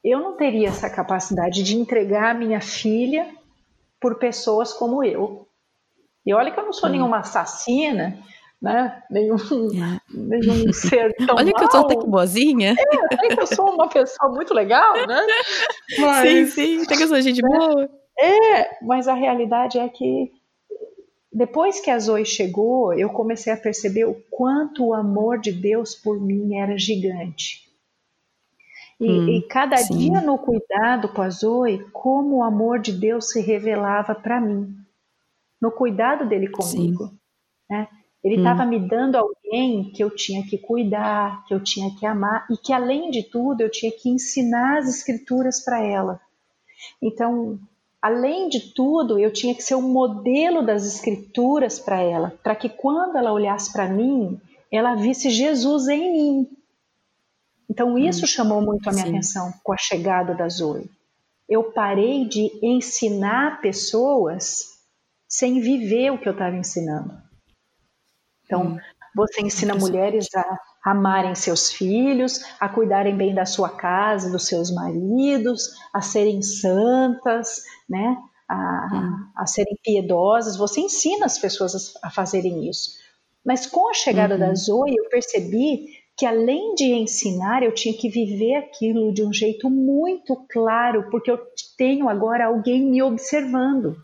eu 0.03 0.19
não 0.19 0.35
teria 0.35 0.67
essa 0.67 0.89
capacidade 0.89 1.63
de 1.63 1.77
entregar 1.77 2.31
a 2.31 2.37
minha 2.37 2.59
filha 2.59 3.33
por 4.01 4.15
pessoas 4.19 4.73
como 4.73 5.01
eu. 5.01 5.47
E 6.25 6.33
olha 6.33 6.51
que 6.51 6.59
eu 6.59 6.65
não 6.65 6.73
sou 6.73 6.89
Hum. 6.89 6.93
nenhuma 6.93 7.19
assassina, 7.19 8.17
né? 8.61 9.03
Nenhum, 9.09 9.37
É. 9.73 9.99
nenhum 10.09 10.71
ser 10.73 11.15
tão 11.25 11.37
Olha 11.37 11.53
que 11.53 11.63
eu 11.63 11.69
mau. 11.71 11.85
até 11.85 11.95
que 11.95 12.07
boazinha. 12.07 12.79
Até 13.11 13.29
que 13.29 13.39
eu 13.41 13.47
sou 13.47 13.71
uma 13.73 13.89
pessoa 13.89 14.31
muito 14.33 14.53
legal, 14.53 15.05
né? 15.07 15.21
Sim, 16.21 16.45
Mas, 16.45 16.53
sim, 16.53 16.81
até 16.83 16.95
que 16.97 17.03
eu 17.03 17.07
sou 17.07 17.21
gente 17.21 17.41
boa. 17.41 17.89
é, 18.19 18.83
mas 18.85 19.07
a 19.07 19.13
realidade 19.13 19.79
é 19.79 19.87
que 19.89 20.31
depois 21.33 21.79
que 21.79 21.89
a 21.89 21.97
Zoe 21.99 22.25
chegou, 22.25 22.93
eu 22.93 23.09
comecei 23.09 23.51
a 23.53 23.57
perceber 23.57 24.05
o 24.05 24.15
quanto 24.29 24.85
o 24.87 24.93
amor 24.93 25.39
de 25.39 25.51
Deus 25.51 25.95
por 25.95 26.19
mim 26.19 26.55
era 26.57 26.77
gigante. 26.77 27.69
E, 28.99 29.05
Hum, 29.09 29.27
e 29.27 29.47
cada 29.47 29.77
sim. 29.77 29.97
dia 29.97 30.21
no 30.21 30.37
cuidado 30.37 31.09
com 31.09 31.21
a 31.21 31.29
Zoe, 31.29 31.79
como 31.91 32.37
o 32.37 32.43
amor 32.43 32.79
de 32.79 32.91
Deus 32.91 33.29
se 33.31 33.41
revelava 33.41 34.13
para 34.13 34.39
mim, 34.39 34.75
no 35.61 35.71
cuidado 35.71 36.27
dele 36.27 36.49
comigo. 36.49 37.11
Né? 37.69 37.87
Ele 38.23 38.35
Hum. 38.35 38.39
estava 38.39 38.65
me 38.65 38.79
dando 38.79 39.15
alguém 39.15 39.91
que 39.91 40.03
eu 40.03 40.09
tinha 40.09 40.43
que 40.45 40.57
cuidar, 40.57 41.45
que 41.45 41.53
eu 41.53 41.63
tinha 41.63 41.93
que 41.95 42.05
amar 42.05 42.45
e 42.49 42.57
que, 42.57 42.73
além 42.73 43.11
de 43.11 43.23
tudo, 43.23 43.61
eu 43.61 43.69
tinha 43.69 43.91
que 43.91 44.09
ensinar 44.09 44.79
as 44.79 44.89
escrituras 44.89 45.63
para 45.63 45.81
ela. 45.83 46.19
Então, 47.01 47.59
além 48.01 48.49
de 48.49 48.73
tudo, 48.73 49.19
eu 49.19 49.31
tinha 49.31 49.55
que 49.55 49.63
ser 49.63 49.75
um 49.75 49.81
modelo 49.91 50.63
das 50.65 50.85
escrituras 50.85 51.79
para 51.79 52.01
ela, 52.01 52.33
para 52.43 52.55
que 52.55 52.69
quando 52.69 53.17
ela 53.17 53.33
olhasse 53.33 53.71
para 53.71 53.87
mim, 53.87 54.39
ela 54.71 54.95
visse 54.95 55.29
Jesus 55.29 55.87
em 55.87 56.11
mim. 56.11 56.47
Então, 57.69 57.97
isso 57.97 58.27
chamou 58.27 58.61
muito 58.61 58.89
a 58.89 58.91
minha 58.93 59.05
Hum, 59.05 59.09
sim. 59.09 59.09
atenção 59.09 59.53
com 59.63 59.73
a 59.73 59.77
chegada 59.77 60.35
da 60.35 60.47
Zoe. 60.49 60.89
Eu 61.47 61.71
parei 61.71 62.25
de 62.27 62.51
ensinar 62.61 63.61
pessoas 63.61 64.70
sem 65.31 65.61
viver 65.61 66.11
o 66.11 66.17
que 66.19 66.27
eu 66.27 66.33
estava 66.33 66.55
ensinando. 66.55 67.17
Então, 68.45 68.63
Hum, 68.63 68.79
você 69.15 69.41
ensina 69.41 69.73
mulheres 69.75 70.27
a 70.35 70.59
amarem 70.83 71.35
seus 71.35 71.71
filhos, 71.71 72.43
a 72.59 72.67
cuidarem 72.67 73.15
bem 73.15 73.33
da 73.33 73.45
sua 73.45 73.69
casa, 73.69 74.29
dos 74.29 74.47
seus 74.47 74.73
maridos, 74.73 75.71
a 75.93 76.01
serem 76.01 76.41
santas, 76.41 77.63
né? 77.89 78.17
a, 78.51 78.89
hum. 78.93 79.31
a 79.35 79.45
serem 79.45 79.77
piedosas, 79.81 80.57
você 80.57 80.81
ensina 80.81 81.25
as 81.25 81.39
pessoas 81.39 81.95
a, 82.03 82.07
a 82.07 82.11
fazerem 82.11 82.67
isso. 82.69 82.99
Mas 83.45 83.65
com 83.65 83.89
a 83.89 83.93
chegada 83.93 84.35
uhum. 84.35 84.39
da 84.39 84.53
Zoe, 84.53 84.95
eu 84.95 85.09
percebi 85.09 85.87
que 86.17 86.25
além 86.25 86.75
de 86.75 86.93
ensinar, 86.93 87.63
eu 87.63 87.73
tinha 87.73 87.97
que 87.97 88.09
viver 88.09 88.55
aquilo 88.55 89.13
de 89.13 89.23
um 89.23 89.33
jeito 89.33 89.69
muito 89.69 90.35
claro, 90.49 91.09
porque 91.09 91.31
eu 91.31 91.39
tenho 91.77 92.09
agora 92.09 92.45
alguém 92.45 92.81
me 92.83 93.01
observando. 93.01 93.95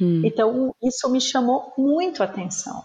Hum. 0.00 0.22
Então, 0.24 0.74
isso 0.82 1.10
me 1.10 1.20
chamou 1.20 1.72
muito 1.76 2.22
a 2.22 2.26
atenção. 2.26 2.84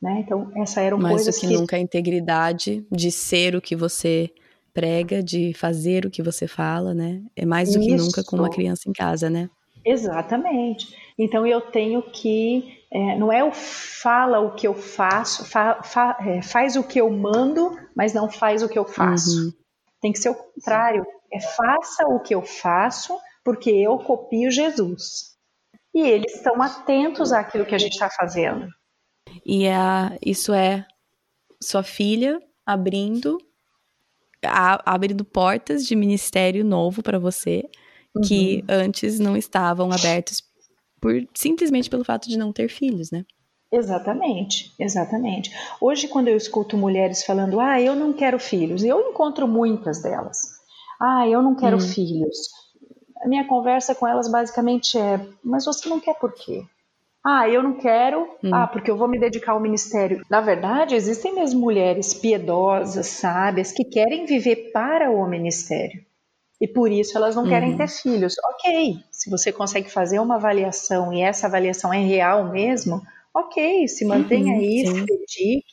Né? 0.00 0.22
Então, 0.24 0.50
essa 0.56 0.80
era 0.80 0.94
uma 0.94 1.10
coisa 1.10 1.32
que, 1.32 1.40
que 1.40 1.54
nunca 1.54 1.76
a 1.76 1.80
integridade 1.80 2.86
de 2.90 3.10
ser 3.10 3.56
o 3.56 3.60
que 3.60 3.74
você 3.74 4.30
prega, 4.72 5.22
de 5.22 5.52
fazer 5.54 6.06
o 6.06 6.10
que 6.10 6.22
você 6.22 6.46
fala, 6.46 6.94
né? 6.94 7.20
É 7.34 7.44
mais 7.44 7.72
do 7.74 7.80
que 7.80 7.96
nunca 7.96 8.22
com 8.22 8.36
uma 8.36 8.48
criança 8.48 8.88
em 8.88 8.92
casa, 8.92 9.28
né? 9.28 9.50
Exatamente. 9.84 10.94
Então 11.18 11.44
eu 11.44 11.60
tenho 11.60 12.02
que 12.02 12.78
é, 12.90 13.18
não 13.18 13.32
é 13.32 13.42
o 13.42 13.50
fala 13.52 14.40
o 14.40 14.54
que 14.54 14.66
eu 14.66 14.74
faço, 14.74 15.44
fa, 15.44 15.82
fa, 15.82 16.16
é, 16.20 16.42
faz 16.42 16.76
o 16.76 16.84
que 16.84 17.00
eu 17.00 17.10
mando, 17.10 17.76
mas 17.94 18.14
não 18.14 18.30
faz 18.30 18.62
o 18.62 18.68
que 18.68 18.78
eu 18.78 18.84
faço. 18.84 19.46
Uhum. 19.46 19.52
Tem 20.00 20.12
que 20.12 20.18
ser 20.18 20.30
o 20.30 20.34
contrário. 20.34 21.04
É 21.32 21.40
faça 21.40 22.06
o 22.06 22.20
que 22.20 22.34
eu 22.34 22.42
faço, 22.42 23.18
porque 23.44 23.70
eu 23.70 23.98
copio 23.98 24.50
Jesus. 24.50 25.36
E 25.98 26.00
eles 26.00 26.36
estão 26.36 26.62
atentos 26.62 27.32
àquilo 27.32 27.66
que 27.66 27.74
a 27.74 27.78
gente 27.78 27.94
está 27.94 28.08
fazendo. 28.08 28.68
E 29.44 29.66
é, 29.66 30.16
isso 30.24 30.52
é 30.52 30.86
sua 31.60 31.82
filha 31.82 32.40
abrindo 32.64 33.36
a, 34.44 34.94
abrindo 34.94 35.24
portas 35.24 35.84
de 35.84 35.96
ministério 35.96 36.64
novo 36.64 37.02
para 37.02 37.18
você 37.18 37.68
uhum. 38.14 38.22
que 38.22 38.64
antes 38.68 39.18
não 39.18 39.36
estavam 39.36 39.90
abertos 39.90 40.40
por 41.00 41.14
simplesmente 41.34 41.90
pelo 41.90 42.04
fato 42.04 42.28
de 42.28 42.38
não 42.38 42.52
ter 42.52 42.68
filhos, 42.68 43.10
né? 43.10 43.24
Exatamente, 43.72 44.72
exatamente. 44.78 45.50
Hoje, 45.80 46.06
quando 46.06 46.28
eu 46.28 46.36
escuto 46.36 46.76
mulheres 46.76 47.24
falando, 47.24 47.58
ah, 47.58 47.80
eu 47.80 47.96
não 47.96 48.12
quero 48.12 48.38
filhos, 48.38 48.84
eu 48.84 49.00
encontro 49.10 49.48
muitas 49.48 50.00
delas. 50.00 50.38
Ah, 51.00 51.26
eu 51.28 51.42
não 51.42 51.56
quero 51.56 51.76
hum. 51.76 51.80
filhos. 51.80 52.36
A 53.22 53.28
minha 53.28 53.46
conversa 53.46 53.94
com 53.94 54.06
elas 54.06 54.30
basicamente 54.30 54.98
é, 54.98 55.20
mas 55.42 55.64
você 55.64 55.88
não 55.88 56.00
quer 56.00 56.14
por 56.14 56.32
quê? 56.32 56.64
Ah, 57.24 57.48
eu 57.48 57.62
não 57.62 57.74
quero, 57.74 58.22
hum. 58.42 58.54
ah, 58.54 58.66
porque 58.66 58.90
eu 58.90 58.96
vou 58.96 59.08
me 59.08 59.18
dedicar 59.18 59.52
ao 59.52 59.60
ministério. 59.60 60.24
Na 60.30 60.40
verdade, 60.40 60.94
existem 60.94 61.34
mesmo 61.34 61.60
mulheres 61.60 62.14
piedosas, 62.14 63.06
sábias, 63.06 63.72
que 63.72 63.84
querem 63.84 64.24
viver 64.24 64.70
para 64.72 65.10
o 65.10 65.28
ministério. 65.28 66.00
E 66.60 66.66
por 66.66 66.90
isso 66.90 67.16
elas 67.16 67.36
não 67.36 67.44
uhum. 67.44 67.48
querem 67.48 67.76
ter 67.76 67.88
filhos. 67.88 68.34
Ok, 68.44 68.96
se 69.10 69.30
você 69.30 69.52
consegue 69.52 69.90
fazer 69.90 70.18
uma 70.18 70.36
avaliação 70.36 71.12
e 71.12 71.20
essa 71.20 71.46
avaliação 71.46 71.92
é 71.92 71.98
real 71.98 72.50
mesmo, 72.50 73.02
ok, 73.34 73.86
se 73.86 74.04
mantenha 74.04 74.54
uhum, 74.54 74.58
aí, 74.58 74.86
sim. 74.86 74.94
se 74.94 75.04
dedique, 75.04 75.64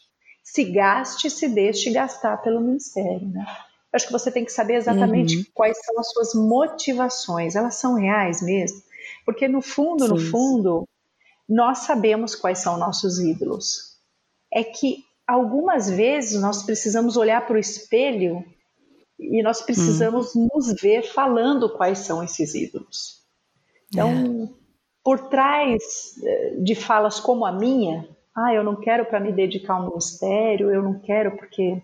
se 0.43 0.63
gaste, 0.65 1.29
se 1.29 1.47
deixe 1.49 1.91
gastar 1.91 2.37
pelo 2.37 2.61
ministério, 2.61 3.27
né? 3.27 3.45
Acho 3.95 4.07
que 4.07 4.13
você 4.13 4.31
tem 4.31 4.45
que 4.45 4.51
saber 4.51 4.75
exatamente 4.75 5.37
uhum. 5.37 5.43
quais 5.53 5.77
são 5.83 5.99
as 5.99 6.09
suas 6.09 6.33
motivações. 6.33 7.55
Elas 7.55 7.75
são 7.75 7.95
reais 7.95 8.41
mesmo? 8.41 8.81
Porque 9.25 9.47
no 9.47 9.61
fundo, 9.61 10.05
sim. 10.05 10.09
no 10.09 10.19
fundo, 10.19 10.87
nós 11.47 11.79
sabemos 11.79 12.35
quais 12.35 12.59
são 12.59 12.77
nossos 12.77 13.19
ídolos. 13.19 13.95
É 14.51 14.63
que 14.63 15.03
algumas 15.27 15.89
vezes 15.89 16.39
nós 16.41 16.63
precisamos 16.63 17.17
olhar 17.17 17.45
para 17.45 17.55
o 17.55 17.59
espelho 17.59 18.43
e 19.19 19.41
nós 19.41 19.61
precisamos 19.61 20.35
hum. 20.35 20.47
nos 20.53 20.73
ver 20.81 21.03
falando 21.03 21.69
quais 21.69 21.99
são 21.99 22.23
esses 22.23 22.53
ídolos. 22.53 23.23
Então, 23.87 24.09
é. 24.09 24.49
por 25.03 25.29
trás 25.29 25.81
eh, 26.23 26.55
de 26.59 26.75
falas 26.75 27.19
como 27.19 27.45
a 27.45 27.51
minha, 27.51 28.07
ah, 28.35 28.53
eu 28.53 28.63
não 28.63 28.75
quero 28.75 29.05
para 29.05 29.19
me 29.19 29.31
dedicar 29.31 29.75
ao 29.75 29.89
ministério, 29.89 30.69
eu 30.69 30.81
não 30.81 30.99
quero 30.99 31.37
porque 31.37 31.81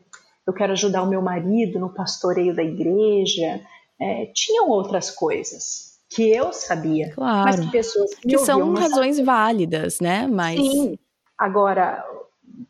eu 0.47 0.53
quero 0.53 0.73
ajudar 0.73 1.03
o 1.03 1.09
meu 1.09 1.21
marido 1.21 1.79
no 1.79 1.93
pastoreio 1.93 2.55
da 2.55 2.63
igreja. 2.63 3.61
É, 3.99 4.25
tinham 4.33 4.69
outras 4.69 5.11
coisas 5.11 5.99
que 6.09 6.29
eu 6.29 6.51
sabia, 6.51 7.13
claro. 7.13 7.45
mas 7.45 7.59
que 7.59 7.71
pessoas 7.71 8.13
que, 8.15 8.27
que 8.27 8.37
são 8.39 8.73
razões 8.73 9.19
válidas, 9.19 9.99
né? 9.99 10.27
Mas 10.27 10.59
sim. 10.59 10.97
Agora, 11.37 12.03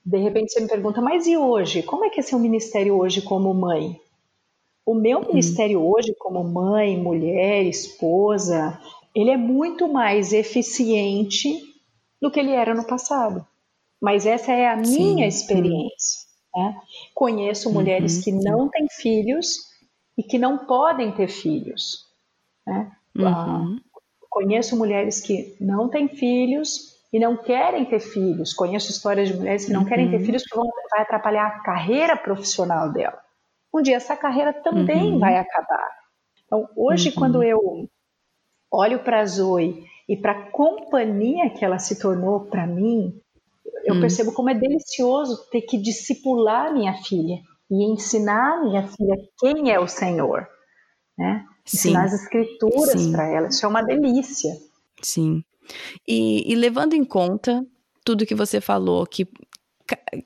de 0.06 0.18
repente 0.18 0.52
você 0.52 0.62
me 0.62 0.68
pergunta, 0.68 1.02
mas 1.02 1.26
e 1.26 1.36
hoje? 1.36 1.82
Como 1.84 2.06
é 2.06 2.10
que 2.10 2.20
é 2.20 2.24
seu 2.24 2.38
ministério 2.38 2.98
hoje 2.98 3.22
como 3.22 3.54
mãe? 3.54 4.00
O 4.86 4.94
meu 4.94 5.20
uhum. 5.20 5.28
ministério 5.28 5.82
hoje, 5.84 6.14
como 6.18 6.44
mãe, 6.44 6.98
mulher, 6.98 7.64
esposa, 7.66 8.80
ele 9.16 9.32
é 9.32 9.38
muito 9.38 9.88
mais 9.88 10.34
eficiente 10.34 11.60
do 12.22 12.32
que 12.32 12.40
ele 12.40 12.52
era 12.52 12.74
no 12.74 12.86
passado. 12.86 13.46
Mas 14.02 14.26
essa 14.26 14.52
é 14.52 14.68
a 14.68 14.76
minha 14.76 14.86
Sim. 14.86 15.24
experiência. 15.24 16.31
Né? 16.56 16.82
Conheço 17.14 17.70
uhum. 17.70 17.76
mulheres 17.76 18.24
que 18.24 18.32
não 18.32 18.70
têm 18.70 18.88
filhos 18.90 19.72
e 20.18 20.24
que 20.24 20.38
não 20.38 20.58
podem 20.58 21.12
ter 21.12 21.28
filhos. 21.28 22.08
Né? 22.66 22.92
Uhum. 23.16 23.28
Ah, 23.28 23.66
conheço 24.30 24.78
mulheres 24.78 25.22
que 25.22 25.56
não 25.60 25.90
têm 25.90 26.08
filhos 26.08 27.00
e 27.12 27.20
não 27.20 27.36
querem 27.36 27.86
ter 27.86 28.00
filhos. 28.00 28.54
Conheço 28.54 28.92
histórias 28.92 29.28
de 29.28 29.36
mulheres 29.36 29.66
que 29.66 29.74
não 29.74 29.86
querem 29.86 30.10
ter 30.10 30.18
uhum. 30.18 30.26
filhos 30.26 30.44
porque 30.44 30.56
vão, 30.56 30.70
vai 30.90 31.02
atrapalhar 31.02 31.48
a 31.48 31.60
carreira 31.60 32.16
profissional 32.16 32.92
dela 32.92 33.22
um 33.74 33.82
dia 33.82 33.96
essa 33.96 34.16
carreira 34.16 34.54
também 34.54 35.14
uhum. 35.14 35.20
vai 35.20 35.38
acabar. 35.38 35.90
Então, 36.46 36.68
hoje, 36.76 37.10
uhum. 37.10 37.16
quando 37.16 37.44
eu 37.44 37.90
olho 38.70 39.00
para 39.00 39.22
a 39.22 39.26
Zoe 39.26 39.86
e 40.08 40.18
para 40.18 40.34
a 40.34 40.52
companhia 40.52 41.50
que 41.50 41.64
ela 41.64 41.80
se 41.80 42.00
tornou 42.00 42.42
para 42.42 42.68
mim, 42.68 43.18
eu 43.86 43.96
uhum. 43.96 44.02
percebo 44.02 44.34
como 44.34 44.50
é 44.50 44.54
delicioso 44.54 45.50
ter 45.50 45.62
que 45.62 45.78
discipular 45.78 46.74
minha 46.74 46.94
filha 47.04 47.38
e 47.70 47.84
ensinar 47.92 48.64
minha 48.64 48.88
filha 48.88 49.16
quem 49.40 49.72
é 49.72 49.80
o 49.80 49.88
Senhor, 49.88 50.48
né? 51.18 51.46
Ensinar 51.66 52.10
Sim. 52.10 52.16
as 52.16 52.22
escrituras 52.22 53.08
para 53.08 53.28
ela, 53.28 53.48
isso 53.48 53.66
é 53.66 53.70
uma 53.70 53.82
delícia. 53.82 54.52
Sim. 55.02 55.44
E, 56.08 56.52
e 56.52 56.56
levando 56.56 56.94
em 56.94 57.04
conta 57.04 57.66
tudo 58.04 58.26
que 58.26 58.36
você 58.36 58.60
falou, 58.60 59.06
que 59.06 59.28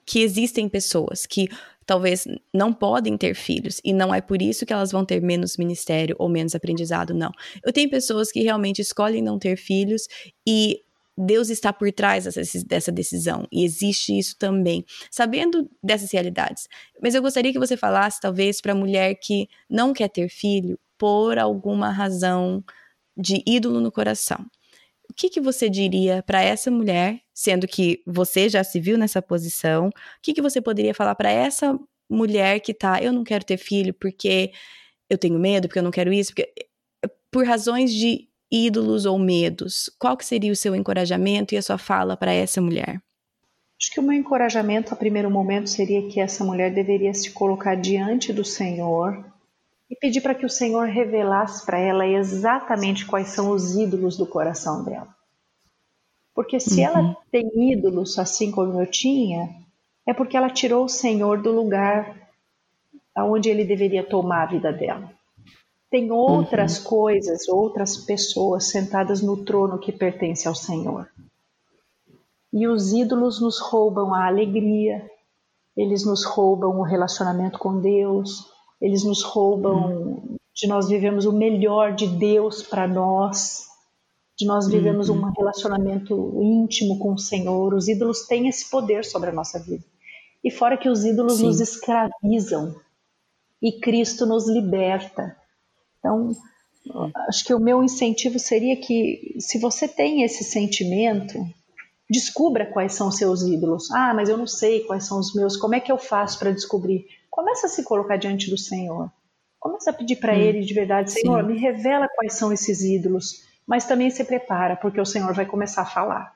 que 0.06 0.20
existem 0.20 0.70
pessoas 0.70 1.26
que 1.26 1.50
talvez 1.86 2.28
não 2.54 2.74
podem 2.74 3.18
ter 3.18 3.36
filhos 3.36 3.80
e 3.84 3.94
não 3.94 4.14
é 4.14 4.22
por 4.22 4.42
isso 4.42 4.66
que 4.66 4.74
elas 4.74 4.92
vão 4.92 5.06
ter 5.06 5.22
menos 5.22 5.58
ministério 5.58 6.16
ou 6.18 6.28
menos 6.28 6.56
aprendizado, 6.56 7.14
não. 7.14 7.32
Eu 7.64 7.72
tenho 7.72 7.90
pessoas 7.90 8.32
que 8.32 8.42
realmente 8.42 8.82
escolhem 8.82 9.22
não 9.22 9.38
ter 9.38 9.56
filhos 9.56 10.08
e 10.48 10.82
Deus 11.18 11.50
está 11.50 11.72
por 11.72 11.92
trás 11.92 12.26
dessa 12.66 12.92
decisão 12.92 13.48
e 13.52 13.64
existe 13.64 14.18
isso 14.18 14.36
também, 14.38 14.84
sabendo 15.10 15.70
dessas 15.82 16.12
realidades. 16.12 16.68
Mas 17.02 17.16
eu 17.16 17.22
gostaria 17.22 17.54
que 17.54 17.60
você 17.60 17.78
falasse, 17.78 18.20
talvez, 18.20 18.60
para 18.60 18.74
a 18.74 18.76
mulher 18.76 19.16
que 19.16 19.48
não 19.70 19.94
quer 19.94 20.10
ter 20.10 20.28
filho 20.30 20.78
por 20.98 21.38
alguma 21.38 21.90
razão 21.90 22.64
de 23.16 23.42
ídolo 23.46 23.80
no 23.80 23.92
coração. 23.92 24.46
O 25.10 25.14
que, 25.14 25.30
que 25.30 25.40
você 25.40 25.70
diria 25.70 26.22
para 26.24 26.42
essa 26.42 26.70
mulher 26.70 27.22
sendo 27.36 27.68
que 27.68 28.02
você 28.08 28.48
já 28.48 28.64
se 28.64 28.80
viu 28.80 28.98
nessa 28.98 29.22
posição, 29.22 29.90
o 29.90 29.92
que, 30.22 30.34
que 30.34 30.42
você 30.42 30.62
poderia 30.62 30.94
falar 30.94 31.16
para 31.16 31.30
essa 31.30 31.78
mulher 32.10 32.62
que 32.62 32.74
tá, 32.74 33.04
eu 33.04 33.12
não 33.12 33.26
quero 33.26 33.44
ter 33.44 33.58
filho 33.58 33.94
porque 33.94 34.54
eu 35.10 35.18
tenho 35.18 35.38
medo, 35.38 35.68
porque 35.68 35.80
eu 35.80 35.84
não 35.84 35.92
quero 35.92 36.14
isso, 36.14 36.32
porque 36.34 36.54
eh, 37.04 37.10
por 37.30 37.46
razões 37.46 37.94
de 37.94 38.30
ídolos 38.56 39.06
ou 39.06 39.20
medos, 39.20 39.90
qual 40.00 40.16
que 40.16 40.26
seria 40.26 40.52
o 40.52 40.56
seu 40.56 40.74
encorajamento 40.76 41.54
e 41.54 41.58
a 41.58 41.62
sua 41.62 41.78
fala 41.78 42.16
para 42.16 42.34
essa 42.34 42.62
mulher? 42.62 43.02
Acho 43.78 43.92
que 43.92 44.00
o 44.00 44.04
meu 44.04 44.14
encorajamento 44.14 44.94
a 44.94 44.98
primeiro 44.98 45.30
momento 45.30 45.70
seria 45.70 46.08
que 46.08 46.22
essa 46.22 46.46
mulher 46.46 46.74
deveria 46.74 47.14
se 47.14 47.32
colocar 47.32 47.76
diante 47.76 48.32
do 48.32 48.46
Senhor 48.46 49.26
e 49.90 49.96
pedir 49.98 50.22
para 50.22 50.34
que 50.34 50.46
o 50.46 50.50
Senhor 50.50 50.88
revelasse 50.88 51.66
para 51.66 51.78
ela 51.78 52.08
exatamente 52.08 53.06
quais 53.06 53.28
são 53.28 53.52
os 53.52 53.76
ídolos 53.76 54.16
do 54.18 54.26
coração 54.26 54.84
dela. 54.86 55.14
Porque 56.34 56.60
se 56.60 56.80
uhum. 56.80 56.86
ela 56.86 57.18
tem 57.30 57.50
ídolos 57.72 58.18
assim 58.18 58.52
como 58.52 58.82
eu 58.82 58.90
tinha, 58.90 59.50
é 60.08 60.14
porque 60.14 60.38
ela 60.38 60.50
tirou 60.50 60.86
o 60.86 60.90
Senhor 60.90 61.42
do 61.42 61.52
lugar 61.52 62.16
aonde 63.14 63.50
ele 63.50 63.66
deveria 63.66 64.04
tomar 64.04 64.44
a 64.44 64.48
vida 64.48 64.72
dela. 64.72 65.15
Tem 65.90 66.12
outras 66.12 66.80
uhum. 66.80 66.84
coisas, 66.84 67.48
outras 67.48 67.98
pessoas 67.98 68.66
sentadas 68.66 69.22
no 69.22 69.46
trono 69.46 69.80
que 69.80 69.92
pertence 69.92 70.48
ao 70.48 70.56
Senhor. 70.56 71.08
E 72.52 72.68
os 72.68 72.92
ídolos 72.92 73.42
nos 73.42 73.60
roubam 73.60 74.14
a 74.14 74.28
alegria, 74.28 75.10
eles 75.76 76.06
nos 76.06 76.24
roubam 76.26 76.80
o 76.80 76.84
relacionamento 76.84 77.60
com 77.60 77.80
Deus, 77.80 78.50
eles 78.82 79.04
nos 79.04 79.24
roubam 79.24 79.76
uhum. 79.76 80.36
de 80.54 80.68
nós 80.68 80.88
vivemos 80.88 81.26
o 81.26 81.32
melhor 81.32 81.94
de 81.94 82.08
Deus 82.08 82.64
para 82.64 82.88
nós 82.88 83.66
de 84.38 84.46
nós 84.46 84.68
vivemos 84.68 85.08
uhum. 85.08 85.18
um 85.18 85.32
relacionamento 85.32 86.42
íntimo 86.42 87.00
com 87.00 87.14
o 87.14 87.18
Senhor. 87.18 87.74
Os 87.74 87.88
ídolos 87.88 88.28
têm 88.28 88.48
esse 88.48 88.70
poder 88.70 89.06
sobre 89.06 89.30
a 89.30 89.34
nossa 89.34 89.60
vida. 89.60 89.84
E 90.44 90.52
fora 90.52 90.78
que 90.78 90.90
os 90.90 91.06
ídolos 91.06 91.38
Sim. 91.38 91.46
nos 91.46 91.62
escravizam 91.62 92.76
e 93.62 93.80
Cristo 93.80 94.26
nos 94.26 94.48
liberta. 94.48 95.36
Então, 96.06 96.32
Acho 97.28 97.44
que 97.44 97.54
o 97.54 97.60
meu 97.60 97.84
incentivo 97.84 98.38
seria 98.38 98.76
que, 98.76 99.36
se 99.40 99.58
você 99.58 99.88
tem 99.88 100.24
esse 100.24 100.44
sentimento, 100.44 101.40
descubra 102.10 102.66
quais 102.66 102.94
são 102.94 103.08
os 103.08 103.18
seus 103.18 103.42
ídolos. 103.42 103.90
Ah, 103.92 104.14
mas 104.14 104.30
eu 104.30 104.38
não 104.38 104.46
sei 104.46 104.82
quais 104.82 105.08
são 105.08 105.20
os 105.20 105.34
meus. 105.34 105.58
Como 105.58 105.74
é 105.74 105.80
que 105.80 105.92
eu 105.92 105.98
faço 105.98 106.38
para 106.38 106.52
descobrir? 106.52 107.08
Começa 107.30 107.66
a 107.66 107.70
se 107.70 107.84
colocar 107.84 108.18
diante 108.18 108.50
do 108.50 108.58
Senhor. 108.58 109.12
Começa 109.60 109.90
a 109.90 109.94
pedir 109.94 110.18
para 110.18 110.34
hum, 110.34 110.40
Ele 110.40 110.62
de 110.62 110.74
verdade, 110.74 111.12
Senhor, 111.12 111.42
sim. 111.42 111.48
me 111.48 111.58
revela 111.58 112.08
quais 112.16 112.34
são 112.34 112.54
esses 112.54 112.84
ídolos. 112.84 113.44
Mas 113.66 113.86
também 113.86 114.12
se 114.12 114.24
prepara, 114.24 114.76
porque 114.76 115.02
o 115.02 115.06
Senhor 115.06 115.34
vai 115.34 115.46
começar 115.48 115.82
a 115.82 115.86
falar. 115.86 116.36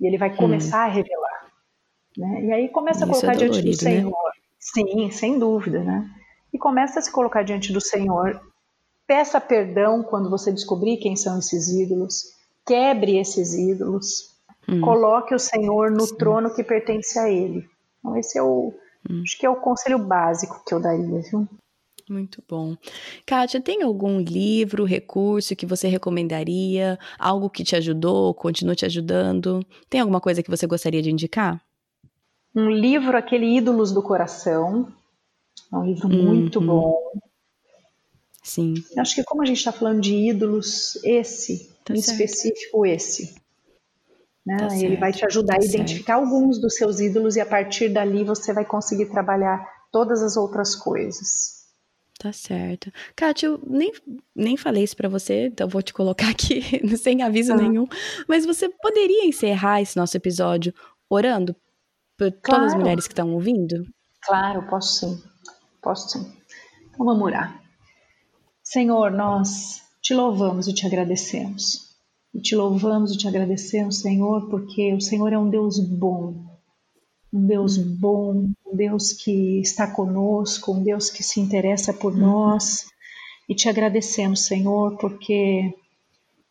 E 0.00 0.06
Ele 0.06 0.16
vai 0.16 0.30
hum. 0.30 0.36
começar 0.36 0.86
hum. 0.86 0.90
a 0.90 0.94
revelar. 0.94 1.46
Né? 2.16 2.44
E 2.44 2.52
aí 2.52 2.68
começa 2.68 3.04
Isso 3.04 3.10
a 3.10 3.12
colocar 3.12 3.32
é 3.32 3.44
dolorido, 3.44 3.62
diante 3.62 3.78
do 3.78 3.84
né? 3.84 3.96
Senhor. 3.96 4.12
Né? 4.12 4.42
Sim, 4.60 5.10
sem 5.10 5.38
dúvida, 5.38 5.82
né? 5.82 6.08
E 6.52 6.58
começa 6.58 7.00
a 7.00 7.02
se 7.02 7.10
colocar 7.10 7.42
diante 7.42 7.72
do 7.72 7.80
Senhor. 7.80 8.40
Peça 9.08 9.40
perdão 9.40 10.02
quando 10.02 10.28
você 10.28 10.52
descobrir 10.52 10.98
quem 10.98 11.16
são 11.16 11.38
esses 11.38 11.68
ídolos. 11.68 12.24
Quebre 12.66 13.16
esses 13.16 13.54
ídolos. 13.54 14.36
Hum. 14.68 14.82
Coloque 14.82 15.34
o 15.34 15.38
Senhor 15.38 15.90
no 15.90 16.02
Sim. 16.02 16.16
trono 16.16 16.54
que 16.54 16.62
pertence 16.62 17.18
a 17.18 17.30
Ele. 17.30 17.66
Então, 17.98 18.14
esse 18.18 18.38
é 18.38 18.42
o. 18.42 18.74
Hum. 19.08 19.22
Acho 19.22 19.38
que 19.38 19.46
é 19.46 19.50
o 19.50 19.56
conselho 19.56 19.98
básico 19.98 20.62
que 20.66 20.74
eu 20.74 20.78
daria, 20.78 21.22
viu? 21.22 21.48
Muito 22.10 22.44
bom. 22.46 22.76
Kátia, 23.24 23.62
tem 23.62 23.82
algum 23.82 24.20
livro, 24.20 24.84
recurso 24.84 25.56
que 25.56 25.64
você 25.64 25.88
recomendaria? 25.88 26.98
Algo 27.18 27.48
que 27.48 27.64
te 27.64 27.76
ajudou, 27.76 28.34
continua 28.34 28.74
te 28.74 28.84
ajudando? 28.84 29.64
Tem 29.88 30.02
alguma 30.02 30.20
coisa 30.20 30.42
que 30.42 30.50
você 30.50 30.66
gostaria 30.66 31.00
de 31.00 31.10
indicar? 31.10 31.62
Um 32.54 32.70
livro, 32.70 33.16
aquele 33.16 33.56
Ídolos 33.56 33.90
do 33.90 34.02
Coração. 34.02 34.92
É 35.72 35.76
um 35.76 35.84
livro 35.84 36.08
muito 36.10 36.60
uhum. 36.60 36.66
bom. 36.66 37.12
Sim. 38.48 38.82
Acho 38.96 39.14
que 39.14 39.24
como 39.24 39.42
a 39.42 39.44
gente 39.44 39.58
está 39.58 39.70
falando 39.70 40.00
de 40.00 40.14
ídolos, 40.14 40.98
esse, 41.04 41.70
tá 41.84 41.92
em 41.92 42.00
certo. 42.00 42.22
específico 42.22 42.86
esse. 42.86 43.34
Né? 44.44 44.56
Tá 44.56 44.74
ele 44.74 44.96
vai 44.96 45.12
te 45.12 45.22
ajudar 45.26 45.58
tá 45.58 45.62
a 45.62 45.66
identificar 45.66 46.14
certo. 46.14 46.24
alguns 46.24 46.58
dos 46.58 46.74
seus 46.74 46.98
ídolos 46.98 47.36
e 47.36 47.42
a 47.42 47.44
partir 47.46 47.90
dali 47.90 48.24
você 48.24 48.54
vai 48.54 48.64
conseguir 48.64 49.10
trabalhar 49.10 49.62
todas 49.92 50.22
as 50.22 50.38
outras 50.38 50.74
coisas. 50.74 51.58
Tá 52.18 52.32
certo. 52.32 52.90
Kátia, 53.14 53.48
eu 53.48 53.60
nem, 53.66 53.92
nem 54.34 54.56
falei 54.56 54.82
isso 54.82 54.96
para 54.96 55.10
você, 55.10 55.48
então 55.48 55.68
vou 55.68 55.82
te 55.82 55.92
colocar 55.92 56.30
aqui 56.30 56.62
sem 56.96 57.22
aviso 57.22 57.52
ah. 57.52 57.56
nenhum. 57.56 57.86
Mas 58.26 58.46
você 58.46 58.70
poderia 58.70 59.26
encerrar 59.26 59.82
esse 59.82 59.94
nosso 59.94 60.16
episódio 60.16 60.72
orando 61.10 61.54
por 62.16 62.32
claro. 62.32 62.62
todas 62.62 62.72
as 62.72 62.78
mulheres 62.78 63.06
que 63.06 63.12
estão 63.12 63.30
ouvindo? 63.34 63.86
Claro, 64.22 64.62
posso 64.70 65.00
sim. 65.00 65.22
Posso 65.82 66.08
sim. 66.08 66.32
Então 66.88 67.04
vamos 67.04 67.22
orar. 67.22 67.67
Senhor, 68.70 69.10
nós 69.10 69.80
te 70.02 70.12
louvamos 70.12 70.68
e 70.68 70.74
te 70.74 70.86
agradecemos. 70.86 71.88
E 72.34 72.38
te 72.38 72.54
louvamos 72.54 73.14
e 73.14 73.16
te 73.16 73.26
agradecemos, 73.26 74.00
Senhor, 74.00 74.46
porque 74.50 74.92
o 74.92 75.00
Senhor 75.00 75.32
é 75.32 75.38
um 75.38 75.48
Deus 75.48 75.80
bom. 75.80 76.34
Um 77.32 77.46
Deus 77.46 77.78
bom, 77.78 78.50
um 78.66 78.76
Deus 78.76 79.14
que 79.14 79.58
está 79.62 79.86
conosco, 79.90 80.74
um 80.74 80.82
Deus 80.82 81.08
que 81.08 81.22
se 81.22 81.40
interessa 81.40 81.94
por 81.94 82.14
nós. 82.14 82.84
E 83.48 83.54
te 83.54 83.70
agradecemos, 83.70 84.44
Senhor, 84.44 84.98
porque 84.98 85.74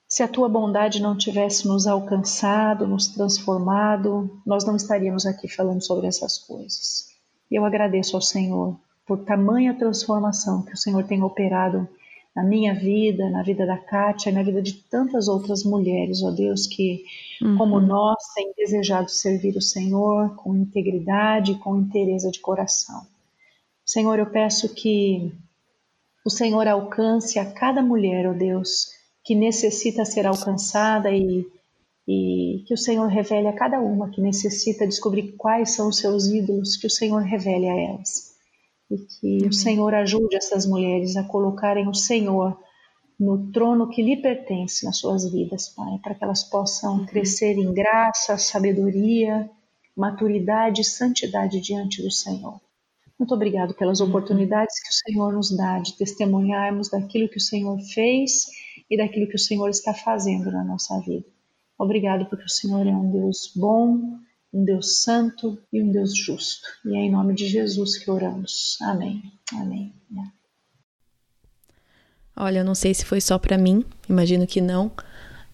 se 0.08 0.24
a 0.24 0.28
tua 0.28 0.50
bondade 0.50 1.00
não 1.00 1.16
tivesse 1.16 1.68
nos 1.68 1.86
alcançado, 1.86 2.88
nos 2.88 3.10
transformado, 3.10 4.42
nós 4.44 4.66
não 4.66 4.76
estaríamos 4.76 5.28
aqui 5.28 5.48
falando 5.48 5.86
sobre 5.86 6.08
essas 6.08 6.40
coisas. 6.40 7.10
E 7.52 7.60
eu 7.60 7.64
agradeço 7.64 8.16
ao 8.16 8.24
Senhor 8.24 8.76
por 9.06 9.24
tamanha 9.24 9.78
transformação 9.78 10.64
que 10.64 10.74
o 10.74 10.78
Senhor 10.78 11.04
tem 11.04 11.22
operado 11.22 11.88
na 12.38 12.44
minha 12.44 12.76
vida, 12.76 13.32
na 13.32 13.42
vida 13.42 13.66
da 13.66 13.80
Kátia 13.80 14.30
e 14.30 14.32
na 14.32 14.44
vida 14.44 14.62
de 14.62 14.74
tantas 14.74 15.28
outras 15.28 15.64
mulheres, 15.64 16.22
ó 16.22 16.30
Deus, 16.30 16.68
que, 16.68 17.04
uhum. 17.42 17.58
como 17.58 17.80
nós, 17.80 18.16
têm 18.36 18.54
desejado 18.56 19.10
servir 19.10 19.58
o 19.58 19.62
Senhor 19.62 20.36
com 20.36 20.56
integridade 20.56 21.54
e 21.54 21.58
com 21.58 21.76
interesse 21.76 22.30
de 22.30 22.40
coração. 22.40 23.02
Senhor, 23.84 24.20
eu 24.20 24.28
peço 24.28 24.72
que 24.72 25.34
o 26.24 26.30
Senhor 26.30 26.68
alcance 26.68 27.40
a 27.40 27.52
cada 27.52 27.82
mulher, 27.82 28.30
ó 28.30 28.34
Deus, 28.34 28.90
que 29.24 29.34
necessita 29.34 30.06
ser 30.06 30.28
alcançada 30.28 31.10
e, 31.10 31.44
e 32.08 32.64
que 32.68 32.74
o 32.76 32.78
Senhor 32.78 33.08
revele 33.08 33.48
a 33.48 33.54
cada 33.54 33.80
uma 33.80 34.12
que 34.12 34.22
necessita 34.22 34.86
descobrir 34.86 35.34
quais 35.40 35.72
são 35.72 35.90
os 35.90 35.98
seus 35.98 36.28
ídolos, 36.28 36.78
que 36.78 36.86
o 36.86 36.92
Senhor 36.92 37.24
revele 37.24 37.68
a 37.68 37.76
elas 37.76 38.27
e 38.90 38.98
que 38.98 39.38
Amém. 39.38 39.48
o 39.48 39.54
Senhor 39.54 39.94
ajude 39.94 40.36
essas 40.36 40.66
mulheres 40.66 41.16
a 41.16 41.24
colocarem 41.24 41.88
o 41.88 41.94
Senhor 41.94 42.58
no 43.20 43.52
trono 43.52 43.90
que 43.90 44.02
lhe 44.02 44.18
pertence 44.18 44.86
nas 44.86 44.98
suas 44.98 45.30
vidas, 45.30 45.70
Pai, 45.70 46.00
para 46.04 46.14
que 46.14 46.24
elas 46.24 46.44
possam 46.44 47.00
uhum. 47.00 47.06
crescer 47.06 47.58
em 47.58 47.74
graça, 47.74 48.38
sabedoria, 48.38 49.50
maturidade 49.96 50.82
e 50.82 50.86
santidade 50.86 51.60
diante 51.60 52.02
do 52.04 52.12
Senhor. 52.12 52.62
Muito 53.18 53.34
obrigado 53.34 53.74
pelas 53.74 54.00
uhum. 54.00 54.10
oportunidades 54.10 54.80
que 54.82 54.90
o 54.90 54.94
Senhor 54.94 55.34
nos 55.34 55.56
dá 55.56 55.80
de 55.80 55.98
testemunharmos 55.98 56.90
daquilo 56.90 57.28
que 57.28 57.38
o 57.38 57.42
Senhor 57.42 57.80
fez 57.94 58.46
e 58.90 58.96
daquilo 58.96 59.28
que 59.28 59.36
o 59.36 59.40
Senhor 59.40 59.70
está 59.70 59.94
fazendo 59.94 60.52
na 60.52 60.64
nossa 60.64 61.00
vida. 61.00 61.26
Obrigado 61.78 62.28
porque 62.28 62.46
o 62.46 62.50
Senhor 62.50 62.86
é 62.86 62.92
um 62.92 63.12
Deus 63.12 63.52
bom, 63.56 64.20
um 64.54 64.64
Deus 64.64 65.02
santo 65.04 65.58
e 65.72 65.82
um 65.82 65.92
Deus 65.92 66.16
justo. 66.16 66.68
E 66.86 66.96
é 66.96 67.00
em 67.00 67.12
nome 67.12 67.34
de 67.36 67.48
Jesus 67.48 67.98
que 67.98 68.10
oramos. 68.10 68.78
Amém. 68.82 69.22
Amém. 69.54 69.94
Olha, 72.40 72.60
eu 72.60 72.66
não 72.66 72.76
sei 72.76 72.94
se 72.94 73.04
foi 73.04 73.20
só 73.20 73.40
para 73.40 73.58
mim, 73.58 73.84
imagino 74.08 74.46
que 74.46 74.62
não, 74.62 74.92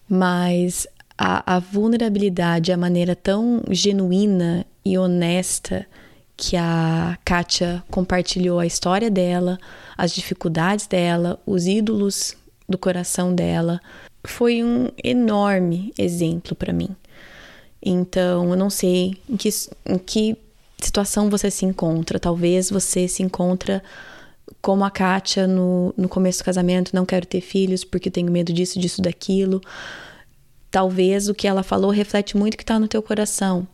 mas 0.06 0.86
a, 1.16 1.56
a 1.56 1.58
vulnerabilidade, 1.58 2.72
a 2.72 2.76
maneira 2.76 3.16
tão 3.16 3.62
genuína 3.70 4.66
e 4.84 4.98
honesta 4.98 5.86
que 6.36 6.56
a 6.56 7.16
Kátia 7.24 7.82
compartilhou 7.90 8.58
a 8.58 8.66
história 8.66 9.10
dela, 9.10 9.58
as 9.96 10.12
dificuldades 10.12 10.86
dela, 10.86 11.40
os 11.46 11.66
ídolos 11.66 12.36
do 12.68 12.76
coração 12.76 13.34
dela, 13.34 13.80
foi 14.26 14.62
um 14.62 14.90
enorme 15.02 15.90
exemplo 15.98 16.54
para 16.54 16.72
mim. 16.72 16.94
Então, 17.84 18.48
eu 18.48 18.56
não 18.56 18.70
sei 18.70 19.14
em 19.28 19.36
que, 19.36 19.50
em 19.84 19.98
que 19.98 20.36
situação 20.80 21.28
você 21.28 21.50
se 21.50 21.66
encontra. 21.66 22.18
Talvez 22.18 22.70
você 22.70 23.06
se 23.06 23.22
encontra 23.22 23.82
como 24.62 24.84
a 24.84 24.90
Kátia 24.90 25.46
no, 25.46 25.92
no 25.96 26.08
começo 26.08 26.38
do 26.40 26.44
casamento, 26.44 26.94
não 26.94 27.04
quero 27.04 27.26
ter 27.26 27.42
filhos 27.42 27.84
porque 27.84 28.10
tenho 28.10 28.30
medo 28.30 28.52
disso, 28.52 28.78
disso, 28.78 29.02
daquilo. 29.02 29.60
Talvez 30.70 31.28
o 31.28 31.34
que 31.34 31.46
ela 31.46 31.62
falou 31.62 31.90
reflete 31.90 32.36
muito 32.36 32.54
o 32.54 32.56
que 32.56 32.62
está 32.62 32.78
no 32.78 32.88
teu 32.88 33.02
coração. 33.02 33.68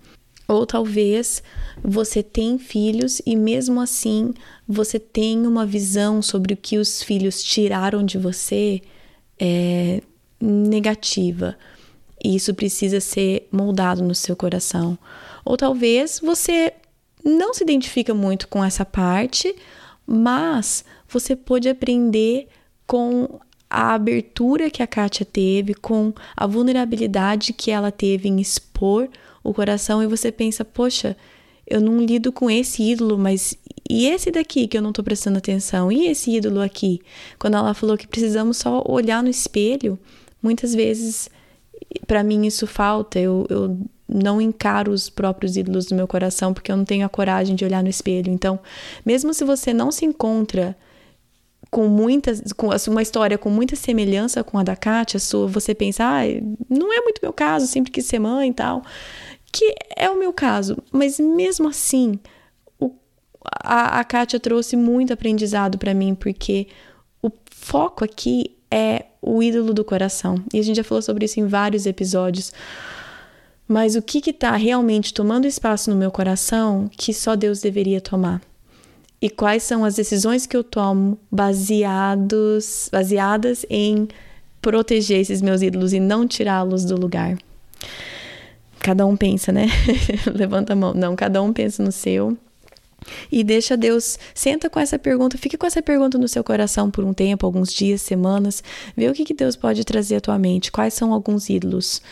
Ou 0.49 0.67
talvez 0.67 1.43
você 1.83 2.25
tem 2.25 2.59
filhos 2.59 3.23
e 3.25 3.37
mesmo 3.37 3.81
assim 3.81 4.35
você 4.67 4.99
tem 4.99 5.47
uma 5.47 5.65
visão 5.65 6.21
sobre 6.21 6.55
o 6.55 6.57
que 6.57 6.77
os 6.77 7.01
filhos 7.01 7.41
tiraram 7.43 8.05
de 8.05 8.19
você 8.19 8.83
é, 9.39 10.03
negativa 10.41 11.57
e 12.23 12.37
isso 12.37 12.55
precisa 12.55 13.01
ser 13.01 13.49
moldado 13.51 14.03
no 14.03 14.15
seu 14.15 14.37
coração. 14.37 14.99
Ou 15.45 15.57
talvez 15.57 16.21
você 16.23 16.73
não 17.25 17.53
se 17.55 17.63
identifica 17.63 18.15
muito 18.15 18.49
com 18.49 18.65
essa 18.65 18.85
parte, 18.85 19.55
mas 20.07 20.85
você 21.09 21.35
pode 21.35 21.69
aprender 21.69 22.49
com 22.87 23.41
a 23.69 23.95
abertura 23.95 24.71
que 24.71 24.83
a 24.83 24.87
Kátia 24.87 25.25
teve, 25.25 25.75
com 25.75 26.13
a 26.37 26.47
vulnerabilidade 26.47 27.53
que 27.53 27.71
ela 27.71 27.93
teve 27.93 28.29
em 28.29 28.41
expor 28.41 29.09
o 29.43 29.55
coração, 29.55 30.03
e 30.03 30.07
você 30.07 30.33
pensa, 30.33 30.65
poxa, 30.65 31.17
eu 31.67 31.81
não 31.81 32.01
lido 32.01 32.33
com 32.33 32.51
esse 32.51 32.83
ídolo, 32.83 33.17
mas 33.17 33.57
e 33.89 34.07
esse 34.07 34.31
daqui 34.31 34.67
que 34.67 34.77
eu 34.77 34.83
não 34.83 34.93
tô 34.93 35.03
prestando 35.03 35.39
atenção? 35.39 35.91
E 35.91 36.09
esse 36.09 36.31
ídolo 36.33 36.61
aqui? 36.61 37.01
Quando 37.39 37.57
ela 37.57 37.75
falou 37.75 37.97
que 37.97 38.07
precisamos 38.07 38.57
só 38.57 38.85
olhar 38.87 39.23
no 39.23 39.29
espelho, 39.29 39.99
muitas 40.43 40.75
vezes 40.75 41.31
para 42.07 42.23
mim 42.23 42.47
isso 42.47 42.67
falta. 42.67 43.19
Eu, 43.19 43.47
eu 43.49 43.79
não 44.09 44.41
encaro 44.41 44.93
os 44.93 45.09
próprios 45.09 45.57
ídolos 45.57 45.87
do 45.87 45.95
meu 45.95 46.07
coração 46.07 46.53
porque 46.53 46.73
eu 46.73 46.77
não 46.77 46.85
tenho 46.85 47.07
a 47.07 47.09
coragem 47.09 47.55
de 47.55 47.65
olhar 47.65 47.83
no 47.83 47.89
espelho. 47.89 48.33
Então, 48.33 48.59
mesmo 49.05 49.33
se 49.33 49.45
você 49.45 49.73
não 49.73 49.93
se 49.93 50.05
encontra 50.05 50.77
com 51.71 51.87
muitas, 51.87 52.53
com 52.53 52.69
uma 52.89 53.03
história 53.03 53.39
com 53.39 53.49
muita 53.49 53.77
semelhança 53.77 54.43
com 54.43 54.59
a 54.59 54.63
da 54.65 54.75
Kátia, 54.75 55.21
sua, 55.21 55.47
você 55.47 55.75
pensa, 55.75 56.05
ah, 56.05 56.23
não 56.69 56.93
é 56.93 57.01
muito 57.01 57.21
meu 57.23 57.33
caso, 57.33 57.67
sempre 57.67 57.93
quis 57.93 58.07
ser 58.07 58.19
mãe 58.19 58.51
e 58.51 58.55
tal, 58.55 58.83
que 59.53 59.75
é 59.97 60.11
o 60.11 60.19
meu 60.19 60.33
caso, 60.33 60.79
mas 60.91 61.21
mesmo 61.21 61.69
assim, 61.69 62.19
o, 62.81 62.91
a, 63.63 64.01
a 64.01 64.05
Kátia 64.05 64.41
trouxe 64.41 64.75
muito 64.75 65.13
aprendizado 65.13 65.79
para 65.79 65.95
mim, 65.95 66.15
porque 66.15 66.67
o 67.23 67.31
foco 67.49 68.05
aqui 68.05 68.57
é 68.71 69.07
o 69.21 69.43
ídolo 69.43 69.75
do 69.75 69.85
coração. 69.85 70.37
E 70.53 70.59
a 70.59 70.63
gente 70.63 70.77
já 70.77 70.85
falou 70.85 71.03
sobre 71.03 71.25
isso 71.25 71.41
em 71.41 71.47
vários 71.47 71.87
episódios. 71.87 72.53
Mas 73.67 73.95
o 73.95 74.03
que 74.03 74.31
está 74.31 74.57
realmente 74.57 75.15
tomando 75.15 75.47
espaço 75.47 75.91
no 75.91 75.97
meu 75.97 76.11
coração 76.11 76.91
que 76.97 77.13
só 77.13 77.37
Deus 77.37 77.61
deveria 77.61 78.01
tomar? 78.01 78.41
e 79.21 79.29
quais 79.29 79.63
são 79.63 79.85
as 79.85 79.97
decisões 79.97 80.47
que 80.47 80.57
eu 80.57 80.65
tomo 80.65 81.19
baseados, 81.31 82.89
baseadas 82.91 83.67
em 83.69 84.09
proteger 84.63 85.21
esses 85.21 85.43
meus 85.43 85.63
ídolos 85.63 85.93
e 85.93 86.01
não 86.01 86.27
tirá-los 86.27 86.85
do 86.85 86.99
lugar. 86.99 87.37
Cada 88.79 89.05
um 89.05 89.17
pensa, 89.17 89.53
né? 89.53 89.67
Levanta 90.33 90.73
a 90.73 90.77
mão. 90.77 90.95
Não, 90.95 91.15
cada 91.15 91.43
um 91.43 91.53
pensa 91.53 91.83
no 91.83 91.93
seu. 91.93 92.37
E 93.31 93.43
deixa 93.43 93.77
Deus, 93.77 94.19
senta 94.35 94.69
com 94.69 94.79
essa 94.81 94.99
pergunta, 94.99 95.39
fique 95.39 95.57
com 95.57 95.67
essa 95.67 95.83
pergunta 95.83 96.19
no 96.19 96.29
seu 96.29 96.45
coração 96.45 96.91
por 96.91 97.05
um 97.05 97.13
tempo, 97.13 97.47
alguns 97.47 97.73
dias, 97.73 98.03
semanas, 98.03 98.63
vê 98.97 99.09
o 99.09 99.13
que, 99.13 99.25
que 99.25 99.35
Deus 99.35 99.57
pode 99.57 99.85
trazer 99.85 100.17
à 100.17 100.21
tua 100.21 100.39
mente, 100.39 100.73
quais 100.73 100.95
são 100.95 101.13
alguns 101.13 101.49
ídolos 101.49 102.03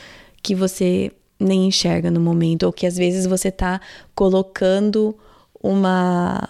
que 0.43 0.55
você 0.55 1.11
nem 1.39 1.67
enxerga 1.67 2.11
no 2.11 2.21
momento, 2.21 2.65
ou 2.65 2.73
que 2.73 2.87
às 2.87 2.97
vezes 2.97 3.27
você 3.27 3.49
está 3.49 3.81
colocando 4.15 5.15
uma, 5.63 6.41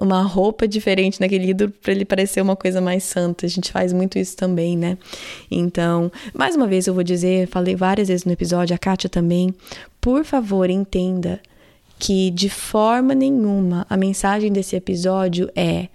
uma 0.00 0.22
roupa 0.22 0.66
diferente 0.68 1.20
naquele 1.20 1.50
ídolo 1.50 1.72
para 1.82 1.92
ele 1.92 2.04
parecer 2.04 2.40
uma 2.40 2.56
coisa 2.56 2.80
mais 2.80 3.04
santa. 3.04 3.46
A 3.46 3.48
gente 3.48 3.72
faz 3.72 3.92
muito 3.92 4.18
isso 4.18 4.36
também, 4.36 4.76
né? 4.76 4.96
Então, 5.50 6.10
mais 6.32 6.54
uma 6.56 6.66
vez 6.66 6.86
eu 6.86 6.94
vou 6.94 7.02
dizer, 7.02 7.48
falei 7.48 7.74
várias 7.74 8.08
vezes 8.08 8.24
no 8.24 8.32
episódio, 8.32 8.74
a 8.74 8.78
Kátia 8.78 9.10
também, 9.10 9.54
por 10.00 10.24
favor, 10.24 10.70
entenda 10.70 11.40
que 12.02 12.32
de 12.32 12.48
forma 12.48 13.14
nenhuma 13.14 13.86
a 13.88 13.96
mensagem 13.96 14.52
desse 14.52 14.74
episódio 14.74 15.48
é 15.54 15.86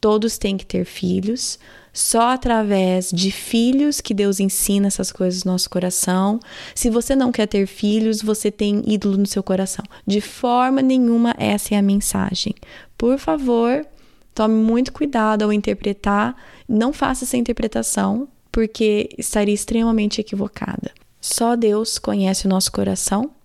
todos 0.00 0.36
têm 0.38 0.56
que 0.56 0.66
ter 0.66 0.84
filhos, 0.84 1.56
só 1.92 2.30
através 2.30 3.12
de 3.12 3.30
filhos 3.30 4.00
que 4.00 4.12
Deus 4.12 4.40
ensina 4.40 4.88
essas 4.88 5.12
coisas 5.12 5.44
no 5.44 5.52
nosso 5.52 5.70
coração. 5.70 6.40
Se 6.74 6.90
você 6.90 7.14
não 7.14 7.30
quer 7.30 7.46
ter 7.46 7.64
filhos, 7.68 8.20
você 8.20 8.50
tem 8.50 8.82
ídolo 8.88 9.16
no 9.18 9.26
seu 9.26 9.40
coração. 9.40 9.84
De 10.04 10.20
forma 10.20 10.82
nenhuma, 10.82 11.32
essa 11.38 11.76
é 11.76 11.78
a 11.78 11.82
mensagem. 11.82 12.52
Por 12.98 13.16
favor, 13.16 13.86
tome 14.34 14.54
muito 14.56 14.92
cuidado 14.92 15.44
ao 15.44 15.52
interpretar. 15.52 16.34
Não 16.68 16.92
faça 16.92 17.24
essa 17.24 17.36
interpretação, 17.36 18.26
porque 18.50 19.10
estaria 19.16 19.54
extremamente 19.54 20.20
equivocada. 20.20 20.90
Só 21.20 21.54
Deus 21.54 22.00
conhece 22.00 22.46
o 22.46 22.50
nosso 22.50 22.72
coração. 22.72 23.35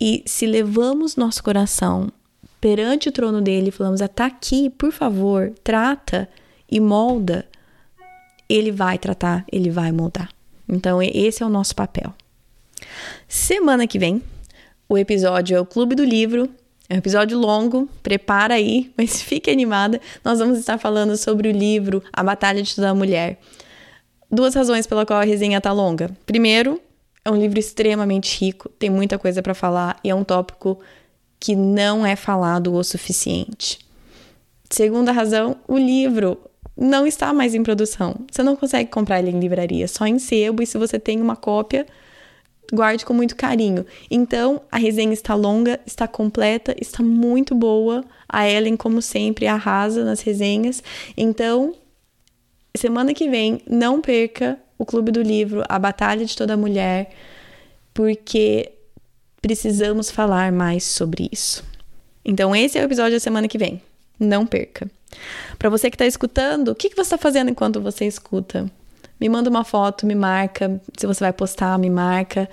E 0.00 0.22
se 0.26 0.46
levamos 0.46 1.16
nosso 1.16 1.42
coração 1.42 2.10
perante 2.60 3.08
o 3.08 3.12
trono 3.12 3.40
dele 3.40 3.68
e 3.68 3.72
falamos: 3.72 4.00
está 4.00 4.26
aqui, 4.26 4.70
por 4.70 4.92
favor, 4.92 5.52
trata 5.62 6.28
e 6.70 6.80
molda, 6.80 7.46
ele 8.48 8.70
vai 8.70 8.98
tratar, 8.98 9.44
ele 9.50 9.70
vai 9.70 9.92
moldar. 9.92 10.28
Então, 10.68 11.02
esse 11.02 11.42
é 11.42 11.46
o 11.46 11.48
nosso 11.48 11.74
papel. 11.74 12.14
Semana 13.26 13.86
que 13.86 13.98
vem, 13.98 14.22
o 14.88 14.96
episódio 14.96 15.56
é 15.56 15.60
o 15.60 15.66
Clube 15.66 15.94
do 15.94 16.04
Livro. 16.04 16.48
É 16.90 16.94
um 16.94 16.98
episódio 16.98 17.38
longo, 17.38 17.86
prepara 18.02 18.54
aí, 18.54 18.90
mas 18.96 19.20
fique 19.20 19.50
animada. 19.50 20.00
Nós 20.24 20.38
vamos 20.38 20.58
estar 20.58 20.78
falando 20.78 21.16
sobre 21.16 21.48
o 21.48 21.52
livro 21.52 22.02
A 22.12 22.22
Batalha 22.22 22.62
de 22.62 22.74
Toda 22.74 22.94
Mulher. 22.94 23.38
Duas 24.30 24.54
razões 24.54 24.86
pela 24.86 25.06
qual 25.06 25.20
a 25.20 25.24
resenha 25.24 25.60
tá 25.60 25.72
longa. 25.72 26.10
Primeiro, 26.26 26.80
é 27.28 27.30
um 27.30 27.36
livro 27.36 27.58
extremamente 27.58 28.40
rico, 28.40 28.68
tem 28.70 28.88
muita 28.88 29.18
coisa 29.18 29.42
para 29.42 29.54
falar 29.54 30.00
e 30.02 30.08
é 30.08 30.14
um 30.14 30.24
tópico 30.24 30.78
que 31.38 31.54
não 31.54 32.04
é 32.04 32.16
falado 32.16 32.74
o 32.74 32.82
suficiente. 32.82 33.78
Segunda 34.70 35.12
razão, 35.12 35.56
o 35.68 35.76
livro 35.76 36.38
não 36.76 37.06
está 37.06 37.32
mais 37.32 37.54
em 37.54 37.62
produção. 37.62 38.14
Você 38.30 38.42
não 38.42 38.56
consegue 38.56 38.90
comprar 38.90 39.18
ele 39.18 39.30
em 39.30 39.38
livraria, 39.38 39.86
só 39.86 40.06
em 40.06 40.18
sebo, 40.18 40.62
e 40.62 40.66
se 40.66 40.78
você 40.78 40.98
tem 40.98 41.20
uma 41.20 41.36
cópia, 41.36 41.86
guarde 42.72 43.04
com 43.04 43.12
muito 43.12 43.36
carinho. 43.36 43.84
Então, 44.10 44.62
a 44.72 44.78
resenha 44.78 45.12
está 45.12 45.34
longa, 45.34 45.78
está 45.86 46.08
completa, 46.08 46.74
está 46.80 47.02
muito 47.02 47.54
boa. 47.54 48.04
A 48.28 48.48
Ellen, 48.48 48.76
como 48.76 49.02
sempre, 49.02 49.46
arrasa 49.46 50.04
nas 50.04 50.20
resenhas. 50.20 50.82
Então, 51.16 51.74
semana 52.74 53.12
que 53.12 53.28
vem, 53.28 53.60
não 53.68 54.00
perca 54.00 54.58
o 54.78 54.86
Clube 54.86 55.10
do 55.10 55.20
Livro, 55.20 55.62
A 55.68 55.78
Batalha 55.78 56.24
de 56.24 56.36
Toda 56.36 56.56
Mulher, 56.56 57.10
porque 57.92 58.70
precisamos 59.42 60.10
falar 60.10 60.52
mais 60.52 60.84
sobre 60.84 61.28
isso. 61.32 61.64
Então, 62.24 62.54
esse 62.54 62.78
é 62.78 62.82
o 62.82 62.84
episódio 62.84 63.12
da 63.12 63.20
semana 63.20 63.48
que 63.48 63.58
vem. 63.58 63.82
Não 64.20 64.46
perca. 64.46 64.88
Para 65.58 65.70
você 65.70 65.90
que 65.90 65.94
está 65.96 66.06
escutando, 66.06 66.68
o 66.68 66.74
que, 66.74 66.90
que 66.90 66.96
você 66.96 67.14
está 67.14 67.18
fazendo 67.18 67.50
enquanto 67.50 67.80
você 67.80 68.04
escuta? 68.06 68.70
Me 69.20 69.28
manda 69.28 69.50
uma 69.50 69.64
foto, 69.64 70.06
me 70.06 70.14
marca. 70.14 70.80
Se 70.96 71.06
você 71.06 71.24
vai 71.24 71.32
postar, 71.32 71.78
me 71.78 71.90
marca. 71.90 72.48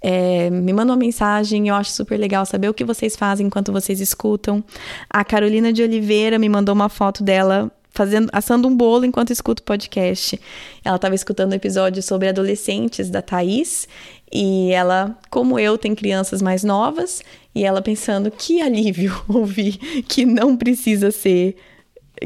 É, 0.00 0.48
me 0.50 0.72
manda 0.72 0.92
uma 0.92 0.98
mensagem, 0.98 1.68
eu 1.68 1.74
acho 1.74 1.90
super 1.90 2.16
legal 2.16 2.46
saber 2.46 2.68
o 2.68 2.74
que 2.74 2.84
vocês 2.84 3.16
fazem 3.16 3.46
enquanto 3.46 3.72
vocês 3.72 4.00
escutam. 4.00 4.64
A 5.10 5.24
Carolina 5.24 5.72
de 5.72 5.82
Oliveira 5.82 6.38
me 6.38 6.48
mandou 6.48 6.74
uma 6.74 6.88
foto 6.88 7.22
dela 7.22 7.70
fazendo, 7.98 8.28
assando 8.32 8.68
um 8.68 8.76
bolo 8.76 9.04
enquanto 9.04 9.32
escuta 9.32 9.60
o 9.60 9.64
podcast. 9.64 10.40
Ela 10.84 10.94
estava 10.94 11.16
escutando 11.16 11.50
um 11.50 11.56
episódio 11.56 12.00
sobre 12.00 12.28
adolescentes 12.28 13.10
da 13.10 13.20
Thaís 13.20 13.88
e 14.32 14.70
ela, 14.70 15.18
como 15.28 15.58
eu, 15.58 15.76
tem 15.76 15.96
crianças 15.96 16.40
mais 16.40 16.62
novas 16.62 17.22
e 17.52 17.64
ela 17.64 17.82
pensando 17.82 18.30
que 18.30 18.62
alívio 18.62 19.20
ouvir 19.28 19.76
que 20.06 20.24
não 20.24 20.56
precisa 20.56 21.10
ser 21.10 21.56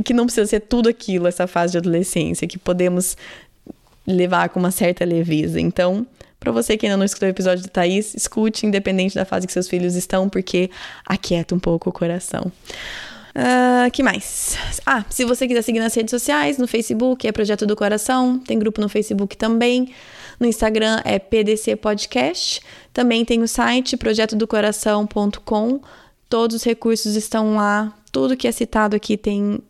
que 0.04 0.14
não 0.14 0.24
precisa 0.24 0.46
ser 0.46 0.60
tudo 0.60 0.88
aquilo 0.88 1.26
essa 1.26 1.46
fase 1.46 1.72
de 1.72 1.78
adolescência, 1.78 2.48
que 2.48 2.58
podemos 2.58 3.16
levar 4.06 4.48
com 4.48 4.58
uma 4.58 4.70
certa 4.70 5.04
leveza. 5.04 5.60
Então, 5.60 6.06
para 6.40 6.50
você 6.50 6.78
que 6.78 6.86
ainda 6.86 6.96
não 6.96 7.04
escutou 7.04 7.28
o 7.28 7.30
episódio 7.30 7.62
do 7.62 7.68
Thaís, 7.68 8.14
escute 8.14 8.64
independente 8.64 9.14
da 9.14 9.26
fase 9.26 9.46
que 9.46 9.52
seus 9.52 9.68
filhos 9.68 9.94
estão, 9.94 10.30
porque 10.30 10.70
aquieta 11.06 11.54
um 11.54 11.58
pouco 11.58 11.90
o 11.90 11.92
coração. 11.92 12.50
Uh, 13.34 13.90
que 13.90 14.02
mais? 14.02 14.58
Ah, 14.84 15.04
se 15.08 15.24
você 15.24 15.48
quiser 15.48 15.62
seguir 15.62 15.80
nas 15.80 15.94
redes 15.94 16.10
sociais, 16.10 16.58
no 16.58 16.68
Facebook 16.68 17.26
é 17.26 17.32
Projeto 17.32 17.66
do 17.66 17.74
Coração, 17.74 18.38
tem 18.38 18.58
grupo 18.58 18.80
no 18.80 18.88
Facebook 18.88 19.36
também. 19.36 19.92
No 20.38 20.46
Instagram 20.46 21.00
é 21.04 21.18
PDC 21.18 21.76
Podcast. 21.76 22.60
Também 22.92 23.24
tem 23.24 23.42
o 23.42 23.48
site 23.48 23.96
projetodocoração.com. 23.96 25.80
Todos 26.28 26.56
os 26.56 26.64
recursos 26.64 27.14
estão 27.14 27.54
lá. 27.56 27.94
Tudo 28.10 28.36
que 28.36 28.48
é 28.48 28.52
citado 28.52 28.96
aqui 28.96 29.16
tem, 29.16 29.60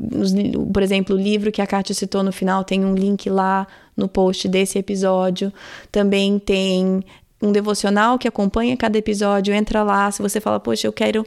por 0.73 0.83
exemplo, 0.83 1.15
o 1.15 1.19
livro 1.19 1.53
que 1.53 1.61
a 1.61 1.67
Kátia 1.67 1.95
citou 1.95 2.23
no 2.23 2.33
final, 2.33 2.65
tem 2.65 2.85
um 2.85 2.95
link 2.95 3.29
lá 3.29 3.67
no 3.97 4.09
post 4.09 4.49
desse 4.49 4.79
episódio. 4.79 5.53
Também 5.93 6.39
tem 6.39 7.05
um 7.41 7.53
devocional 7.53 8.19
que 8.19 8.27
acompanha 8.27 8.77
cada 8.77 8.97
episódio. 8.97 9.53
Entra 9.53 9.83
lá. 9.83 10.11
Se 10.11 10.23
você 10.23 10.41
fala, 10.41 10.59
poxa, 10.59 10.87
eu 10.87 10.93
quero 10.93 11.27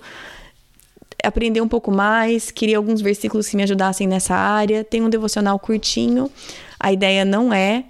aprender 1.26 1.62
um 1.62 1.68
pouco 1.68 1.92
mais, 1.92 2.52
queria 2.52 2.78
alguns 2.78 3.02
versículos 3.02 3.48
que 3.48 3.58
me 3.58 3.64
ajudassem 3.64 4.08
nessa 4.08 4.36
área. 4.36 4.84
Tem 4.84 5.02
um 5.02 5.10
devocional 5.10 5.58
curtinho. 5.60 6.32
A 6.80 6.94
ideia 6.94 7.26
não 7.26 7.54
é, 7.54 7.86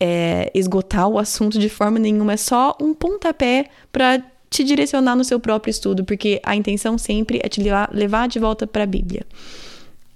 é 0.00 0.50
esgotar 0.54 1.08
o 1.08 1.18
assunto 1.18 1.58
de 1.58 1.68
forma 1.68 1.98
nenhuma, 1.98 2.32
é 2.32 2.36
só 2.36 2.76
um 2.80 2.92
pontapé 2.92 3.66
para 3.92 4.22
te 4.50 4.62
direcionar 4.62 5.16
no 5.16 5.24
seu 5.24 5.40
próprio 5.40 5.70
estudo, 5.70 6.04
porque 6.04 6.40
a 6.44 6.54
intenção 6.54 6.98
sempre 6.98 7.40
é 7.42 7.48
te 7.48 7.62
levar, 7.62 7.88
levar 7.92 8.28
de 8.28 8.38
volta 8.38 8.66
para 8.66 8.82
a 8.82 8.86
Bíblia. 8.86 9.24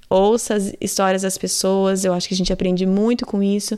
Ouça 0.09 0.55
as 0.55 0.73
histórias 0.81 1.23
das 1.23 1.37
pessoas, 1.37 2.05
eu 2.05 2.13
acho 2.13 2.29
que 2.29 2.35
a 2.35 2.37
gente 2.37 2.53
aprende 2.53 2.87
muito 2.87 3.27
com 3.27 3.43
isso, 3.43 3.75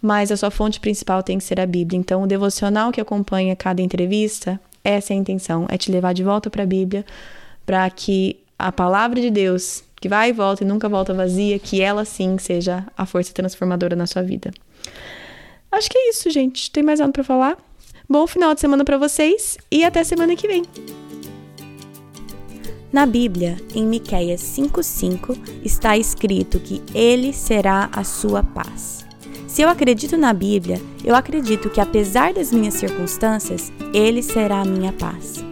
mas 0.00 0.30
a 0.30 0.36
sua 0.36 0.50
fonte 0.50 0.78
principal 0.78 1.22
tem 1.22 1.38
que 1.38 1.44
ser 1.44 1.58
a 1.58 1.66
Bíblia. 1.66 1.98
Então, 1.98 2.22
o 2.22 2.26
devocional 2.26 2.92
que 2.92 3.00
acompanha 3.00 3.56
cada 3.56 3.82
entrevista, 3.82 4.60
essa 4.84 5.12
é 5.12 5.16
a 5.16 5.18
intenção, 5.18 5.66
é 5.68 5.76
te 5.76 5.90
levar 5.90 6.12
de 6.12 6.22
volta 6.22 6.50
para 6.50 6.62
a 6.62 6.66
Bíblia 6.66 7.04
para 7.64 7.88
que 7.90 8.38
a 8.58 8.70
palavra 8.70 9.20
de 9.20 9.30
Deus, 9.30 9.82
que 9.96 10.08
vai 10.08 10.30
e 10.30 10.32
volta 10.32 10.62
e 10.62 10.66
nunca 10.66 10.88
volta 10.88 11.14
vazia, 11.14 11.58
que 11.58 11.80
ela 11.80 12.04
sim 12.04 12.38
seja 12.38 12.86
a 12.96 13.06
força 13.06 13.32
transformadora 13.32 13.96
na 13.96 14.06
sua 14.06 14.22
vida. 14.22 14.52
Acho 15.70 15.88
que 15.88 15.98
é 15.98 16.10
isso, 16.10 16.30
gente. 16.30 16.70
Tem 16.70 16.82
mais 16.82 17.00
nada 17.00 17.12
para 17.12 17.24
falar? 17.24 17.56
Bom 18.08 18.26
final 18.26 18.54
de 18.54 18.60
semana 18.60 18.84
para 18.84 18.98
vocês 18.98 19.56
e 19.70 19.84
até 19.84 20.04
semana 20.04 20.36
que 20.36 20.46
vem. 20.46 20.62
Na 22.92 23.06
Bíblia, 23.06 23.56
em 23.74 23.86
Miqueias 23.86 24.42
5:5, 24.42 25.34
está 25.64 25.96
escrito 25.96 26.60
que 26.60 26.82
ele 26.94 27.32
será 27.32 27.88
a 27.90 28.04
sua 28.04 28.42
paz. 28.42 29.06
Se 29.48 29.62
eu 29.62 29.68
acredito 29.68 30.16
na 30.16 30.32
Bíblia, 30.32 30.78
eu 31.02 31.14
acredito 31.14 31.70
que 31.70 31.80
apesar 31.80 32.34
das 32.34 32.52
minhas 32.52 32.74
circunstâncias, 32.74 33.72
ele 33.94 34.22
será 34.22 34.60
a 34.60 34.64
minha 34.64 34.92
paz. 34.92 35.51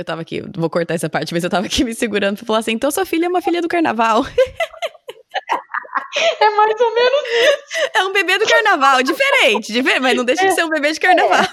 Eu 0.00 0.04
tava 0.04 0.22
aqui, 0.22 0.42
vou 0.56 0.70
cortar 0.70 0.94
essa 0.94 1.10
parte, 1.10 1.34
mas 1.34 1.44
eu 1.44 1.50
tava 1.50 1.66
aqui 1.66 1.84
me 1.84 1.94
segurando 1.94 2.38
pra 2.38 2.46
falar 2.46 2.60
assim: 2.60 2.72
então 2.72 2.90
sua 2.90 3.04
filha 3.04 3.26
é 3.26 3.28
uma 3.28 3.42
filha 3.42 3.60
do 3.60 3.68
carnaval. 3.68 4.24
É 6.40 6.50
mais 6.50 6.80
ou 6.80 6.94
menos 6.94 7.20
isso. 7.20 7.90
É 7.94 8.04
um 8.04 8.12
bebê 8.12 8.36
do 8.38 8.46
carnaval, 8.46 9.02
diferente, 9.02 9.72
diferente 9.72 10.00
mas 10.00 10.16
não 10.16 10.24
deixa 10.24 10.44
de 10.46 10.54
ser 10.54 10.64
um 10.64 10.70
bebê 10.70 10.90
de 10.90 10.98
carnaval. 10.98 11.44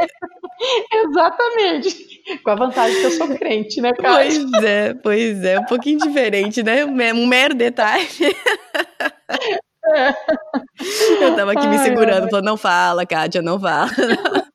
É. 0.00 0.06
Exatamente. 1.04 2.40
Com 2.42 2.50
a 2.50 2.54
vantagem 2.54 2.98
que 2.98 3.04
eu 3.04 3.10
sou 3.12 3.28
crente, 3.36 3.80
né, 3.80 3.92
cara? 3.92 4.14
Pois 4.14 4.64
é, 4.64 4.94
pois 4.94 5.44
é. 5.44 5.60
Um 5.60 5.66
pouquinho 5.66 5.98
diferente, 5.98 6.62
né? 6.62 6.84
Um 6.84 7.26
mero 7.26 7.54
detalhe. 7.54 8.08
É. 9.94 10.14
Eu 11.20 11.36
tava 11.36 11.52
aqui 11.52 11.68
me 11.68 11.78
segurando, 11.78 12.28
falando, 12.28 12.44
não 12.44 12.56
fala, 12.56 13.06
Kátia, 13.06 13.40
não 13.40 13.60
fala. 13.60 13.88